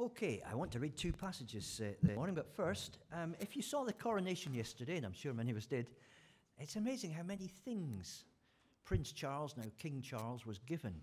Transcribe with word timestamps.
Okay, 0.00 0.40
I 0.48 0.54
want 0.54 0.70
to 0.72 0.78
read 0.78 0.96
two 0.96 1.12
passages 1.12 1.80
uh, 1.82 1.90
this 2.00 2.14
morning, 2.14 2.36
but 2.36 2.54
first, 2.54 2.98
um, 3.12 3.34
if 3.40 3.56
you 3.56 3.62
saw 3.62 3.82
the 3.82 3.92
coronation 3.92 4.54
yesterday, 4.54 4.96
and 4.96 5.04
I'm 5.04 5.12
sure 5.12 5.34
many 5.34 5.50
of 5.50 5.56
us 5.56 5.66
did, 5.66 5.88
it's 6.56 6.76
amazing 6.76 7.10
how 7.10 7.24
many 7.24 7.50
things 7.64 8.22
Prince 8.84 9.10
Charles, 9.10 9.56
now 9.56 9.64
King 9.76 10.00
Charles, 10.00 10.46
was 10.46 10.60
given 10.60 10.94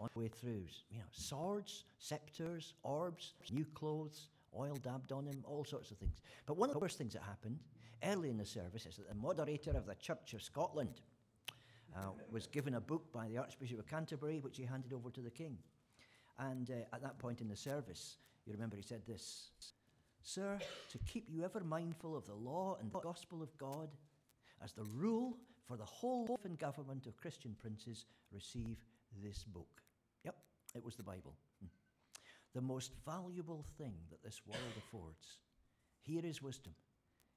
on 0.00 0.08
the 0.12 0.18
way 0.18 0.26
through. 0.26 0.64
You 0.90 0.98
know, 0.98 1.04
swords, 1.12 1.84
scepters, 2.00 2.74
orbs, 2.82 3.34
new 3.52 3.64
clothes, 3.66 4.30
oil 4.58 4.74
dabbed 4.82 5.12
on 5.12 5.26
him, 5.26 5.44
all 5.46 5.64
sorts 5.64 5.92
of 5.92 5.98
things. 5.98 6.18
But 6.44 6.56
one 6.56 6.70
of 6.70 6.74
the 6.74 6.80
worst 6.80 6.98
things 6.98 7.12
that 7.12 7.22
happened 7.22 7.60
early 8.02 8.30
in 8.30 8.36
the 8.36 8.44
service 8.44 8.84
is 8.84 8.96
that 8.96 9.08
the 9.08 9.14
moderator 9.14 9.70
of 9.70 9.86
the 9.86 9.94
Church 9.94 10.34
of 10.34 10.42
Scotland 10.42 11.02
uh, 11.96 12.08
was 12.32 12.48
given 12.48 12.74
a 12.74 12.80
book 12.80 13.12
by 13.12 13.28
the 13.28 13.38
Archbishop 13.38 13.78
of 13.78 13.86
Canterbury, 13.86 14.40
which 14.40 14.56
he 14.56 14.64
handed 14.64 14.92
over 14.92 15.08
to 15.10 15.20
the 15.20 15.30
king. 15.30 15.56
And 16.40 16.68
uh, 16.68 16.96
at 16.96 17.00
that 17.02 17.16
point 17.20 17.40
in 17.40 17.48
the 17.48 17.54
service, 17.54 18.16
you 18.46 18.52
remember 18.52 18.76
he 18.76 18.82
said 18.82 19.02
this 19.06 19.50
Sir, 20.22 20.58
to 20.90 20.98
keep 20.98 21.28
you 21.28 21.44
ever 21.44 21.60
mindful 21.60 22.16
of 22.16 22.26
the 22.26 22.34
law 22.34 22.76
and 22.80 22.92
the 22.92 23.00
gospel 23.00 23.42
of 23.42 23.56
God, 23.56 23.88
as 24.62 24.72
the 24.72 24.84
rule 24.84 25.38
for 25.66 25.76
the 25.76 25.84
whole 25.84 26.26
life 26.28 26.44
and 26.44 26.58
government 26.58 27.06
of 27.06 27.16
Christian 27.16 27.56
princes, 27.58 28.04
receive 28.32 28.84
this 29.22 29.44
book. 29.44 29.82
Yep, 30.24 30.36
it 30.74 30.84
was 30.84 30.96
the 30.96 31.02
Bible. 31.02 31.34
Hmm. 31.60 31.68
The 32.54 32.60
most 32.60 32.92
valuable 33.04 33.64
thing 33.78 33.94
that 34.10 34.22
this 34.22 34.42
world 34.46 34.74
affords. 34.76 35.38
Here 36.02 36.24
is 36.24 36.42
wisdom. 36.42 36.74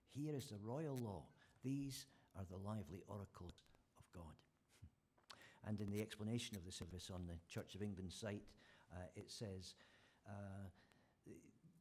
Here 0.10 0.36
is 0.36 0.48
the 0.48 0.58
royal 0.58 0.98
law. 0.98 1.24
These 1.64 2.06
are 2.36 2.46
the 2.50 2.58
lively 2.58 3.04
oracles 3.08 3.64
of 3.98 4.06
God. 4.14 4.36
Hmm. 4.82 5.70
And 5.70 5.80
in 5.80 5.90
the 5.90 6.02
explanation 6.02 6.58
of 6.58 6.66
the 6.66 6.72
service 6.72 7.10
on 7.14 7.28
the 7.28 7.38
Church 7.48 7.76
of 7.76 7.82
England 7.82 8.12
site, 8.12 8.44
uh, 8.92 9.06
it 9.16 9.32
says, 9.32 9.76
uh, 10.28 10.70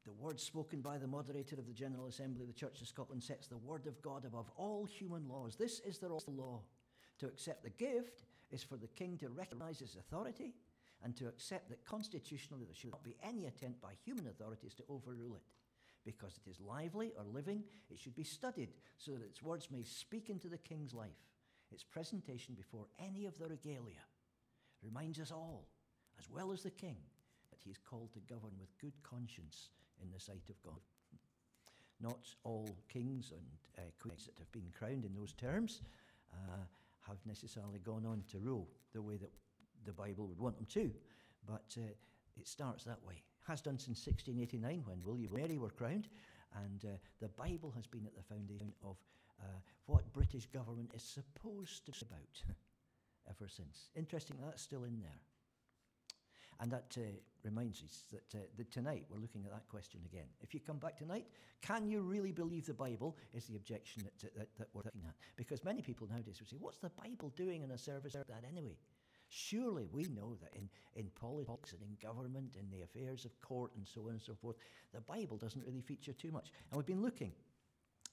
the, 0.04 0.12
word 0.12 0.40
spoken 0.40 0.80
by 0.80 0.98
the 0.98 1.06
moderator 1.06 1.56
of 1.56 1.66
the 1.66 1.72
General 1.72 2.06
Assembly 2.06 2.42
of 2.42 2.48
the 2.48 2.58
Church 2.58 2.80
of 2.80 2.88
Scotland 2.88 3.22
sets 3.22 3.46
the 3.46 3.56
word 3.58 3.86
of 3.86 4.00
God 4.02 4.24
above 4.24 4.50
all 4.56 4.84
human 4.84 5.28
laws. 5.28 5.56
This 5.56 5.80
is 5.80 5.98
the 5.98 6.08
law. 6.08 6.60
To 7.18 7.26
accept 7.26 7.62
the 7.62 7.70
gift 7.70 8.24
is 8.50 8.62
for 8.62 8.76
the 8.76 8.88
king 8.88 9.16
to 9.18 9.28
recognize 9.28 9.78
his 9.78 9.96
authority 9.96 10.54
and 11.04 11.16
to 11.16 11.28
accept 11.28 11.68
that 11.68 11.84
constitutionally 11.84 12.64
there 12.64 12.74
should 12.74 12.90
not 12.90 13.04
be 13.04 13.16
any 13.22 13.46
attempt 13.46 13.80
by 13.80 13.92
human 14.04 14.26
authorities 14.26 14.74
to 14.74 14.84
overrule 14.88 15.34
it. 15.34 15.42
Because 16.04 16.38
it 16.44 16.50
is 16.50 16.60
lively 16.60 17.12
or 17.16 17.24
living, 17.24 17.62
it 17.90 17.98
should 17.98 18.16
be 18.16 18.24
studied 18.24 18.70
so 18.98 19.12
that 19.12 19.22
its 19.22 19.42
words 19.42 19.68
may 19.70 19.84
speak 19.84 20.30
into 20.30 20.48
the 20.48 20.58
king's 20.58 20.94
life. 20.94 21.10
Its 21.70 21.84
presentation 21.84 22.54
before 22.54 22.86
any 22.98 23.26
of 23.26 23.38
the 23.38 23.46
regalia 23.46 24.02
reminds 24.82 25.20
us 25.20 25.30
all, 25.30 25.68
as 26.18 26.28
well 26.28 26.52
as 26.52 26.62
the 26.62 26.70
king, 26.70 26.96
that 27.50 27.60
he 27.62 27.70
is 27.70 27.78
called 27.78 28.12
to 28.12 28.20
govern 28.20 28.50
with 28.58 28.76
good 28.80 28.94
conscience 29.02 29.70
in 30.02 30.10
the 30.12 30.20
sight 30.20 30.48
of 30.48 30.62
God. 30.62 30.80
Not 32.00 32.26
all 32.44 32.68
kings 32.88 33.32
and 33.32 33.46
uh, 33.78 33.90
queens 34.00 34.26
that 34.26 34.38
have 34.38 34.50
been 34.52 34.72
crowned 34.76 35.04
in 35.04 35.14
those 35.14 35.32
terms 35.32 35.82
uh, 36.32 36.64
have 37.06 37.18
necessarily 37.26 37.78
gone 37.78 38.04
on 38.06 38.22
to 38.30 38.38
rule 38.38 38.68
the 38.92 39.02
way 39.02 39.16
that 39.16 39.30
the 39.84 39.92
Bible 39.92 40.26
would 40.26 40.38
want 40.38 40.56
them 40.56 40.66
to, 40.66 40.90
but 41.46 41.74
uh, 41.76 41.90
it 42.36 42.48
starts 42.48 42.84
that 42.84 42.98
way. 43.06 43.22
Has 43.46 43.60
done 43.60 43.78
since 43.78 44.06
1689 44.06 44.82
when 44.84 45.02
William 45.04 45.34
and 45.34 45.42
Mary 45.42 45.58
were 45.58 45.70
crowned, 45.70 46.08
and 46.64 46.84
uh, 46.84 46.96
the 47.20 47.28
Bible 47.28 47.72
has 47.74 47.86
been 47.86 48.06
at 48.06 48.14
the 48.14 48.22
foundation 48.22 48.72
of 48.84 48.96
uh, 49.40 49.46
what 49.86 50.12
British 50.12 50.46
government 50.46 50.90
is 50.94 51.02
supposed 51.02 51.86
to 51.86 51.92
be 51.92 51.98
about 52.02 52.42
ever 53.30 53.48
since. 53.48 53.90
Interesting, 53.96 54.36
that's 54.40 54.62
still 54.62 54.84
in 54.84 55.00
there. 55.00 55.20
And 56.60 56.70
that 56.70 56.96
uh, 56.96 57.02
reminds 57.44 57.82
us 57.82 58.04
that, 58.12 58.38
uh, 58.38 58.44
that 58.56 58.70
tonight 58.70 59.04
we're 59.10 59.18
looking 59.20 59.44
at 59.44 59.52
that 59.52 59.68
question 59.68 60.00
again. 60.04 60.26
If 60.40 60.54
you 60.54 60.60
come 60.60 60.78
back 60.78 60.96
tonight, 60.96 61.26
can 61.60 61.86
you 61.86 62.00
really 62.00 62.32
believe 62.32 62.66
the 62.66 62.74
Bible? 62.74 63.16
Is 63.34 63.46
the 63.46 63.56
objection 63.56 64.02
that, 64.04 64.34
that, 64.36 64.48
that 64.58 64.68
we're 64.74 64.82
looking 64.84 65.02
at. 65.06 65.14
Because 65.36 65.64
many 65.64 65.82
people 65.82 66.08
nowadays 66.10 66.38
would 66.40 66.48
say, 66.48 66.56
What's 66.58 66.78
the 66.78 66.90
Bible 66.90 67.32
doing 67.36 67.62
in 67.62 67.70
a 67.70 67.78
service 67.78 68.14
like 68.14 68.26
that 68.28 68.44
anyway? 68.48 68.76
Surely 69.28 69.88
we 69.90 70.02
know 70.04 70.36
that 70.42 70.54
in, 70.54 70.68
in 70.94 71.08
politics 71.18 71.72
and 71.72 71.80
in 71.80 71.96
government, 72.02 72.56
in 72.60 72.68
the 72.70 72.82
affairs 72.82 73.24
of 73.24 73.40
court 73.40 73.72
and 73.76 73.86
so 73.88 74.02
on 74.02 74.10
and 74.10 74.20
so 74.20 74.34
forth, 74.34 74.56
the 74.92 75.00
Bible 75.00 75.38
doesn't 75.38 75.64
really 75.64 75.80
feature 75.80 76.12
too 76.12 76.30
much. 76.30 76.50
And 76.70 76.76
we've 76.76 76.86
been 76.86 77.00
looking 77.00 77.32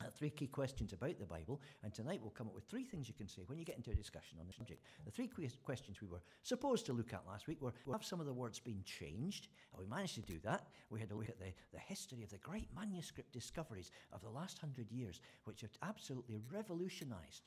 uh, 0.01 0.09
three 0.17 0.29
key 0.29 0.47
questions 0.47 0.93
about 0.93 1.19
the 1.19 1.25
Bible, 1.25 1.61
and 1.83 1.93
tonight 1.93 2.19
we'll 2.21 2.31
come 2.31 2.47
up 2.47 2.55
with 2.55 2.65
three 2.65 2.83
things 2.83 3.07
you 3.07 3.13
can 3.13 3.27
say 3.27 3.41
when 3.47 3.57
you 3.57 3.65
get 3.65 3.75
into 3.77 3.91
a 3.91 3.95
discussion 3.95 4.37
on 4.39 4.47
the 4.47 4.53
subject. 4.53 4.81
The 5.05 5.11
three 5.11 5.27
que- 5.27 5.49
questions 5.63 6.01
we 6.01 6.07
were 6.07 6.21
supposed 6.43 6.85
to 6.85 6.93
look 6.93 7.13
at 7.13 7.27
last 7.27 7.47
week 7.47 7.61
were 7.61 7.73
have 7.91 8.05
some 8.05 8.19
of 8.19 8.25
the 8.25 8.33
words 8.33 8.59
been 8.59 8.83
changed? 8.85 9.47
We 9.77 9.85
managed 9.85 10.15
to 10.15 10.21
do 10.21 10.39
that. 10.43 10.67
We 10.89 10.99
had 10.99 11.11
a 11.11 11.15
look 11.15 11.29
at 11.29 11.39
the, 11.39 11.53
the 11.73 11.79
history 11.79 12.23
of 12.23 12.29
the 12.29 12.37
great 12.37 12.67
manuscript 12.75 13.33
discoveries 13.33 13.91
of 14.13 14.21
the 14.21 14.29
last 14.29 14.57
hundred 14.59 14.91
years, 14.91 15.19
which 15.43 15.61
have 15.61 15.71
absolutely 15.83 16.39
revolutionized 16.51 17.43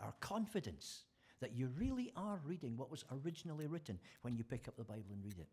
our 0.00 0.14
confidence 0.20 1.04
that 1.40 1.54
you 1.54 1.70
really 1.78 2.12
are 2.16 2.40
reading 2.44 2.76
what 2.76 2.90
was 2.90 3.04
originally 3.24 3.66
written 3.66 3.98
when 4.22 4.36
you 4.36 4.44
pick 4.44 4.68
up 4.68 4.76
the 4.76 4.84
Bible 4.84 5.12
and 5.12 5.24
read 5.24 5.38
it. 5.38 5.48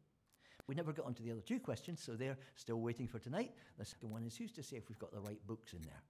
We 0.67 0.75
never 0.75 0.93
got 0.93 1.05
onto 1.05 1.23
the 1.23 1.31
other 1.31 1.41
two 1.41 1.59
questions, 1.59 2.01
so 2.01 2.13
they're 2.13 2.37
still 2.55 2.79
waiting 2.79 3.07
for 3.07 3.19
tonight. 3.19 3.51
The 3.77 3.85
second 3.85 4.11
one 4.11 4.23
is 4.23 4.37
who's 4.37 4.53
to 4.53 4.63
say 4.63 4.77
if 4.77 4.87
we've 4.87 4.99
got 4.99 5.11
the 5.11 5.19
right 5.19 5.45
books 5.45 5.73
in 5.73 5.81
there? 5.81 6.01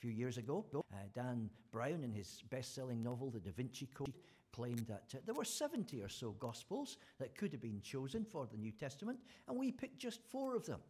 Few 0.00 0.10
years 0.10 0.38
ago, 0.38 0.64
uh, 0.74 0.96
Dan 1.14 1.50
Brown, 1.70 2.02
in 2.02 2.14
his 2.14 2.42
best 2.48 2.74
selling 2.74 3.02
novel, 3.02 3.30
The 3.30 3.38
Da 3.38 3.50
Vinci 3.54 3.86
Code, 3.92 4.14
claimed 4.50 4.86
that 4.88 5.04
uh, 5.14 5.18
there 5.26 5.34
were 5.34 5.44
70 5.44 6.00
or 6.00 6.08
so 6.08 6.30
Gospels 6.40 6.96
that 7.18 7.36
could 7.36 7.52
have 7.52 7.60
been 7.60 7.82
chosen 7.82 8.24
for 8.24 8.46
the 8.50 8.56
New 8.56 8.72
Testament, 8.72 9.18
and 9.46 9.58
we 9.58 9.70
picked 9.70 9.98
just 9.98 10.22
four 10.22 10.56
of 10.56 10.64
them. 10.64 10.80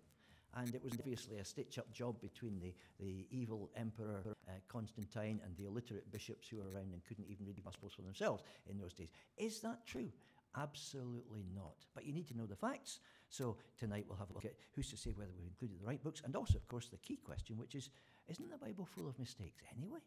And 0.55 0.73
it 0.77 0.83
was 0.83 0.93
obviously 0.97 1.39
a 1.39 1.45
stitch 1.45 1.77
up 1.77 1.93
job 1.93 2.21
between 2.21 2.61
the, 2.61 2.73
the 3.01 3.27
evil 3.33 3.71
emperor 3.77 4.23
uh, 4.49 4.53
Constantine 4.69 5.41
and 5.45 5.57
the 5.57 5.65
illiterate 5.65 6.11
bishops 6.13 6.49
who 6.49 6.59
were 6.59 6.71
around 6.73 6.93
and 6.93 7.05
couldn't 7.05 7.29
even 7.29 7.47
read 7.47 7.57
the 7.57 7.63
Gospels 7.63 7.93
for 7.95 8.03
themselves 8.03 8.45
in 8.69 8.79
those 8.79 8.93
days. 8.93 9.11
Is 9.37 9.59
that 9.61 9.85
true? 9.87 10.11
Absolutely 10.57 11.45
not. 11.55 11.85
But 11.95 12.05
you 12.05 12.13
need 12.13 12.29
to 12.29 12.37
know 12.37 12.47
the 12.47 12.57
facts. 12.57 13.01
So 13.29 13.57
tonight 13.79 14.07
we'll 14.09 14.19
have 14.19 14.31
a 14.31 14.35
look 14.35 14.45
at 14.45 14.55
who's 14.75 14.91
to 14.91 14.97
say 14.97 15.13
whether 15.15 15.31
we've 15.37 15.47
included 15.47 15.81
the 15.81 15.87
right 15.87 16.03
books, 16.03 16.23
and 16.25 16.35
also, 16.35 16.57
of 16.59 16.67
course, 16.69 16.89
the 16.89 16.97
key 16.99 17.19
question, 17.25 17.57
which 17.57 17.77
is 17.77 17.91
isn't 18.29 18.51
the 18.51 18.59
Bible 18.59 18.87
full 18.87 19.09
of 19.09 19.19
mistakes 19.19 19.63
anyway? 19.77 20.01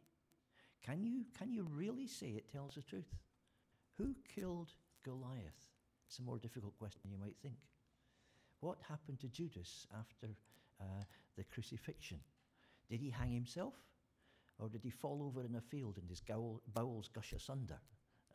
Can 0.85 1.03
you, 1.03 1.25
can 1.37 1.51
you 1.51 1.67
really 1.73 2.07
say 2.07 2.27
it 2.27 2.51
tells 2.51 2.75
the 2.75 2.81
truth? 2.81 3.13
Who 3.97 4.15
killed 4.35 4.73
Goliath? 5.03 5.69
It's 6.07 6.19
a 6.19 6.23
more 6.23 6.37
difficult 6.37 6.77
question 6.77 7.09
you 7.11 7.17
might 7.17 7.37
think. 7.41 7.55
What 8.59 8.77
happened 8.87 9.19
to 9.21 9.27
Judas 9.27 9.87
after 9.97 10.27
uh, 10.79 11.03
the 11.37 11.43
crucifixion? 11.43 12.19
Did 12.89 13.01
he 13.01 13.09
hang 13.09 13.31
himself? 13.31 13.73
Or 14.59 14.69
did 14.69 14.83
he 14.83 14.89
fall 14.89 15.23
over 15.23 15.45
in 15.45 15.55
a 15.55 15.61
field 15.61 15.97
and 15.97 16.09
his 16.09 16.21
bowels 16.21 17.09
gush 17.13 17.33
asunder, 17.33 17.79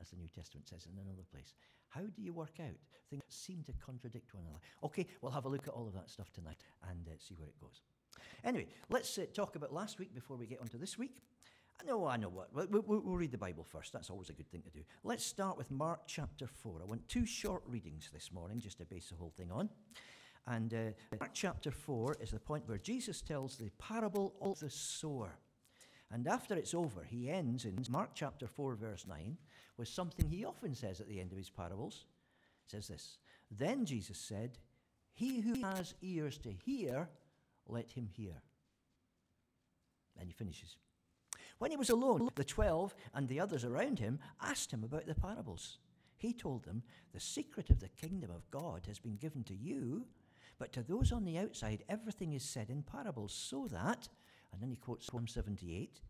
as 0.01 0.11
the 0.11 0.17
New 0.17 0.29
Testament 0.29 0.69
says 0.69 0.87
in 0.87 0.99
another 0.99 1.25
place? 1.31 1.55
How 1.89 2.01
do 2.01 2.23
you 2.23 2.33
work 2.33 2.61
out 2.61 2.77
things 3.09 3.23
that 3.25 3.33
seem 3.33 3.63
to 3.65 3.73
contradict 3.85 4.35
one 4.35 4.45
another? 4.45 4.61
Okay, 4.83 5.07
we'll 5.21 5.33
have 5.33 5.47
a 5.47 5.49
look 5.49 5.67
at 5.67 5.75
all 5.75 5.87
of 5.87 5.95
that 5.95 6.11
stuff 6.11 6.31
tonight 6.33 6.59
and 6.91 7.09
uh, 7.09 7.13
see 7.19 7.35
where 7.35 7.49
it 7.49 7.61
goes. 7.61 7.83
Anyway, 8.45 8.67
let's 8.89 9.19
uh, 9.19 9.27
talk 9.35 9.57
about 9.57 9.73
last 9.73 9.99
week 9.99 10.15
before 10.15 10.37
we 10.37 10.47
get 10.47 10.61
on 10.61 10.69
to 10.69 10.77
this 10.77 10.97
week. 10.97 11.23
I 11.81 11.87
know, 11.87 12.07
I 12.07 12.17
know 12.17 12.29
what. 12.29 12.53
We'll, 12.53 12.83
we'll, 12.83 13.01
we'll, 13.01 13.17
read 13.17 13.31
the 13.31 13.39
Bible 13.39 13.65
first. 13.65 13.93
That's 13.93 14.11
always 14.11 14.31
a 14.31 14.33
good 14.33 14.51
thing 14.51 14.63
to 14.63 14.71
do. 14.71 14.81
Let's 15.05 15.25
start 15.25 15.57
with 15.57 15.71
Mark 15.71 16.01
chapter 16.07 16.47
4. 16.47 16.81
I 16.83 16.85
want 16.85 17.09
two 17.09 17.25
short 17.25 17.63
readings 17.67 18.11
this 18.13 18.33
morning 18.33 18.59
just 18.59 18.79
to 18.79 18.85
base 18.85 19.11
the 19.11 19.17
whole 19.17 19.33
thing 19.37 19.51
on. 19.53 19.69
And 20.47 20.75
uh, 20.75 21.17
Mark 21.21 21.31
chapter 21.35 21.71
4 21.71 22.17
is 22.21 22.31
the 22.31 22.41
point 22.41 22.67
where 22.67 22.79
Jesus 22.79 23.21
tells 23.21 23.57
the 23.57 23.71
parable 23.79 24.35
of 24.41 24.59
the 24.59 24.71
sower. 24.71 25.31
And 26.11 26.27
after 26.27 26.55
it's 26.55 26.75
over, 26.75 27.05
he 27.05 27.31
ends 27.31 27.65
in 27.65 27.77
Mark 27.91 28.11
chapter 28.15 28.47
4, 28.47 28.75
verse 28.75 29.07
9, 29.07 29.37
with 29.77 29.89
something 29.89 30.29
he 30.29 30.45
often 30.45 30.75
says 30.75 31.01
at 31.01 31.09
the 31.09 31.21
end 31.21 31.33
of 31.33 31.39
his 31.39 31.51
parables. 31.51 32.07
It 32.67 32.71
says 32.73 32.89
this 32.89 33.19
Then 33.51 33.85
Jesus 33.85 34.19
said, 34.19 34.59
He 35.13 35.41
who 35.41 35.61
has 35.63 35.95
ears 36.01 36.39
to 36.39 36.51
hear, 36.51 37.09
let 37.69 37.91
him 37.91 38.07
hear. 38.07 38.43
And 40.19 40.29
he 40.29 40.35
finishes. 40.35 40.77
When 41.59 41.71
he 41.71 41.77
was 41.77 41.91
alone, 41.91 42.29
the 42.35 42.45
twelve 42.45 42.95
and 43.15 43.29
the 43.29 43.41
others 43.41 43.65
around 43.65 43.99
him 43.99 44.19
asked 44.43 44.73
him 44.73 44.85
about 44.85 45.07
the 45.07 45.15
parables. 45.15 45.79
He 46.17 46.33
told 46.33 46.65
them, 46.65 46.83
The 47.13 47.21
secret 47.21 47.71
of 47.71 47.81
the 47.81 47.89
kingdom 47.89 48.31
of 48.31 48.51
God 48.51 48.87
has 48.87 48.99
been 48.99 49.17
given 49.17 49.45
to 49.45 49.55
you 49.55 50.07
but 50.59 50.73
to 50.73 50.83
those 50.83 51.13
on 51.13 51.25
the 51.25 51.39
outside, 51.39 51.85
everything 51.89 52.33
is 52.33 52.43
said 52.43 52.69
in 52.69 52.83
parables, 52.83 53.33
so 53.33 53.69
that, 53.69 54.09
and 54.53 54.61
then 54.61 54.71
he 54.71 54.77
quotes 54.77 55.07
Psalm 55.07 55.27
78, 55.27 56.01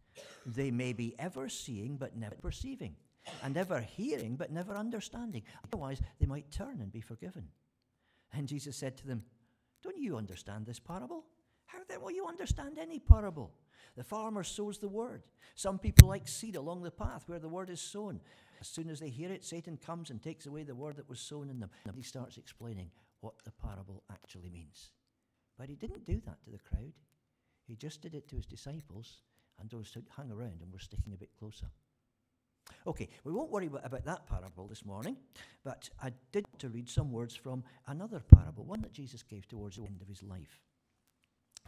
they 0.46 0.70
may 0.70 0.92
be 0.92 1.14
ever 1.18 1.48
seeing 1.48 1.96
but 1.96 2.16
never 2.16 2.34
perceiving, 2.36 2.96
and 3.42 3.56
ever 3.56 3.80
hearing 3.80 4.36
but 4.36 4.50
never 4.50 4.74
understanding. 4.74 5.42
Otherwise, 5.64 6.00
they 6.18 6.26
might 6.26 6.50
turn 6.50 6.80
and 6.80 6.90
be 6.90 7.02
forgiven. 7.02 7.48
And 8.32 8.48
Jesus 8.48 8.76
said 8.76 8.96
to 8.98 9.06
them, 9.06 9.22
Don't 9.82 9.98
you 9.98 10.16
understand 10.16 10.64
this 10.64 10.78
parable? 10.78 11.24
How 11.68 11.78
then 11.88 12.00
will 12.00 12.10
you 12.10 12.26
understand 12.26 12.78
any 12.78 12.98
parable? 12.98 13.52
The 13.96 14.04
farmer 14.04 14.42
sows 14.42 14.78
the 14.78 14.88
word. 14.88 15.22
Some 15.54 15.78
people 15.78 16.08
like 16.08 16.26
seed 16.26 16.56
along 16.56 16.82
the 16.82 16.90
path 16.90 17.24
where 17.26 17.38
the 17.38 17.48
word 17.48 17.70
is 17.70 17.80
sown. 17.80 18.20
As 18.60 18.68
soon 18.68 18.88
as 18.88 19.00
they 19.00 19.10
hear 19.10 19.30
it, 19.30 19.44
Satan 19.44 19.76
comes 19.76 20.10
and 20.10 20.22
takes 20.22 20.46
away 20.46 20.64
the 20.64 20.74
word 20.74 20.96
that 20.96 21.08
was 21.08 21.20
sown 21.20 21.50
in 21.50 21.60
them. 21.60 21.70
And 21.86 21.94
he 21.94 22.02
starts 22.02 22.38
explaining 22.38 22.90
what 23.20 23.34
the 23.44 23.52
parable 23.52 24.02
actually 24.10 24.50
means. 24.50 24.90
But 25.58 25.68
he 25.68 25.76
didn't 25.76 26.06
do 26.06 26.20
that 26.26 26.42
to 26.44 26.50
the 26.50 26.58
crowd. 26.58 26.92
He 27.66 27.76
just 27.76 28.00
did 28.00 28.14
it 28.14 28.28
to 28.28 28.36
his 28.36 28.46
disciples 28.46 29.18
and 29.60 29.68
those 29.68 29.92
who 29.92 30.02
hung 30.08 30.30
around 30.30 30.62
and 30.62 30.72
were 30.72 30.78
sticking 30.78 31.12
a 31.12 31.18
bit 31.18 31.30
closer. 31.38 31.66
Okay, 32.86 33.08
we 33.24 33.32
won't 33.32 33.50
worry 33.50 33.68
about 33.82 34.04
that 34.04 34.26
parable 34.26 34.66
this 34.66 34.84
morning, 34.84 35.16
but 35.64 35.88
I 36.02 36.12
did 36.32 36.46
want 36.46 36.60
to 36.60 36.68
read 36.68 36.88
some 36.88 37.12
words 37.12 37.34
from 37.34 37.64
another 37.86 38.20
parable, 38.20 38.64
one 38.64 38.80
that 38.82 38.92
Jesus 38.92 39.22
gave 39.22 39.48
towards 39.48 39.76
the 39.76 39.84
end 39.84 40.00
of 40.00 40.08
his 40.08 40.22
life. 40.22 40.60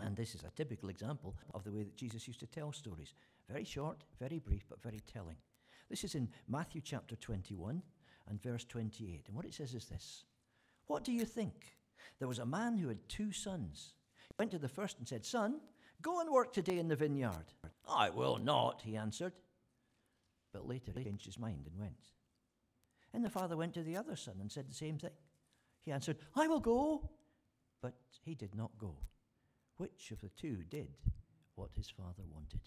And 0.00 0.17
this 0.17 0.35
is 0.35 0.43
a 0.43 0.50
typical 0.56 0.88
example 0.88 1.37
of 1.55 1.64
the 1.64 1.73
way 1.73 1.82
that 1.82 1.97
Jesus 1.97 2.26
used 2.26 2.41
to 2.41 2.47
tell 2.47 2.73
stories. 2.73 3.14
Very 3.49 3.64
short, 3.64 4.05
very 4.19 4.38
brief, 4.38 4.64
but 4.69 4.82
very 4.82 5.00
telling. 5.00 5.37
This 5.88 6.05
is 6.05 6.14
in 6.14 6.29
Matthew 6.49 6.81
chapter 6.81 7.17
21 7.17 7.82
and 8.29 8.43
verse 8.43 8.64
28. 8.64 9.25
And 9.26 9.37
what 9.37 9.44
it 9.44 9.55
says 9.55 9.75
is 9.75 9.87
this 9.87 10.25
What 10.87 11.05
do 11.05 11.12
you 11.12 11.25
think? 11.25 11.76
There 12.19 12.29
was 12.29 12.38
a 12.38 12.47
man 12.47 12.76
who 12.76 12.88
had 12.88 13.08
two 13.08 13.32
sons. 13.32 13.94
He 14.29 14.35
went 14.38 14.50
to 14.52 14.58
the 14.58 14.69
first 14.69 14.99
and 14.99 15.06
said, 15.06 15.25
Son, 15.25 15.61
go 16.00 16.20
and 16.20 16.31
work 16.31 16.52
today 16.52 16.79
in 16.79 16.88
the 16.88 16.97
vineyard. 16.97 17.52
I 17.88 18.11
will 18.11 18.38
not, 18.38 18.82
he 18.85 18.97
answered. 18.97 19.32
But 20.52 20.69
later 20.69 20.93
he 20.97 21.05
changed 21.05 21.26
his 21.26 21.38
mind 21.38 21.67
and 21.67 21.79
went. 21.79 22.11
And 23.12 23.25
the 23.25 23.31
father 23.31 23.56
went 23.56 23.75
to 23.75 23.82
the 23.82 23.97
other 23.97 24.17
son 24.17 24.35
and 24.41 24.50
said 24.50 24.69
the 24.69 24.75
same 24.75 24.99
thing. 24.99 25.11
He 25.82 25.93
answered, 25.93 26.19
I 26.37 26.47
will 26.47 26.61
go. 26.61 27.11
But 27.82 27.94
he 28.23 28.35
did 28.35 28.55
not 28.55 28.70
go. 28.79 28.97
Which 29.81 30.11
of 30.11 30.21
the 30.21 30.29
two 30.37 30.59
did 30.69 30.88
what 31.55 31.71
his 31.75 31.88
father 31.88 32.23
wanted? 32.31 32.61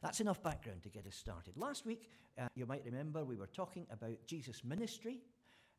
That's 0.00 0.20
enough 0.20 0.40
background 0.40 0.84
to 0.84 0.88
get 0.88 1.04
us 1.04 1.16
started. 1.16 1.56
Last 1.56 1.84
week, 1.84 2.08
uh, 2.38 2.46
you 2.54 2.64
might 2.64 2.84
remember, 2.84 3.24
we 3.24 3.34
were 3.34 3.48
talking 3.48 3.88
about 3.90 4.24
Jesus' 4.24 4.62
ministry. 4.62 5.18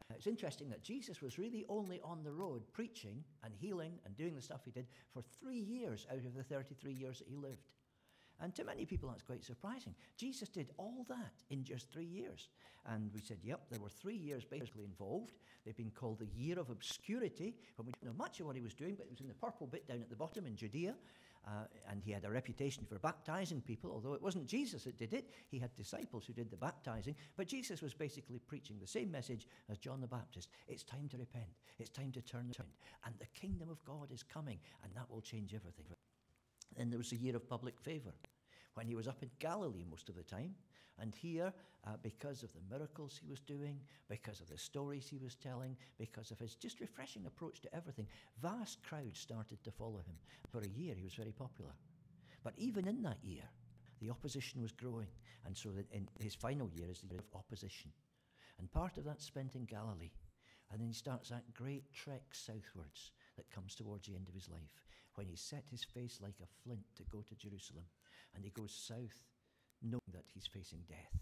Uh, 0.10 0.16
it's 0.18 0.28
interesting 0.28 0.70
that 0.72 0.84
Jesus 0.84 1.22
was 1.22 1.40
really 1.40 1.64
only 1.70 2.02
on 2.04 2.26
the 2.26 2.34
road 2.34 2.64
preaching 2.74 3.24
and 3.46 3.54
healing 3.56 3.94
and 4.06 4.18
doing 4.18 4.36
the 4.36 4.42
stuff 4.42 4.66
he 4.66 4.72
did 4.72 4.88
for 5.14 5.24
three 5.40 5.62
years 5.62 6.06
out 6.12 6.26
of 6.26 6.36
the 6.36 6.44
33 6.44 6.92
years 6.92 7.20
that 7.20 7.30
he 7.30 7.38
lived. 7.38 7.70
And 8.42 8.56
to 8.56 8.64
many 8.64 8.86
people, 8.86 9.10
that's 9.10 9.22
quite 9.22 9.44
surprising. 9.44 9.94
Jesus 10.18 10.50
did 10.50 10.72
all 10.78 11.06
that 11.10 11.34
in 11.50 11.64
just 11.64 11.92
three 11.92 12.06
years. 12.06 12.50
And 12.88 13.12
we 13.14 13.22
said, 13.22 13.38
yep, 13.44 13.62
there 13.70 13.80
were 13.80 13.90
three 13.90 14.16
years 14.16 14.44
basically 14.44 14.84
involved. 14.84 15.34
They've 15.64 15.78
been 15.78 15.92
called 15.92 16.20
the 16.20 16.30
year 16.36 16.58
of 16.58 16.70
obscurity, 16.72 17.56
when 17.76 17.86
we 17.86 17.94
don't 17.94 18.12
know 18.12 18.18
much 18.18 18.40
of 18.40 18.48
what 18.48 18.56
he 18.56 18.62
was 18.62 18.74
doing, 18.74 18.96
but 18.96 19.06
it 19.06 19.12
was 19.12 19.22
in 19.22 19.28
the 19.28 19.36
purple 19.36 19.68
bit 19.68 19.88
down 19.88 20.02
at 20.02 20.10
the 20.10 20.16
bottom 20.16 20.48
in 20.48 20.56
Judea. 20.56 20.96
Uh, 21.48 21.66
and 21.90 22.04
he 22.04 22.12
had 22.12 22.24
a 22.24 22.30
reputation 22.30 22.86
for 22.88 23.00
baptizing 23.00 23.62
people, 23.62 23.92
although 23.92 24.14
it 24.14 24.22
wasn't 24.22 24.46
Jesus 24.46 24.84
that 24.84 24.98
did 24.98 25.14
it. 25.14 25.32
He 25.50 25.58
had 25.58 25.76
disciples 25.76 26.26
who 26.26 26.34
did 26.34 26.52
the 26.52 26.58
baptizing. 26.58 27.16
But 27.36 27.48
Jesus 27.48 27.82
was 27.82 27.94
basically 27.94 28.40
preaching 28.40 28.78
the 28.80 28.88
same 28.88 29.12
message 29.12 29.48
as 29.70 29.80
John 29.80 30.02
the 30.02 30.08
Baptist. 30.08 30.50
It's 30.68 30.84
time 30.84 31.08
to 31.10 31.18
repent. 31.18 31.50
It's 31.80 31.90
time 31.90 32.12
to 32.12 32.22
turn 32.22 32.52
around. 32.60 32.74
And 33.06 33.16
the 33.20 33.26
kingdom 33.40 33.70
of 33.70 33.84
God 33.86 34.12
is 34.12 34.24
coming, 34.24 34.60
and 34.84 34.94
that 34.96 35.10
will 35.10 35.22
change 35.22 35.56
everything. 35.56 35.86
Then 36.78 36.90
there 36.90 36.98
was 36.98 37.12
a 37.12 37.18
year 37.18 37.36
of 37.36 37.50
public 37.50 37.80
favor 37.80 38.14
when 38.76 38.88
he 38.88 38.96
was 38.96 39.08
up 39.08 39.22
in 39.22 39.30
Galilee 39.40 39.86
most 39.90 40.10
of 40.10 40.16
the 40.16 40.24
time. 40.24 40.56
And 41.00 41.16
here, 41.16 41.52
uh, 41.88 41.92
because 42.04 42.44
of 42.44 42.54
the 42.54 42.60
miracles 42.70 43.20
he 43.20 43.28
was 43.28 43.40
doing, 43.40 43.80
because 44.08 44.40
of 44.40 44.50
the 44.50 44.58
stories 44.58 45.08
he 45.08 45.18
was 45.18 45.36
telling, 45.36 45.76
because 45.98 46.32
of 46.32 46.40
his 46.40 46.56
just 46.56 46.80
refreshing 46.80 47.26
approach 47.26 47.60
to 47.62 47.76
everything, 47.76 48.08
vast 48.42 48.84
crowds 48.84 49.20
started 49.20 49.64
to 49.64 49.72
follow 49.72 50.00
him. 50.06 50.16
For 50.50 50.60
a 50.60 50.70
year, 50.70 50.94
he 50.96 51.04
was 51.04 51.16
very 51.16 51.32
popular. 51.32 51.72
But 52.44 52.54
even 52.58 52.88
in 52.88 53.02
that 53.04 53.18
year, 53.24 53.44
the 54.00 54.10
opposition 54.10 54.62
was 54.62 54.72
growing. 54.72 55.08
And 55.46 55.58
so 55.58 55.72
in 55.92 56.08
his 56.20 56.36
final 56.36 56.70
year 56.70 56.90
is 56.90 57.02
the 57.02 57.08
year 57.08 57.20
of 57.20 57.40
opposition. 57.40 57.92
And 58.60 58.72
part 58.72 58.98
of 58.98 59.06
that 59.06 59.22
spent 59.22 59.56
in 59.56 59.66
Galilee. 59.66 60.12
And 60.72 60.80
then 60.80 60.88
he 60.88 60.94
starts 60.94 61.30
that 61.30 61.54
great 61.54 61.92
trek 61.94 62.24
southwards 62.32 63.12
that 63.38 63.50
comes 63.50 63.76
towards 63.76 64.08
the 64.08 64.16
end 64.16 64.28
of 64.28 64.36
his 64.36 64.50
life 64.50 64.82
when 65.16 65.28
he 65.28 65.36
set 65.36 65.64
his 65.70 65.84
face 65.84 66.20
like 66.22 66.36
a 66.42 66.52
flint 66.64 66.86
to 66.96 67.04
go 67.12 67.24
to 67.28 67.36
Jerusalem. 67.36 67.86
And 68.36 68.44
he 68.44 68.52
goes 68.52 68.72
south 68.72 69.26
knowing 69.82 70.12
that 70.14 70.26
he's 70.34 70.48
facing 70.48 70.80
death. 70.88 71.20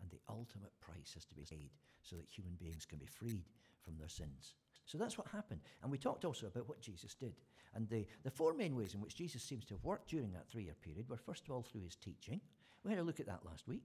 And 0.00 0.10
the 0.10 0.20
ultimate 0.28 0.72
price 0.80 1.12
has 1.14 1.24
to 1.26 1.34
be 1.34 1.44
paid 1.48 1.70
so 2.02 2.16
that 2.16 2.26
human 2.28 2.54
beings 2.54 2.84
can 2.84 2.98
be 2.98 3.06
freed 3.06 3.44
from 3.82 3.96
their 3.98 4.08
sins. 4.08 4.54
So 4.86 4.98
that's 4.98 5.16
what 5.16 5.28
happened. 5.28 5.60
And 5.82 5.90
we 5.90 5.98
talked 5.98 6.24
also 6.24 6.46
about 6.46 6.68
what 6.68 6.80
Jesus 6.80 7.14
did. 7.14 7.34
And 7.74 7.88
the, 7.88 8.06
the 8.24 8.30
four 8.30 8.52
main 8.52 8.74
ways 8.74 8.94
in 8.94 9.00
which 9.00 9.14
Jesus 9.14 9.42
seems 9.42 9.64
to 9.66 9.74
have 9.74 9.84
worked 9.84 10.10
during 10.10 10.32
that 10.32 10.48
three 10.50 10.64
year 10.64 10.74
period 10.82 11.08
were 11.08 11.16
first 11.16 11.44
of 11.44 11.52
all 11.52 11.62
through 11.62 11.84
his 11.84 11.96
teaching. 11.96 12.40
We 12.84 12.90
had 12.90 13.00
a 13.00 13.04
look 13.04 13.20
at 13.20 13.26
that 13.26 13.46
last 13.46 13.68
week. 13.68 13.84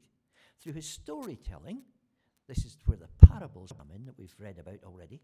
Through 0.61 0.73
his 0.73 0.87
storytelling. 0.87 1.81
This 2.47 2.65
is 2.65 2.77
where 2.85 2.97
the 2.97 3.27
parables 3.27 3.73
come 3.77 3.89
in 3.93 4.05
that 4.05 4.17
we've 4.17 4.35
read 4.39 4.57
about 4.57 4.79
already. 4.85 5.21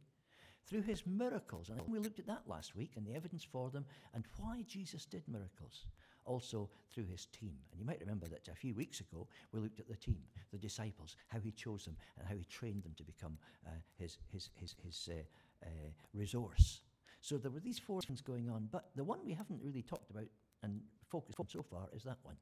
Through 0.65 0.83
his 0.83 1.03
miracles. 1.05 1.69
And 1.69 1.81
we 1.87 1.99
looked 1.99 2.19
at 2.19 2.27
that 2.27 2.43
last 2.47 2.75
week 2.75 2.93
and 2.95 3.05
the 3.05 3.15
evidence 3.15 3.43
for 3.43 3.69
them 3.69 3.85
and 4.13 4.23
why 4.37 4.63
Jesus 4.67 5.05
did 5.05 5.23
miracles 5.27 5.85
also 6.25 6.69
through 6.89 7.05
his 7.05 7.25
team. 7.27 7.57
And 7.71 7.79
you 7.79 7.85
might 7.85 7.99
remember 7.99 8.27
that 8.27 8.47
a 8.47 8.55
few 8.55 8.73
weeks 8.73 8.99
ago 8.99 9.27
we 9.51 9.59
looked 9.59 9.79
at 9.79 9.87
the 9.87 9.95
team, 9.95 10.19
the 10.51 10.57
disciples, 10.57 11.15
how 11.27 11.39
he 11.39 11.51
chose 11.51 11.85
them 11.85 11.97
and 12.17 12.27
how 12.27 12.35
he 12.35 12.45
trained 12.45 12.83
them 12.83 12.93
to 12.97 13.03
become 13.03 13.37
uh, 13.67 13.71
his, 13.97 14.17
his, 14.31 14.49
his, 14.55 14.75
his 14.83 15.09
uh, 15.11 15.65
uh, 15.65 15.89
resource. 16.13 16.81
So 17.21 17.37
there 17.37 17.51
were 17.51 17.59
these 17.59 17.79
four 17.79 18.01
things 18.01 18.21
going 18.21 18.49
on, 18.49 18.67
but 18.71 18.89
the 18.95 19.03
one 19.03 19.19
we 19.25 19.33
haven't 19.33 19.61
really 19.63 19.81
talked 19.81 20.09
about 20.11 20.27
and 20.61 20.81
focused 21.09 21.39
on 21.39 21.47
so 21.47 21.61
far 21.61 21.87
is 21.93 22.03
that 22.03 22.17
one, 22.23 22.35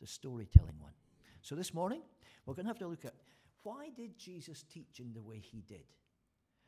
the 0.00 0.06
storytelling 0.06 0.78
one. 0.78 0.92
So 1.42 1.54
this 1.54 1.72
morning 1.72 2.02
we're 2.46 2.54
going 2.54 2.66
to 2.66 2.70
have 2.70 2.78
to 2.78 2.88
look 2.88 3.04
at 3.04 3.14
why 3.62 3.90
did 3.94 4.18
Jesus 4.18 4.64
teach 4.72 5.00
in 5.00 5.12
the 5.12 5.22
way 5.22 5.38
he 5.38 5.62
did? 5.62 5.84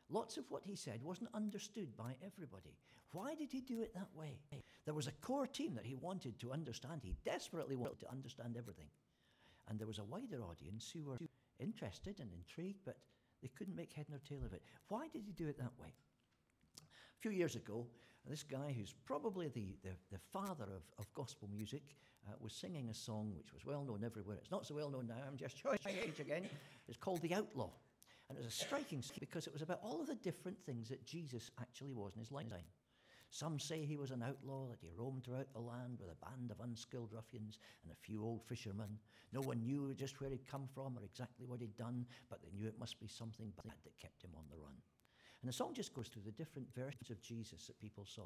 Lots 0.09 0.37
of 0.37 0.45
what 0.49 0.63
he 0.65 0.75
said 0.75 1.01
wasn't 1.01 1.29
understood 1.33 1.95
by 1.97 2.15
everybody. 2.25 2.77
Why 3.11 3.35
did 3.35 3.51
he 3.51 3.61
do 3.61 3.81
it 3.81 3.93
that 3.93 4.09
way? 4.15 4.39
There 4.85 4.93
was 4.93 5.07
a 5.07 5.11
core 5.21 5.47
team 5.47 5.75
that 5.75 5.85
he 5.85 5.95
wanted 5.95 6.39
to 6.39 6.51
understand. 6.51 7.01
He 7.03 7.15
desperately 7.23 7.75
wanted 7.75 7.99
to 7.99 8.11
understand 8.11 8.55
everything. 8.57 8.87
And 9.69 9.79
there 9.79 9.87
was 9.87 9.99
a 9.99 10.03
wider 10.03 10.43
audience 10.43 10.91
who 10.91 11.03
were 11.03 11.17
interested 11.59 12.19
and 12.19 12.31
intrigued, 12.33 12.79
but 12.85 12.97
they 13.41 13.49
couldn't 13.49 13.75
make 13.75 13.93
head 13.93 14.07
nor 14.09 14.19
tail 14.19 14.43
of 14.45 14.53
it. 14.53 14.63
Why 14.87 15.07
did 15.07 15.23
he 15.25 15.31
do 15.31 15.47
it 15.47 15.57
that 15.57 15.71
way? 15.79 15.93
A 16.79 17.19
few 17.21 17.31
years 17.31 17.55
ago, 17.55 17.87
this 18.27 18.43
guy, 18.43 18.73
who's 18.75 18.93
probably 19.05 19.49
the, 19.49 19.75
the, 19.83 19.95
the 20.11 20.19
father 20.31 20.65
of, 20.65 20.83
of 20.97 21.13
gospel 21.13 21.49
music, 21.53 21.83
uh, 22.27 22.33
was 22.39 22.53
singing 22.53 22.89
a 22.89 22.93
song 22.93 23.33
which 23.37 23.53
was 23.53 23.65
well 23.65 23.83
known 23.83 24.03
everywhere. 24.03 24.37
It's 24.37 24.51
not 24.51 24.65
so 24.65 24.75
well 24.75 24.89
known 24.89 25.07
now, 25.07 25.15
I'm 25.27 25.37
just 25.37 25.61
showing 25.61 25.79
my 25.85 25.91
age 25.91 26.19
again. 26.19 26.47
It's 26.87 26.97
called 26.97 27.21
The 27.21 27.33
Outlaw. 27.35 27.69
And 28.33 28.41
it 28.41 28.45
was 28.45 28.53
a 28.53 28.65
striking 28.65 29.03
story 29.03 29.19
because 29.19 29.45
it 29.45 29.53
was 29.53 29.61
about 29.61 29.79
all 29.83 30.01
of 30.01 30.07
the 30.07 30.15
different 30.15 30.57
things 30.65 30.89
that 30.89 31.05
Jesus 31.05 31.51
actually 31.61 31.93
was 31.93 32.13
in 32.15 32.19
his 32.19 32.31
lifetime. 32.31 32.65
Some 33.29 33.59
say 33.59 33.85
he 33.85 33.95
was 33.95 34.09
an 34.09 34.23
outlaw, 34.23 34.67
that 34.69 34.79
he 34.81 34.89
roamed 34.95 35.23
throughout 35.23 35.53
the 35.53 35.59
land 35.59 35.99
with 35.99 36.09
a 36.09 36.25
band 36.25 36.49
of 36.49 36.59
unskilled 36.59 37.11
ruffians 37.13 37.59
and 37.83 37.91
a 37.91 37.95
few 37.95 38.23
old 38.23 38.41
fishermen. 38.43 38.97
No 39.33 39.41
one 39.41 39.63
knew 39.63 39.93
just 39.93 40.19
where 40.19 40.31
he'd 40.31 40.47
come 40.49 40.67
from 40.73 40.97
or 40.97 41.03
exactly 41.03 41.45
what 41.45 41.61
he'd 41.61 41.77
done, 41.77 42.07
but 42.27 42.41
they 42.41 42.49
knew 42.57 42.67
it 42.67 42.79
must 42.79 42.99
be 42.99 43.07
something 43.07 43.53
bad 43.63 43.75
that 43.83 43.99
kept 44.01 44.23
him 44.23 44.31
on 44.35 44.45
the 44.49 44.57
run. 44.57 44.73
And 45.43 45.49
the 45.49 45.53
song 45.53 45.75
just 45.75 45.93
goes 45.93 46.07
through 46.07 46.23
the 46.25 46.31
different 46.31 46.73
versions 46.73 47.11
of 47.11 47.21
Jesus 47.21 47.67
that 47.67 47.79
people 47.79 48.05
saw. 48.05 48.25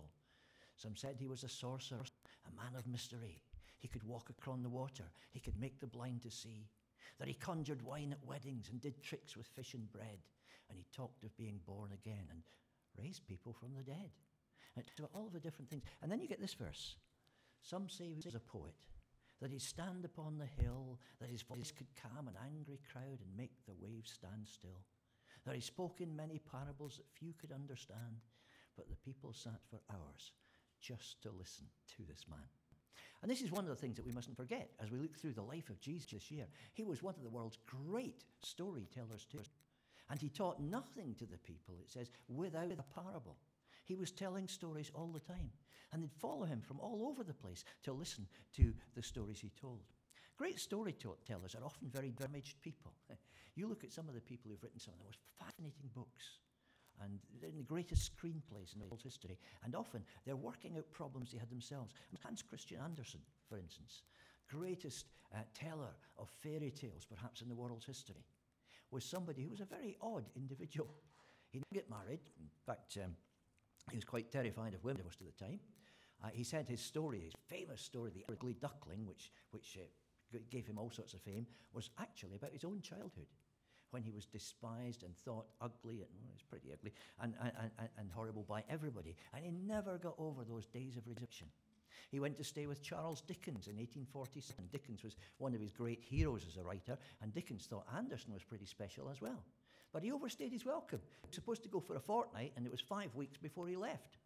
Some 0.77 0.95
said 0.95 1.17
he 1.19 1.27
was 1.27 1.43
a 1.43 1.49
sorcerer, 1.49 1.99
a 1.99 2.55
man 2.55 2.77
of 2.77 2.87
mystery. 2.87 3.41
He 3.79 3.89
could 3.89 4.03
walk 4.03 4.29
across 4.29 4.59
the 4.61 4.69
water, 4.69 5.03
he 5.31 5.41
could 5.41 5.59
make 5.59 5.81
the 5.81 5.87
blind 5.87 6.21
to 6.21 6.31
see. 6.31 6.69
That 7.19 7.27
he 7.27 7.33
conjured 7.33 7.81
wine 7.81 8.12
at 8.12 8.27
weddings 8.27 8.69
and 8.69 8.79
did 8.79 9.01
tricks 9.01 9.36
with 9.36 9.47
fish 9.47 9.74
and 9.74 9.91
bread. 9.91 10.19
And 10.69 10.77
he 10.77 10.86
talked 10.95 11.24
of 11.24 11.36
being 11.38 11.59
born 11.65 11.91
again 11.93 12.27
and 12.29 12.43
raised 12.97 13.25
people 13.25 13.53
from 13.53 13.74
the 13.75 13.83
dead. 13.83 14.12
To 14.97 15.05
all 15.13 15.29
the 15.33 15.39
different 15.39 15.69
things. 15.69 15.83
And 16.03 16.12
then 16.12 16.21
you 16.21 16.27
get 16.27 16.39
this 16.39 16.53
verse. 16.53 16.97
Some 17.63 17.89
say 17.89 18.05
he 18.05 18.21
was 18.24 18.36
a 18.36 18.39
poet, 18.39 18.75
that 19.41 19.50
he'd 19.50 19.62
stand 19.62 20.05
upon 20.05 20.38
the 20.38 20.63
hill, 20.63 21.00
that 21.19 21.29
his 21.29 21.41
voice 21.41 21.71
could 21.71 21.88
calm 22.01 22.27
an 22.27 22.36
angry 22.45 22.79
crowd 22.91 23.19
and 23.21 23.36
make 23.36 23.65
the 23.65 23.74
waves 23.81 24.12
stand 24.12 24.47
still. 24.47 24.86
That 25.45 25.55
he 25.55 25.62
spoke 25.62 26.00
in 26.00 26.15
many 26.15 26.39
parables 26.39 26.97
that 26.97 27.09
few 27.09 27.33
could 27.33 27.51
understand, 27.51 28.21
but 28.75 28.89
the 28.89 28.95
people 28.95 29.33
sat 29.33 29.59
for 29.69 29.79
hours 29.89 30.31
just 30.79 31.21
to 31.24 31.31
listen 31.31 31.65
to 31.95 32.03
this 32.07 32.25
man. 32.29 32.47
And 33.21 33.31
this 33.31 33.41
is 33.41 33.51
one 33.51 33.63
of 33.63 33.69
the 33.69 33.75
things 33.75 33.95
that 33.95 34.05
we 34.05 34.12
mustn't 34.12 34.38
forget 34.38 34.69
as 34.81 34.91
we 34.91 35.00
look 35.00 35.17
through 35.17 35.33
the 35.33 35.41
life 35.41 35.69
of 35.69 35.79
Jesus 35.79 36.12
this 36.12 36.31
year. 36.31 36.45
He 36.74 36.83
was 36.83 37.01
one 37.01 37.15
of 37.15 37.24
the 37.24 37.29
world's 37.29 37.57
great 37.65 38.24
storytellers, 38.43 39.25
too. 39.25 39.39
And 40.09 40.19
he 40.19 40.29
taught 40.29 40.62
nothing 40.62 41.15
to 41.15 41.25
the 41.25 41.38
people, 41.38 41.75
it 41.81 41.91
says, 41.91 42.12
without 42.27 42.71
a 42.71 43.01
parable. 43.01 43.38
He 43.86 43.95
was 43.95 44.12
telling 44.12 44.47
stories 44.47 44.91
all 44.93 45.07
the 45.07 45.19
time. 45.19 45.50
And 45.91 46.03
they'd 46.03 46.12
follow 46.12 46.45
him 46.45 46.62
from 46.62 46.79
all 46.79 47.07
over 47.09 47.24
the 47.24 47.33
place 47.33 47.63
to 47.83 47.93
listen 47.93 48.27
to 48.55 48.74
the 48.95 49.03
stories 49.03 49.39
he 49.39 49.51
told. 49.59 49.81
Great 50.38 50.59
storytellers 50.59 51.55
are 51.55 51.65
often 51.65 51.89
very 51.89 52.12
damaged 52.12 52.62
people. 52.62 52.93
you 53.55 53.67
look 53.67 53.83
at 53.83 53.91
some 53.91 54.07
of 54.07 54.13
the 54.13 54.21
people 54.21 54.51
who've 54.51 54.62
written 54.62 54.79
some 54.79 54.93
of 54.93 55.00
the 55.00 55.05
most 55.05 55.19
fascinating 55.39 55.89
books 55.95 56.39
and 57.03 57.19
they're 57.39 57.49
in 57.49 57.57
the 57.57 57.63
greatest 57.63 58.11
screenplays 58.15 58.73
in 58.73 58.79
the 58.79 58.85
world's 58.85 59.03
history. 59.03 59.37
And 59.63 59.75
often 59.75 60.03
they're 60.25 60.35
working 60.35 60.77
out 60.77 60.91
problems 60.91 61.31
they 61.31 61.37
had 61.37 61.49
themselves. 61.49 61.93
Hans 62.23 62.41
Christian 62.41 62.79
Andersen, 62.83 63.21
for 63.47 63.57
instance, 63.57 64.03
greatest 64.49 65.05
uh, 65.33 65.39
teller 65.53 65.93
of 66.17 66.29
fairy 66.29 66.71
tales 66.71 67.05
perhaps 67.05 67.41
in 67.41 67.49
the 67.49 67.55
world's 67.55 67.85
history, 67.85 68.25
was 68.91 69.03
somebody 69.03 69.43
who 69.43 69.49
was 69.49 69.59
a 69.59 69.65
very 69.65 69.95
odd 70.01 70.25
individual. 70.35 70.89
He 71.49 71.59
didn't 71.59 71.73
get 71.73 71.89
married. 71.89 72.21
In 72.39 72.49
fact, 72.65 72.97
um, 73.03 73.15
He 73.91 73.97
was 73.97 74.05
quite 74.05 74.31
terrified 74.31 74.73
of 74.73 74.83
women 74.83 75.03
most 75.05 75.21
of 75.21 75.27
the 75.27 75.45
time. 75.45 75.59
Uh, 76.23 76.29
he 76.33 76.43
said 76.43 76.67
his 76.67 76.81
story, 76.81 77.21
his 77.21 77.33
famous 77.47 77.81
story, 77.81 78.11
the 78.11 78.25
ugly 78.31 78.55
duckling, 78.59 79.05
which, 79.05 79.31
which 79.51 79.77
uh, 79.77 80.37
gave 80.49 80.65
him 80.65 80.77
all 80.77 80.89
sorts 80.89 81.13
of 81.13 81.21
fame, 81.21 81.45
was 81.73 81.89
actually 81.99 82.35
about 82.35 82.51
his 82.51 82.65
own 82.65 82.81
childhood 82.81 83.27
when 83.91 84.03
he 84.03 84.12
was 84.12 84.25
despised 84.25 85.03
and 85.03 85.15
thought 85.17 85.48
ugly, 85.62 86.01
and 86.01 86.10
well, 86.22 86.32
he's 86.34 86.44
pretty 86.44 86.72
ugly, 86.74 86.94
and, 87.22 87.34
and, 87.41 87.51
and, 87.79 87.89
and 87.98 88.12
horrible 88.12 88.46
by 88.48 88.63
everybody. 88.70 89.15
And 89.34 89.44
he 89.44 89.51
never 89.51 89.98
got 89.98 90.15
over 90.17 90.44
those 90.44 90.65
days 90.65 90.98
of 90.98 91.08
rejection. 91.08 91.48
He 92.10 92.20
went 92.20 92.38
to 92.38 92.44
stay 92.44 92.67
with 92.67 92.82
Charles 92.82 93.22
Dickens 93.22 93.67
in 93.67 93.75
1847. 93.75 94.65
Dickens 94.72 95.03
was 95.03 95.15
one 95.39 95.53
of 95.53 95.62
his 95.62 95.72
great 95.72 96.01
heroes 96.01 96.46
as 96.48 96.58
a 96.58 96.63
writer, 96.63 96.98
and 97.22 97.34
Dickens 97.34 97.65
thought 97.65 97.86
Andersen 97.96 98.34
was 98.34 98.44
pretty 98.44 98.65
special 98.65 99.10
as 99.10 99.22
well. 99.22 99.44
But 99.91 100.03
he 100.03 100.12
overstayed 100.12 100.51
his 100.51 100.65
welcome. 100.65 101.01
He 101.22 101.27
was 101.27 101.36
supposed 101.36 101.63
to 101.63 101.70
go 101.70 101.79
for 101.79 101.96
a 101.96 102.00
fortnight, 102.00 102.53
and 102.56 102.65
it 102.65 102.72
was 102.72 102.82
five 102.82 103.13
weeks 103.15 103.38
before 103.38 103.67
he 103.67 103.75
left. 103.75 104.17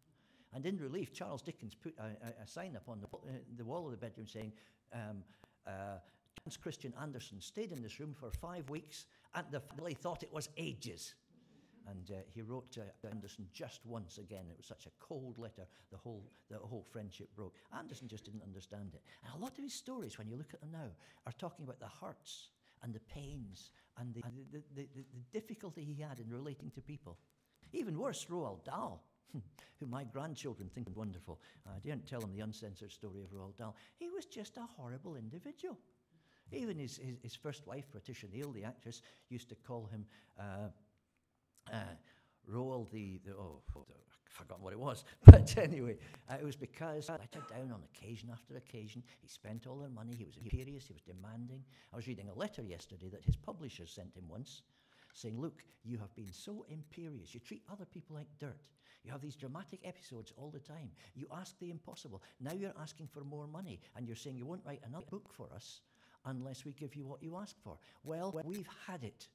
And 0.54 0.66
in 0.66 0.76
relief, 0.76 1.12
Charles 1.12 1.42
Dickens 1.42 1.74
put 1.74 1.94
a, 1.98 2.02
a, 2.26 2.42
a 2.42 2.46
sign 2.46 2.76
up 2.76 2.88
on 2.88 3.00
the, 3.00 3.06
uh, 3.06 3.32
the, 3.56 3.64
wall 3.64 3.86
of 3.86 3.90
the 3.90 3.96
bedroom 3.96 4.26
saying, 4.26 4.52
um, 4.92 5.22
uh, 5.66 5.98
Christian 6.60 6.92
Andersen 7.00 7.40
stayed 7.40 7.72
in 7.72 7.82
this 7.82 8.00
room 8.00 8.14
for 8.14 8.30
five 8.30 8.68
weeks, 8.68 9.06
and 9.34 9.46
the 9.50 9.60
family 9.60 9.94
thought 9.94 10.22
it 10.22 10.32
was 10.32 10.48
ages. 10.56 11.14
And 11.88 12.10
uh, 12.10 12.20
he 12.32 12.42
wrote 12.42 12.70
to 12.72 12.82
Andersen 13.08 13.46
just 13.52 13.84
once 13.84 14.18
again. 14.18 14.44
It 14.50 14.56
was 14.56 14.66
such 14.66 14.86
a 14.86 14.90
cold 15.00 15.38
letter, 15.38 15.66
the 15.90 15.96
whole, 15.96 16.30
the 16.48 16.58
whole 16.58 16.84
friendship 16.90 17.28
broke. 17.34 17.54
Andersen 17.76 18.08
just 18.08 18.24
didn't 18.24 18.42
understand 18.42 18.90
it. 18.94 19.02
And 19.24 19.34
a 19.34 19.38
lot 19.44 19.58
of 19.58 19.64
his 19.64 19.74
stories, 19.74 20.18
when 20.18 20.28
you 20.28 20.36
look 20.36 20.54
at 20.54 20.60
them 20.60 20.70
now, 20.72 20.90
are 21.26 21.32
talking 21.38 21.64
about 21.64 21.80
the 21.80 21.88
hurts 22.00 22.50
and 22.82 22.94
the 22.94 23.00
pains 23.00 23.70
and 23.98 24.14
the, 24.14 24.20
the, 24.52 24.62
the, 24.74 24.88
the, 24.94 25.04
the 25.14 25.40
difficulty 25.40 25.82
he 25.82 26.00
had 26.00 26.18
in 26.20 26.28
relating 26.30 26.70
to 26.70 26.80
people. 26.80 27.18
Even 27.72 27.98
worse, 27.98 28.26
Roald 28.30 28.64
Dahl, 28.64 29.02
who 29.80 29.86
my 29.86 30.04
grandchildren 30.04 30.68
think 30.72 30.88
wonderful. 30.94 31.40
I 31.66 31.78
didn't 31.80 32.06
tell 32.06 32.20
them 32.20 32.32
the 32.32 32.40
uncensored 32.40 32.92
story 32.92 33.22
of 33.22 33.30
Roald 33.30 33.56
Dahl. 33.56 33.74
He 33.98 34.08
was 34.08 34.26
just 34.26 34.56
a 34.56 34.66
horrible 34.76 35.16
individual. 35.16 35.78
Even 36.52 36.78
his, 36.78 36.98
his, 36.98 37.16
his 37.22 37.34
first 37.34 37.66
wife, 37.66 37.84
Patricia 37.90 38.26
Neal, 38.32 38.52
the 38.52 38.64
actress, 38.64 39.02
used 39.28 39.48
to 39.48 39.54
call 39.54 39.86
him 39.86 40.04
uh, 40.38 40.68
uh, 41.72 41.76
Roald 42.50 42.90
the, 42.90 43.20
the 43.24 43.32
oh, 43.32 43.62
I 43.76 43.80
forgot 44.28 44.60
what 44.60 44.72
it 44.72 44.78
was. 44.78 45.04
But 45.24 45.56
anyway, 45.58 45.98
uh, 46.28 46.36
it 46.40 46.44
was 46.44 46.56
because 46.56 47.08
I 47.08 47.14
let 47.14 47.34
her 47.34 47.42
down 47.54 47.72
on 47.72 47.82
occasion 47.94 48.30
after 48.32 48.56
occasion. 48.56 49.02
He 49.20 49.28
spent 49.28 49.66
all 49.66 49.80
her 49.80 49.88
money. 49.88 50.14
He 50.16 50.24
was 50.24 50.36
imperious. 50.36 50.86
He 50.86 50.92
was 50.92 51.02
demanding. 51.02 51.62
I 51.92 51.96
was 51.96 52.06
reading 52.06 52.28
a 52.28 52.38
letter 52.38 52.62
yesterday 52.62 53.08
that 53.10 53.24
his 53.24 53.36
publishers 53.36 53.90
sent 53.90 54.16
him 54.16 54.24
once 54.28 54.62
saying, 55.14 55.40
Look, 55.40 55.62
you 55.84 55.98
have 55.98 56.14
been 56.14 56.32
so 56.32 56.64
imperious. 56.68 57.34
You 57.34 57.40
treat 57.40 57.62
other 57.70 57.84
people 57.84 58.16
like 58.16 58.28
dirt. 58.38 58.68
You 59.04 59.10
have 59.10 59.20
these 59.20 59.36
dramatic 59.36 59.80
episodes 59.84 60.32
all 60.36 60.50
the 60.50 60.60
time. 60.60 60.90
You 61.14 61.26
ask 61.32 61.58
the 61.58 61.70
impossible. 61.70 62.22
Now 62.40 62.52
you're 62.52 62.74
asking 62.80 63.08
for 63.08 63.24
more 63.24 63.46
money, 63.46 63.80
and 63.96 64.06
you're 64.06 64.16
saying 64.16 64.36
you 64.36 64.46
won't 64.46 64.64
write 64.64 64.80
another 64.86 65.06
book 65.10 65.28
for 65.32 65.48
us 65.52 65.80
unless 66.24 66.64
we 66.64 66.72
give 66.72 66.94
you 66.94 67.06
what 67.06 67.22
you 67.22 67.36
ask 67.36 67.56
for. 67.62 67.78
Well, 68.04 68.40
we've 68.44 68.68
had 68.86 69.04
it. 69.04 69.28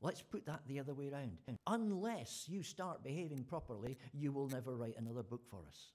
Let's 0.00 0.22
put 0.22 0.44
that 0.46 0.60
the 0.66 0.80
other 0.80 0.92
way 0.92 1.08
around. 1.08 1.38
Unless 1.66 2.44
you 2.48 2.62
start 2.62 3.02
behaving 3.02 3.44
properly, 3.44 3.96
you 4.12 4.32
will 4.32 4.48
never 4.48 4.76
write 4.76 4.96
another 4.98 5.22
book 5.22 5.42
for 5.48 5.60
us. 5.66 5.92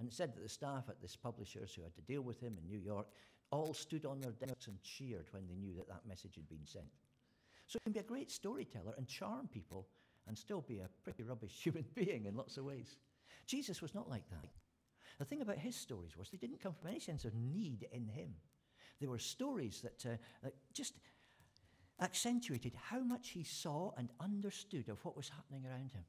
And 0.00 0.08
it 0.08 0.14
said 0.14 0.34
that 0.34 0.42
the 0.42 0.48
staff 0.48 0.84
at 0.88 1.00
this 1.00 1.14
publishers 1.14 1.72
who 1.72 1.82
had 1.82 1.94
to 1.94 2.02
deal 2.02 2.22
with 2.22 2.40
him 2.40 2.58
in 2.58 2.66
New 2.66 2.78
York 2.78 3.06
all 3.50 3.72
stood 3.72 4.04
on 4.04 4.20
their 4.20 4.32
desks 4.32 4.66
and 4.66 4.82
cheered 4.82 5.28
when 5.30 5.46
they 5.46 5.54
knew 5.54 5.74
that 5.76 5.88
that 5.88 6.06
message 6.08 6.34
had 6.34 6.48
been 6.48 6.66
sent. 6.66 6.84
So 7.66 7.76
you 7.76 7.80
can 7.84 7.92
be 7.92 8.00
a 8.00 8.02
great 8.02 8.30
storyteller 8.30 8.94
and 8.96 9.06
charm 9.06 9.48
people 9.48 9.86
and 10.26 10.36
still 10.36 10.62
be 10.62 10.78
a 10.78 10.88
pretty 11.04 11.22
rubbish 11.22 11.52
human 11.62 11.84
being 11.94 12.26
in 12.26 12.34
lots 12.34 12.56
of 12.56 12.64
ways. 12.64 12.96
Jesus 13.46 13.80
was 13.80 13.94
not 13.94 14.10
like 14.10 14.28
that. 14.30 14.48
The 15.18 15.24
thing 15.24 15.42
about 15.42 15.58
his 15.58 15.76
stories 15.76 16.16
was 16.16 16.30
they 16.30 16.38
didn't 16.38 16.60
come 16.60 16.74
from 16.74 16.90
any 16.90 16.98
sense 16.98 17.24
of 17.24 17.34
need 17.34 17.86
in 17.92 18.08
him. 18.08 18.34
They 19.00 19.06
were 19.06 19.18
stories 19.18 19.80
that, 19.82 20.04
uh, 20.06 20.16
that 20.42 20.54
just 20.72 20.94
accentuated 22.00 22.72
how 22.74 23.00
much 23.00 23.30
he 23.30 23.44
saw 23.44 23.92
and 23.96 24.10
understood 24.20 24.88
of 24.88 25.04
what 25.04 25.16
was 25.16 25.28
happening 25.28 25.64
around 25.66 25.92
him, 25.92 26.04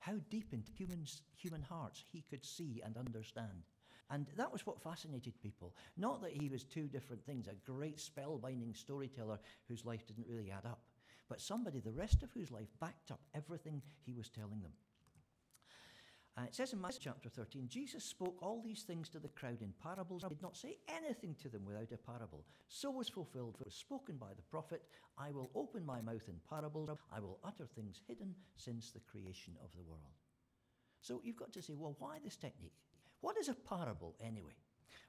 how 0.00 0.14
deep 0.30 0.52
into 0.52 0.72
humans, 0.72 1.22
human 1.36 1.62
hearts 1.62 2.04
he 2.12 2.24
could 2.28 2.44
see 2.44 2.82
and 2.84 2.96
understand. 2.96 3.64
And 4.10 4.26
that 4.36 4.52
was 4.52 4.66
what 4.66 4.82
fascinated 4.82 5.40
people. 5.40 5.74
Not 5.96 6.20
that 6.22 6.32
he 6.32 6.48
was 6.48 6.64
two 6.64 6.88
different 6.88 7.24
things, 7.24 7.46
a 7.46 7.54
great 7.70 7.98
spellbinding 7.98 8.76
storyteller 8.76 9.38
whose 9.68 9.84
life 9.84 10.04
didn't 10.06 10.26
really 10.28 10.50
add 10.50 10.66
up, 10.66 10.80
but 11.28 11.40
somebody 11.40 11.78
the 11.80 11.92
rest 11.92 12.22
of 12.24 12.32
whose 12.32 12.50
life 12.50 12.68
backed 12.80 13.12
up 13.12 13.20
everything 13.34 13.82
he 14.04 14.12
was 14.12 14.28
telling 14.28 14.62
them. 14.62 14.72
Uh, 16.38 16.42
it 16.42 16.54
says 16.54 16.72
in 16.72 16.80
Matthew 16.80 17.00
chapter 17.04 17.28
13, 17.28 17.68
Jesus 17.68 18.04
spoke 18.04 18.36
all 18.40 18.62
these 18.64 18.82
things 18.82 19.08
to 19.10 19.18
the 19.18 19.28
crowd 19.28 19.60
in 19.60 19.72
parables. 19.82 20.22
He 20.22 20.28
did 20.28 20.42
not 20.42 20.56
say 20.56 20.78
anything 20.88 21.34
to 21.42 21.48
them 21.48 21.64
without 21.64 21.92
a 21.92 21.96
parable. 21.96 22.44
So 22.68 22.90
was 22.90 23.08
fulfilled 23.08 23.56
what 23.58 23.66
was 23.66 23.74
spoken 23.74 24.16
by 24.16 24.32
the 24.36 24.42
prophet 24.42 24.82
I 25.18 25.32
will 25.32 25.50
open 25.54 25.84
my 25.84 26.00
mouth 26.00 26.28
in 26.28 26.40
parables, 26.48 26.88
I 27.12 27.20
will 27.20 27.38
utter 27.44 27.66
things 27.66 28.00
hidden 28.06 28.34
since 28.56 28.90
the 28.90 29.00
creation 29.00 29.54
of 29.62 29.70
the 29.72 29.82
world. 29.82 30.16
So 31.02 31.20
you've 31.24 31.36
got 31.36 31.52
to 31.54 31.62
say, 31.62 31.74
well, 31.76 31.96
why 31.98 32.18
this 32.22 32.36
technique? 32.36 32.74
What 33.20 33.36
is 33.36 33.48
a 33.48 33.54
parable 33.54 34.14
anyway? 34.24 34.56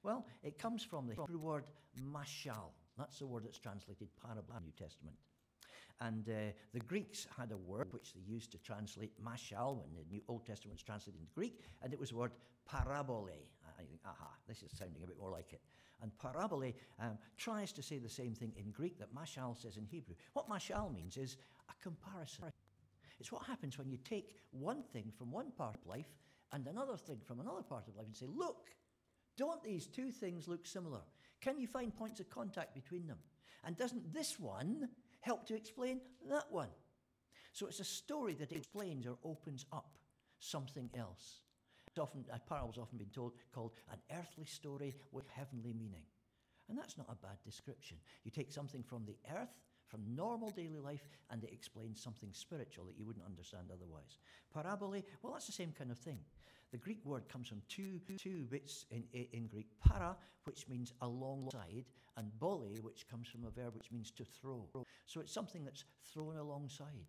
Well, 0.04 0.26
it 0.44 0.58
comes 0.58 0.84
from 0.84 1.08
the 1.08 1.16
Hebrew 1.16 1.40
word 1.40 1.64
mashal. 2.00 2.72
That's 2.98 3.20
the 3.20 3.28
word 3.28 3.46
that's 3.46 3.60
translated 3.60 4.10
parable 4.22 4.54
in 4.58 4.64
the 4.64 4.68
New 4.68 4.74
Testament. 4.78 5.16
And 6.02 6.28
uh, 6.28 6.52
the 6.74 6.80
Greeks 6.80 7.28
had 7.38 7.52
a 7.52 7.58
word 7.58 7.94
which 7.94 8.14
they 8.14 8.22
used 8.22 8.52
to 8.52 8.58
translate 8.58 9.12
mashal 9.24 9.78
when 9.78 9.94
the 9.96 10.04
New 10.10 10.22
Old 10.28 10.46
Testament 10.46 10.74
was 10.74 10.84
translated 10.84 11.22
into 11.22 11.32
Greek, 11.34 11.62
and 11.84 11.94
it 11.94 12.00
was 12.00 12.10
the 12.10 12.18
word 12.18 12.32
parabole. 12.68 13.30
I 13.30 13.84
think, 13.84 14.02
aha, 14.06 14.32
this 14.48 14.64
is 14.64 14.72
sounding 14.78 15.04
a 15.04 15.08
bit 15.08 15.18
more 15.20 15.30
like 15.30 15.54
it. 15.54 15.62
And 16.02 16.12
parabole 16.18 16.74
um, 17.00 17.18
tries 17.38 17.72
to 17.74 17.84
say 17.84 18.00
the 18.00 18.10
same 18.10 18.34
thing 18.34 18.52
in 18.58 18.72
Greek 18.72 18.98
that 18.98 19.14
mashal 19.14 19.56
says 19.56 19.78
in 19.78 19.86
Hebrew. 19.86 20.16
What 20.34 20.50
mashal 20.50 20.92
means 20.94 21.18
is 21.18 21.38
a 21.70 21.84
comparison. 21.84 22.52
It's 23.20 23.32
what 23.32 23.44
happens 23.44 23.78
when 23.78 23.90
you 23.92 23.98
take 23.98 24.36
one 24.50 24.82
thing 24.82 25.12
from 25.16 25.32
one 25.32 25.52
part 25.52 25.76
of 25.76 25.86
life 25.86 26.10
and 26.52 26.66
another 26.66 26.98
thing 26.98 27.20
from 27.24 27.40
another 27.40 27.62
part 27.62 27.88
of 27.88 27.96
life 27.96 28.08
and 28.08 28.16
say, 28.16 28.26
look, 28.28 28.70
don't 29.38 29.64
these 29.64 29.86
two 29.86 30.12
things 30.12 30.48
look 30.48 30.66
similar? 30.66 31.02
Can 31.40 31.60
you 31.60 31.68
find 31.68 31.96
points 31.96 32.20
of 32.20 32.30
contact 32.30 32.74
between 32.74 33.06
them? 33.06 33.18
And 33.64 33.78
doesn't 33.78 34.12
this 34.12 34.40
one 34.40 34.90
help 35.22 35.48
to 35.48 35.56
explain 35.56 36.02
that 36.30 36.52
one. 36.52 36.70
So 37.54 37.68
it's 37.68 37.80
a 37.80 37.86
story 37.86 38.34
that 38.36 38.52
explains 38.52 39.08
or 39.08 39.18
opens 39.24 39.66
up 39.72 39.98
something 40.40 40.90
else. 40.98 41.42
It's 41.88 42.00
often, 42.00 42.26
a 42.32 42.40
parable's 42.40 42.78
often 42.78 42.98
been 42.98 43.10
told, 43.10 43.34
called 43.54 43.72
an 43.92 44.00
earthly 44.18 44.46
story 44.46 44.96
with 45.12 45.28
heavenly 45.30 45.74
meaning. 45.74 46.04
And 46.70 46.78
that's 46.78 46.98
not 46.98 47.08
a 47.10 47.16
bad 47.16 47.38
description. 47.44 47.98
You 48.24 48.32
take 48.32 48.52
something 48.52 48.82
from 48.82 49.06
the 49.06 49.18
earth, 49.36 49.60
from 49.88 50.16
normal 50.16 50.52
daily 50.52 50.80
life, 50.80 51.06
and 51.30 51.44
it 51.44 51.52
explains 51.52 52.02
something 52.02 52.30
spiritual 52.32 52.86
that 52.86 52.98
you 52.98 53.06
wouldn't 53.06 53.26
understand 53.26 53.68
otherwise. 53.74 54.20
Parabole, 54.54 55.04
well, 55.22 55.34
that's 55.34 55.48
the 55.48 55.52
same 55.52 55.74
kind 55.78 55.92
of 55.92 55.98
thing. 55.98 56.20
The 56.72 56.78
Greek 56.78 57.06
word 57.06 57.28
comes 57.28 57.50
from 57.50 57.62
two, 57.68 58.00
two 58.18 58.46
bits 58.50 58.86
in, 58.92 59.04
in 59.34 59.48
Greek 59.48 59.68
para, 59.86 60.16
which 60.46 60.68
means 60.70 60.94
alongside, 61.02 61.86
and 62.18 62.32
bole, 62.40 62.74
which 62.82 63.08
comes 63.10 63.28
from 63.28 63.44
a 63.46 63.50
verb 63.50 63.74
which 63.76 63.92
means 63.92 64.12
to 64.12 64.24
throw. 64.24 64.68
So 65.06 65.20
it's 65.20 65.34
something 65.34 65.66
that's 65.66 65.84
thrown 66.14 66.38
alongside. 66.38 67.08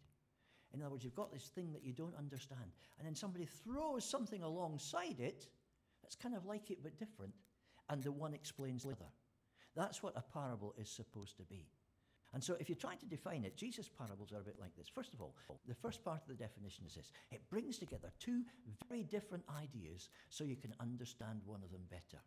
In 0.75 0.81
other 0.81 0.90
words, 0.90 1.04
you've 1.04 1.14
got 1.14 1.33
this 1.33 1.50
thing 1.54 1.73
that 1.73 1.85
you 1.85 1.92
don't 1.92 2.16
understand, 2.16 2.73
and 2.99 3.07
then 3.07 3.14
somebody 3.14 3.47
throws 3.47 4.04
something 4.04 4.42
alongside 4.42 5.21
it 5.21 5.47
that's 6.02 6.16
kind 6.16 6.35
of 6.35 6.45
like 6.45 6.71
it 6.71 6.83
but 6.83 6.99
different, 6.99 7.33
and 7.88 8.02
the 8.02 8.11
one 8.11 8.35
explains 8.35 8.83
the 8.83 8.90
other. 8.90 9.11
That's 9.76 10.02
what 10.02 10.16
a 10.16 10.23
parable 10.33 10.75
is 10.76 10.90
supposed 10.90 11.37
to 11.37 11.45
be. 11.45 11.66
And 12.34 12.42
so, 12.42 12.56
if 12.58 12.68
you're 12.68 12.76
trying 12.76 12.98
to 12.98 13.06
define 13.06 13.44
it, 13.44 13.56
Jesus' 13.56 13.90
parables 13.90 14.32
are 14.32 14.40
a 14.40 14.44
bit 14.44 14.56
like 14.58 14.74
this. 14.74 14.88
First 14.88 15.12
of 15.12 15.20
all, 15.20 15.34
the 15.68 15.74
first 15.74 16.02
part 16.02 16.22
of 16.22 16.28
the 16.28 16.34
definition 16.34 16.84
is 16.86 16.94
this 16.94 17.12
it 17.30 17.42
brings 17.50 17.78
together 17.78 18.10
two 18.18 18.42
very 18.88 19.02
different 19.02 19.44
ideas 19.60 20.08
so 20.30 20.44
you 20.44 20.56
can 20.56 20.72
understand 20.80 21.40
one 21.44 21.62
of 21.62 21.70
them 21.70 21.82
better. 21.90 22.22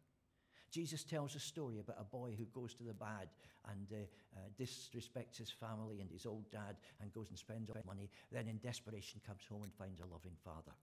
Jesus 0.72 1.04
tells 1.04 1.36
a 1.36 1.40
story 1.40 1.80
about 1.80 1.98
a 2.00 2.04
boy 2.04 2.36
who 2.38 2.46
goes 2.46 2.74
to 2.76 2.84
the 2.84 2.94
bad 2.94 3.30
and 3.72 3.88
uh, 3.94 3.96
uh, 4.36 4.40
disrespects 4.60 5.38
his 5.38 5.50
family 5.50 6.02
and 6.02 6.12
his 6.12 6.26
old 6.26 6.52
dad 6.52 6.76
and 7.02 7.14
goes 7.14 7.30
and 7.30 7.40
spends 7.40 7.70
all 7.70 7.82
money, 7.88 8.10
then 8.32 8.48
in 8.48 8.58
desperation 8.58 9.22
comes 9.26 9.44
home 9.50 9.64
and 9.64 9.74
finds 9.74 10.02
a 10.02 10.06
loving 10.06 10.36
father. 10.44 10.76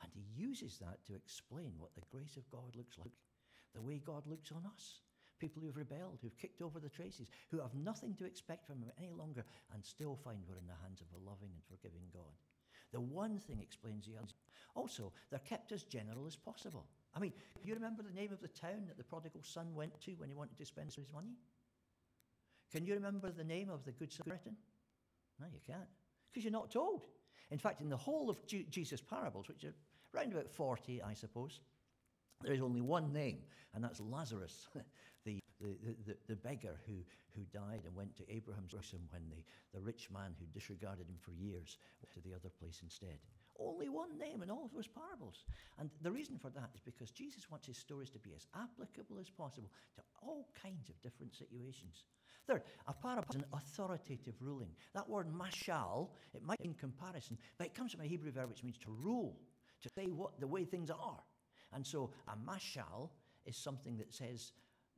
And 0.00 0.10
he 0.14 0.22
uses 0.40 0.78
that 0.78 1.04
to 1.06 1.14
explain 1.14 1.72
what 1.78 1.94
the 1.94 2.06
grace 2.10 2.36
of 2.36 2.48
God 2.50 2.76
looks 2.76 2.98
like, 2.98 3.12
the 3.74 3.82
way 3.82 4.00
God 4.04 4.26
looks 4.26 4.52
on 4.52 4.64
us 4.64 5.00
people 5.42 5.60
who've 5.60 5.76
rebelled, 5.76 6.20
who've 6.22 6.38
kicked 6.38 6.62
over 6.62 6.78
the 6.78 6.88
traces, 6.88 7.26
who 7.50 7.58
have 7.58 7.74
nothing 7.74 8.14
to 8.14 8.24
expect 8.24 8.64
from 8.64 8.80
Him 8.80 8.92
any 8.96 9.10
longer, 9.10 9.44
and 9.74 9.84
still 9.84 10.14
find 10.14 10.38
we're 10.46 10.56
in 10.56 10.68
the 10.68 10.82
hands 10.82 11.00
of 11.00 11.08
a 11.10 11.28
loving 11.28 11.50
and 11.52 11.64
forgiving 11.68 12.06
God. 12.12 12.38
The 12.92 13.00
one 13.00 13.38
thing 13.38 13.58
explains 13.60 14.06
the 14.06 14.16
other. 14.18 14.28
Also, 14.76 15.12
they're 15.30 15.40
kept 15.40 15.72
as 15.72 15.82
general 15.82 16.26
as 16.26 16.36
possible. 16.36 16.86
I 17.14 17.18
mean, 17.18 17.32
you 17.64 17.74
remember 17.74 18.02
the 18.02 18.14
name 18.14 18.32
of 18.32 18.40
the 18.40 18.48
town 18.48 18.84
that 18.86 18.96
the 18.96 19.04
prodigal 19.04 19.42
son 19.42 19.74
went 19.74 20.00
to 20.02 20.12
when 20.12 20.28
he 20.28 20.34
wanted 20.34 20.58
to 20.58 20.64
spend 20.64 20.94
his 20.94 21.06
money? 21.12 21.34
Can 22.70 22.86
you 22.86 22.94
remember 22.94 23.30
the 23.30 23.44
name 23.44 23.68
of 23.68 23.84
the 23.84 23.92
Good 23.92 24.12
Samaritan? 24.12 24.56
No, 25.40 25.46
you 25.52 25.60
can't, 25.66 25.88
because 26.30 26.44
you're 26.44 26.52
not 26.52 26.70
told. 26.70 27.02
In 27.50 27.58
fact, 27.58 27.80
in 27.80 27.88
the 27.88 27.96
whole 27.96 28.30
of 28.30 28.46
Jesus' 28.46 29.00
parables, 29.00 29.48
which 29.48 29.64
are 29.64 29.74
round 30.12 30.32
about 30.32 30.48
40, 30.48 31.02
I 31.02 31.14
suppose. 31.14 31.60
There 32.42 32.54
is 32.54 32.60
only 32.60 32.80
one 32.80 33.12
name, 33.12 33.38
and 33.74 33.82
that's 33.82 34.00
Lazarus, 34.00 34.68
the, 35.24 35.40
the, 35.60 35.76
the, 36.06 36.16
the, 36.28 36.36
beggar 36.36 36.80
who, 36.86 36.94
who 37.34 37.42
died 37.52 37.82
and 37.86 37.94
went 37.94 38.16
to 38.16 38.30
Abraham's 38.30 38.72
bosom 38.72 39.00
when 39.10 39.22
the, 39.30 39.42
the 39.72 39.80
rich 39.80 40.08
man 40.12 40.34
who 40.38 40.46
disregarded 40.46 41.08
him 41.08 41.16
for 41.20 41.32
years 41.32 41.78
went 42.02 42.12
to 42.14 42.28
the 42.28 42.34
other 42.34 42.50
place 42.60 42.80
instead. 42.82 43.18
Only 43.58 43.88
one 43.88 44.18
name 44.18 44.42
in 44.42 44.50
all 44.50 44.64
of 44.64 44.72
those 44.74 44.88
parables. 44.88 45.44
And 45.78 45.90
the 46.00 46.10
reason 46.10 46.38
for 46.38 46.50
that 46.50 46.70
is 46.74 46.80
because 46.80 47.10
Jesus 47.10 47.50
wants 47.50 47.66
his 47.66 47.76
stories 47.76 48.10
to 48.10 48.18
be 48.18 48.32
as 48.34 48.46
applicable 48.54 49.18
as 49.20 49.28
possible 49.28 49.70
to 49.96 50.02
all 50.22 50.48
kinds 50.60 50.88
of 50.88 51.00
different 51.02 51.34
situations. 51.34 52.04
Third, 52.46 52.62
a 52.88 52.92
parable 52.92 53.28
is 53.30 53.36
an 53.36 53.44
authoritative 53.52 54.34
ruling. 54.40 54.70
That 54.94 55.08
word 55.08 55.28
mashal, 55.32 56.08
it 56.34 56.42
might 56.42 56.60
be 56.60 56.68
in 56.68 56.74
comparison, 56.74 57.38
but 57.58 57.66
it 57.66 57.74
comes 57.74 57.92
from 57.92 58.00
a 58.00 58.06
Hebrew 58.06 58.32
verb 58.32 58.48
which 58.48 58.64
means 58.64 58.78
to 58.78 58.90
rule, 58.90 59.36
to 59.82 59.88
say 59.96 60.06
what 60.06 60.40
the 60.40 60.46
way 60.46 60.64
things 60.64 60.90
are. 60.90 61.20
And 61.74 61.86
so 61.86 62.10
a 62.28 62.50
mashal 62.50 63.10
is 63.46 63.56
something 63.56 63.96
that 63.98 64.12
says, 64.12 64.52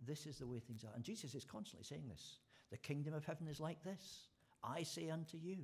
this 0.07 0.27
is 0.27 0.39
the 0.39 0.47
way 0.47 0.59
things 0.59 0.85
are. 0.85 0.95
And 0.95 1.05
Jesus 1.05 1.35
is 1.35 1.45
constantly 1.45 1.85
saying 1.85 2.09
this. 2.09 2.39
The 2.71 2.79
kingdom 2.79 3.15
of 3.15 3.25
heaven 3.25 3.47
is 3.49 3.61
like 3.61 3.83
this. 3.85 4.29
I 4.63 4.83
say 4.83 5.11
unto 5.11 5.37
you. 5.37 5.59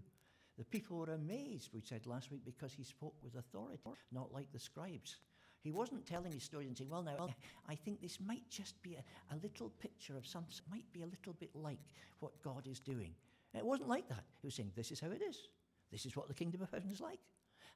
The 0.58 0.64
people 0.64 0.98
were 0.98 1.14
amazed, 1.14 1.70
we 1.72 1.80
said 1.80 2.06
last 2.06 2.30
week, 2.30 2.42
because 2.44 2.72
he 2.72 2.84
spoke 2.84 3.14
with 3.22 3.34
authority, 3.34 3.78
not 4.12 4.32
like 4.32 4.52
the 4.52 4.58
scribes. 4.58 5.16
He 5.62 5.70
wasn't 5.70 6.06
telling 6.06 6.32
his 6.32 6.42
story 6.42 6.66
and 6.66 6.76
saying, 6.76 6.90
well, 6.90 7.02
now, 7.02 7.28
I 7.68 7.74
think 7.74 8.00
this 8.00 8.18
might 8.20 8.48
just 8.50 8.82
be 8.82 8.94
a, 8.96 9.34
a 9.34 9.36
little 9.42 9.70
picture 9.80 10.16
of 10.16 10.26
something, 10.26 10.54
might 10.70 10.90
be 10.92 11.02
a 11.02 11.06
little 11.06 11.34
bit 11.34 11.50
like 11.54 11.78
what 12.20 12.32
God 12.42 12.66
is 12.66 12.78
doing. 12.80 13.14
It 13.54 13.64
wasn't 13.64 13.88
like 13.88 14.08
that. 14.08 14.24
He 14.40 14.46
was 14.46 14.54
saying, 14.54 14.72
this 14.76 14.90
is 14.90 15.00
how 15.00 15.10
it 15.10 15.22
is. 15.28 15.48
This 15.90 16.06
is 16.06 16.14
what 16.16 16.28
the 16.28 16.34
kingdom 16.34 16.62
of 16.62 16.70
heaven 16.70 16.90
is 16.90 17.00
like. 17.00 17.18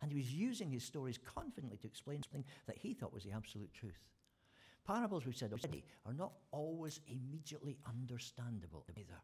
And 0.03 0.11
he 0.11 0.19
was 0.19 0.33
using 0.33 0.71
his 0.71 0.85
stories 0.85 1.19
confidently 1.19 1.79
to 1.79 1.87
explain 1.87 2.23
something 2.23 2.45
that 2.67 2.77
he 2.77 2.95
thought 2.95 3.13
was 3.13 3.25
the 3.25 3.33
absolute 3.33 3.73
truth. 3.73 4.01
Parables, 4.87 5.25
we've 5.25 5.37
said 5.37 5.53
already, 5.53 5.83
are 6.05 6.13
not 6.13 6.33
always 6.51 7.01
immediately 7.09 7.79
understandable 7.89 8.85
either. 8.97 9.21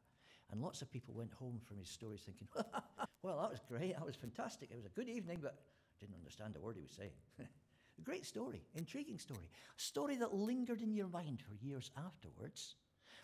And 0.50 0.62
lots 0.62 0.83
of 0.83 0.91
people 0.91 1.15
went 1.15 1.33
home 1.33 1.61
from 1.65 1.79
his 1.79 1.89
stories 1.89 2.23
thinking, 2.23 2.49
well, 3.23 3.39
that 3.41 3.50
was 3.50 3.61
great, 3.69 3.95
that 3.95 4.07
was 4.07 4.17
fantastic, 4.17 4.71
it 4.71 4.77
was 4.77 4.87
a 4.87 4.91
good 4.91 5.09
evening, 5.09 5.39
but 5.43 5.59
didn't 6.00 6.17
understand 6.17 6.57
a 6.57 6.61
word 6.61 6.77
he 6.77 6.83
was 6.83 6.93
saying. 6.93 7.12
a 7.39 8.03
great 8.03 8.25
story, 8.25 8.62
intriguing 8.75 9.19
story, 9.19 9.50
a 9.77 9.81
story 9.81 10.17
that 10.17 10.35
lingered 10.35 10.81
in 10.81 10.95
your 10.95 11.09
mind 11.09 11.43
for 11.43 11.55
years 11.65 11.91
afterwards, 11.97 12.77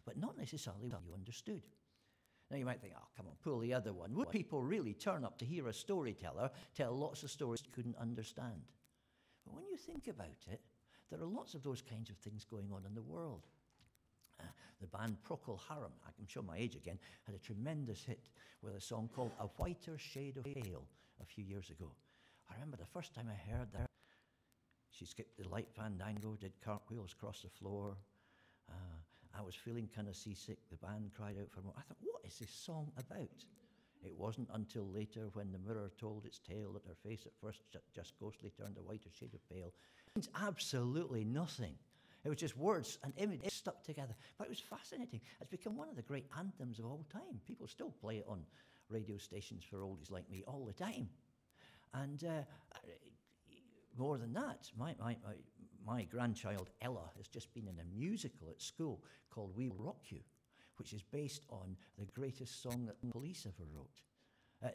but 0.05 0.19
not 0.19 0.37
necessarily 0.39 0.89
what 0.89 1.03
you 1.05 1.15
understood. 1.15 1.63
Now 2.51 2.57
you 2.57 2.65
might 2.65 2.81
think, 2.81 2.93
oh, 2.97 3.09
come 3.17 3.27
on, 3.27 3.33
pull 3.43 3.59
the 3.59 3.75
other 3.75 3.93
one. 3.93 4.15
Would 4.15 4.31
people 4.31 4.63
really 4.63 4.95
turn 4.95 5.25
up 5.25 5.39
to 5.39 5.45
hear 5.45 5.67
a 5.67 5.73
storyteller 5.73 6.51
tell 6.75 6.93
lots 6.97 7.23
of 7.23 7.31
stories 7.31 7.61
they 7.61 7.71
couldn't 7.75 7.97
understand? 7.99 8.63
But 9.45 9.55
when 9.55 9.65
you 9.67 9.77
think 9.77 10.07
about 10.07 10.47
it, 10.51 10.61
there 11.11 11.21
are 11.21 11.27
lots 11.27 11.55
of 11.55 11.63
those 11.63 11.83
kinds 11.83 12.11
of 12.11 12.17
things 12.17 12.45
going 12.45 12.71
on 12.73 12.85
in 12.87 12.95
the 12.95 13.03
world. 13.03 13.47
Uh, 14.41 14.45
the 14.81 14.87
band 14.87 15.17
Procol 15.27 15.59
Harum, 15.69 15.93
I 16.07 16.11
can 16.17 16.27
show 16.27 16.43
my 16.43 16.57
age 16.57 16.77
again, 16.77 16.99
had 17.25 17.35
a 17.35 17.39
tremendous 17.39 18.05
hit 18.05 18.29
with 18.63 18.77
a 18.77 18.81
song 18.81 19.09
called 19.15 19.33
A 19.41 19.47
Whiter 19.57 19.99
Shade 19.99 20.37
of 20.37 20.45
Pale 20.45 20.85
a 21.21 21.25
few 21.25 21.45
years 21.45 21.71
ago. 21.71 21.91
I 22.51 22.55
remember 22.55 22.77
the 22.77 22.87
first 22.87 23.15
time 23.15 23.29
I 23.29 23.51
heard 23.51 23.73
that. 23.73 23.91
She 24.91 25.05
skipped 25.05 25.37
the 25.37 25.49
light 25.49 25.69
fandango, 25.75 26.37
did 26.41 26.53
cartwheels 26.65 27.13
across 27.13 27.43
the 27.43 27.49
floor. 27.49 27.97
Uh, 28.69 28.75
I 29.39 29.43
was 29.43 29.55
feeling 29.55 29.89
kind 29.95 30.09
of 30.09 30.17
seasick. 30.17 30.59
The 30.71 30.77
band 30.77 31.11
cried 31.17 31.37
out 31.41 31.51
for 31.51 31.61
more. 31.63 31.75
I 31.77 31.83
thought, 31.83 31.99
what 32.01 32.23
is 32.25 32.39
this 32.39 32.51
song 32.51 32.91
about? 32.97 33.45
It 34.05 34.17
wasn't 34.17 34.49
until 34.53 34.87
later 34.89 35.29
when 35.33 35.53
the 35.53 35.59
mirror 35.59 35.91
told 35.99 36.27
its 36.27 36.39
tale 36.39 36.73
that 36.73 36.87
her 36.87 36.95
face 36.95 37.27
at 37.27 37.33
first 37.41 37.63
just 37.95 38.15
ghostly 38.21 38.51
turned 38.51 38.77
a 38.79 38.83
whiter 38.83 39.11
shade 39.11 39.35
of 39.35 39.49
pale. 39.49 39.73
It 40.07 40.17
means 40.17 40.29
absolutely 40.41 41.25
nothing. 41.25 41.75
It 42.25 42.29
was 42.29 42.39
just 42.39 42.57
words 42.57 42.99
and 43.05 43.13
images 43.17 43.53
stuck 43.53 43.83
together. 43.85 44.15
But 44.39 44.47
it 44.47 44.51
was 44.51 44.61
fascinating. 44.61 45.21
It's 45.41 45.51
become 45.51 45.77
one 45.77 45.89
of 45.89 45.97
the 45.97 46.03
great 46.03 46.27
anthems 46.39 46.79
of 46.79 46.87
all 46.87 47.05
time. 47.13 47.41
People 47.47 47.67
still 47.67 47.91
play 47.91 48.19
it 48.19 48.27
on 48.29 48.43
radio 48.89 49.17
stations 49.19 49.65
for 49.69 49.79
oldies 49.79 50.11
like 50.11 50.29
me 50.31 50.43
all 50.47 50.65
the 50.65 50.73
time. 50.73 51.09
And 51.95 52.23
uh, 52.25 52.43
more 53.97 54.19
than 54.19 54.33
that, 54.35 54.71
my, 54.77 54.95
my, 55.01 55.17
my, 55.25 55.35
my 55.87 56.03
grandchild 56.03 56.71
Ella 56.83 57.11
has 57.17 57.29
just 57.29 57.55
been 57.55 57.69
in 57.69 57.79
a 57.79 57.99
musical 57.99 58.49
at 58.51 58.61
school 58.61 59.05
called 59.31 59.53
We 59.57 59.69
Will 59.69 59.85
Rock 59.85 60.01
You, 60.09 60.21
which 60.77 60.93
is 60.93 61.03
based 61.03 61.45
on 61.49 61.77
the 61.99 62.07
greatest 62.07 62.61
song 62.61 62.87
that 62.87 63.01
the 63.01 63.13
police 63.13 63.47
ever 63.47 63.69
wrote. 63.73 64.01
Uh, 64.65 64.69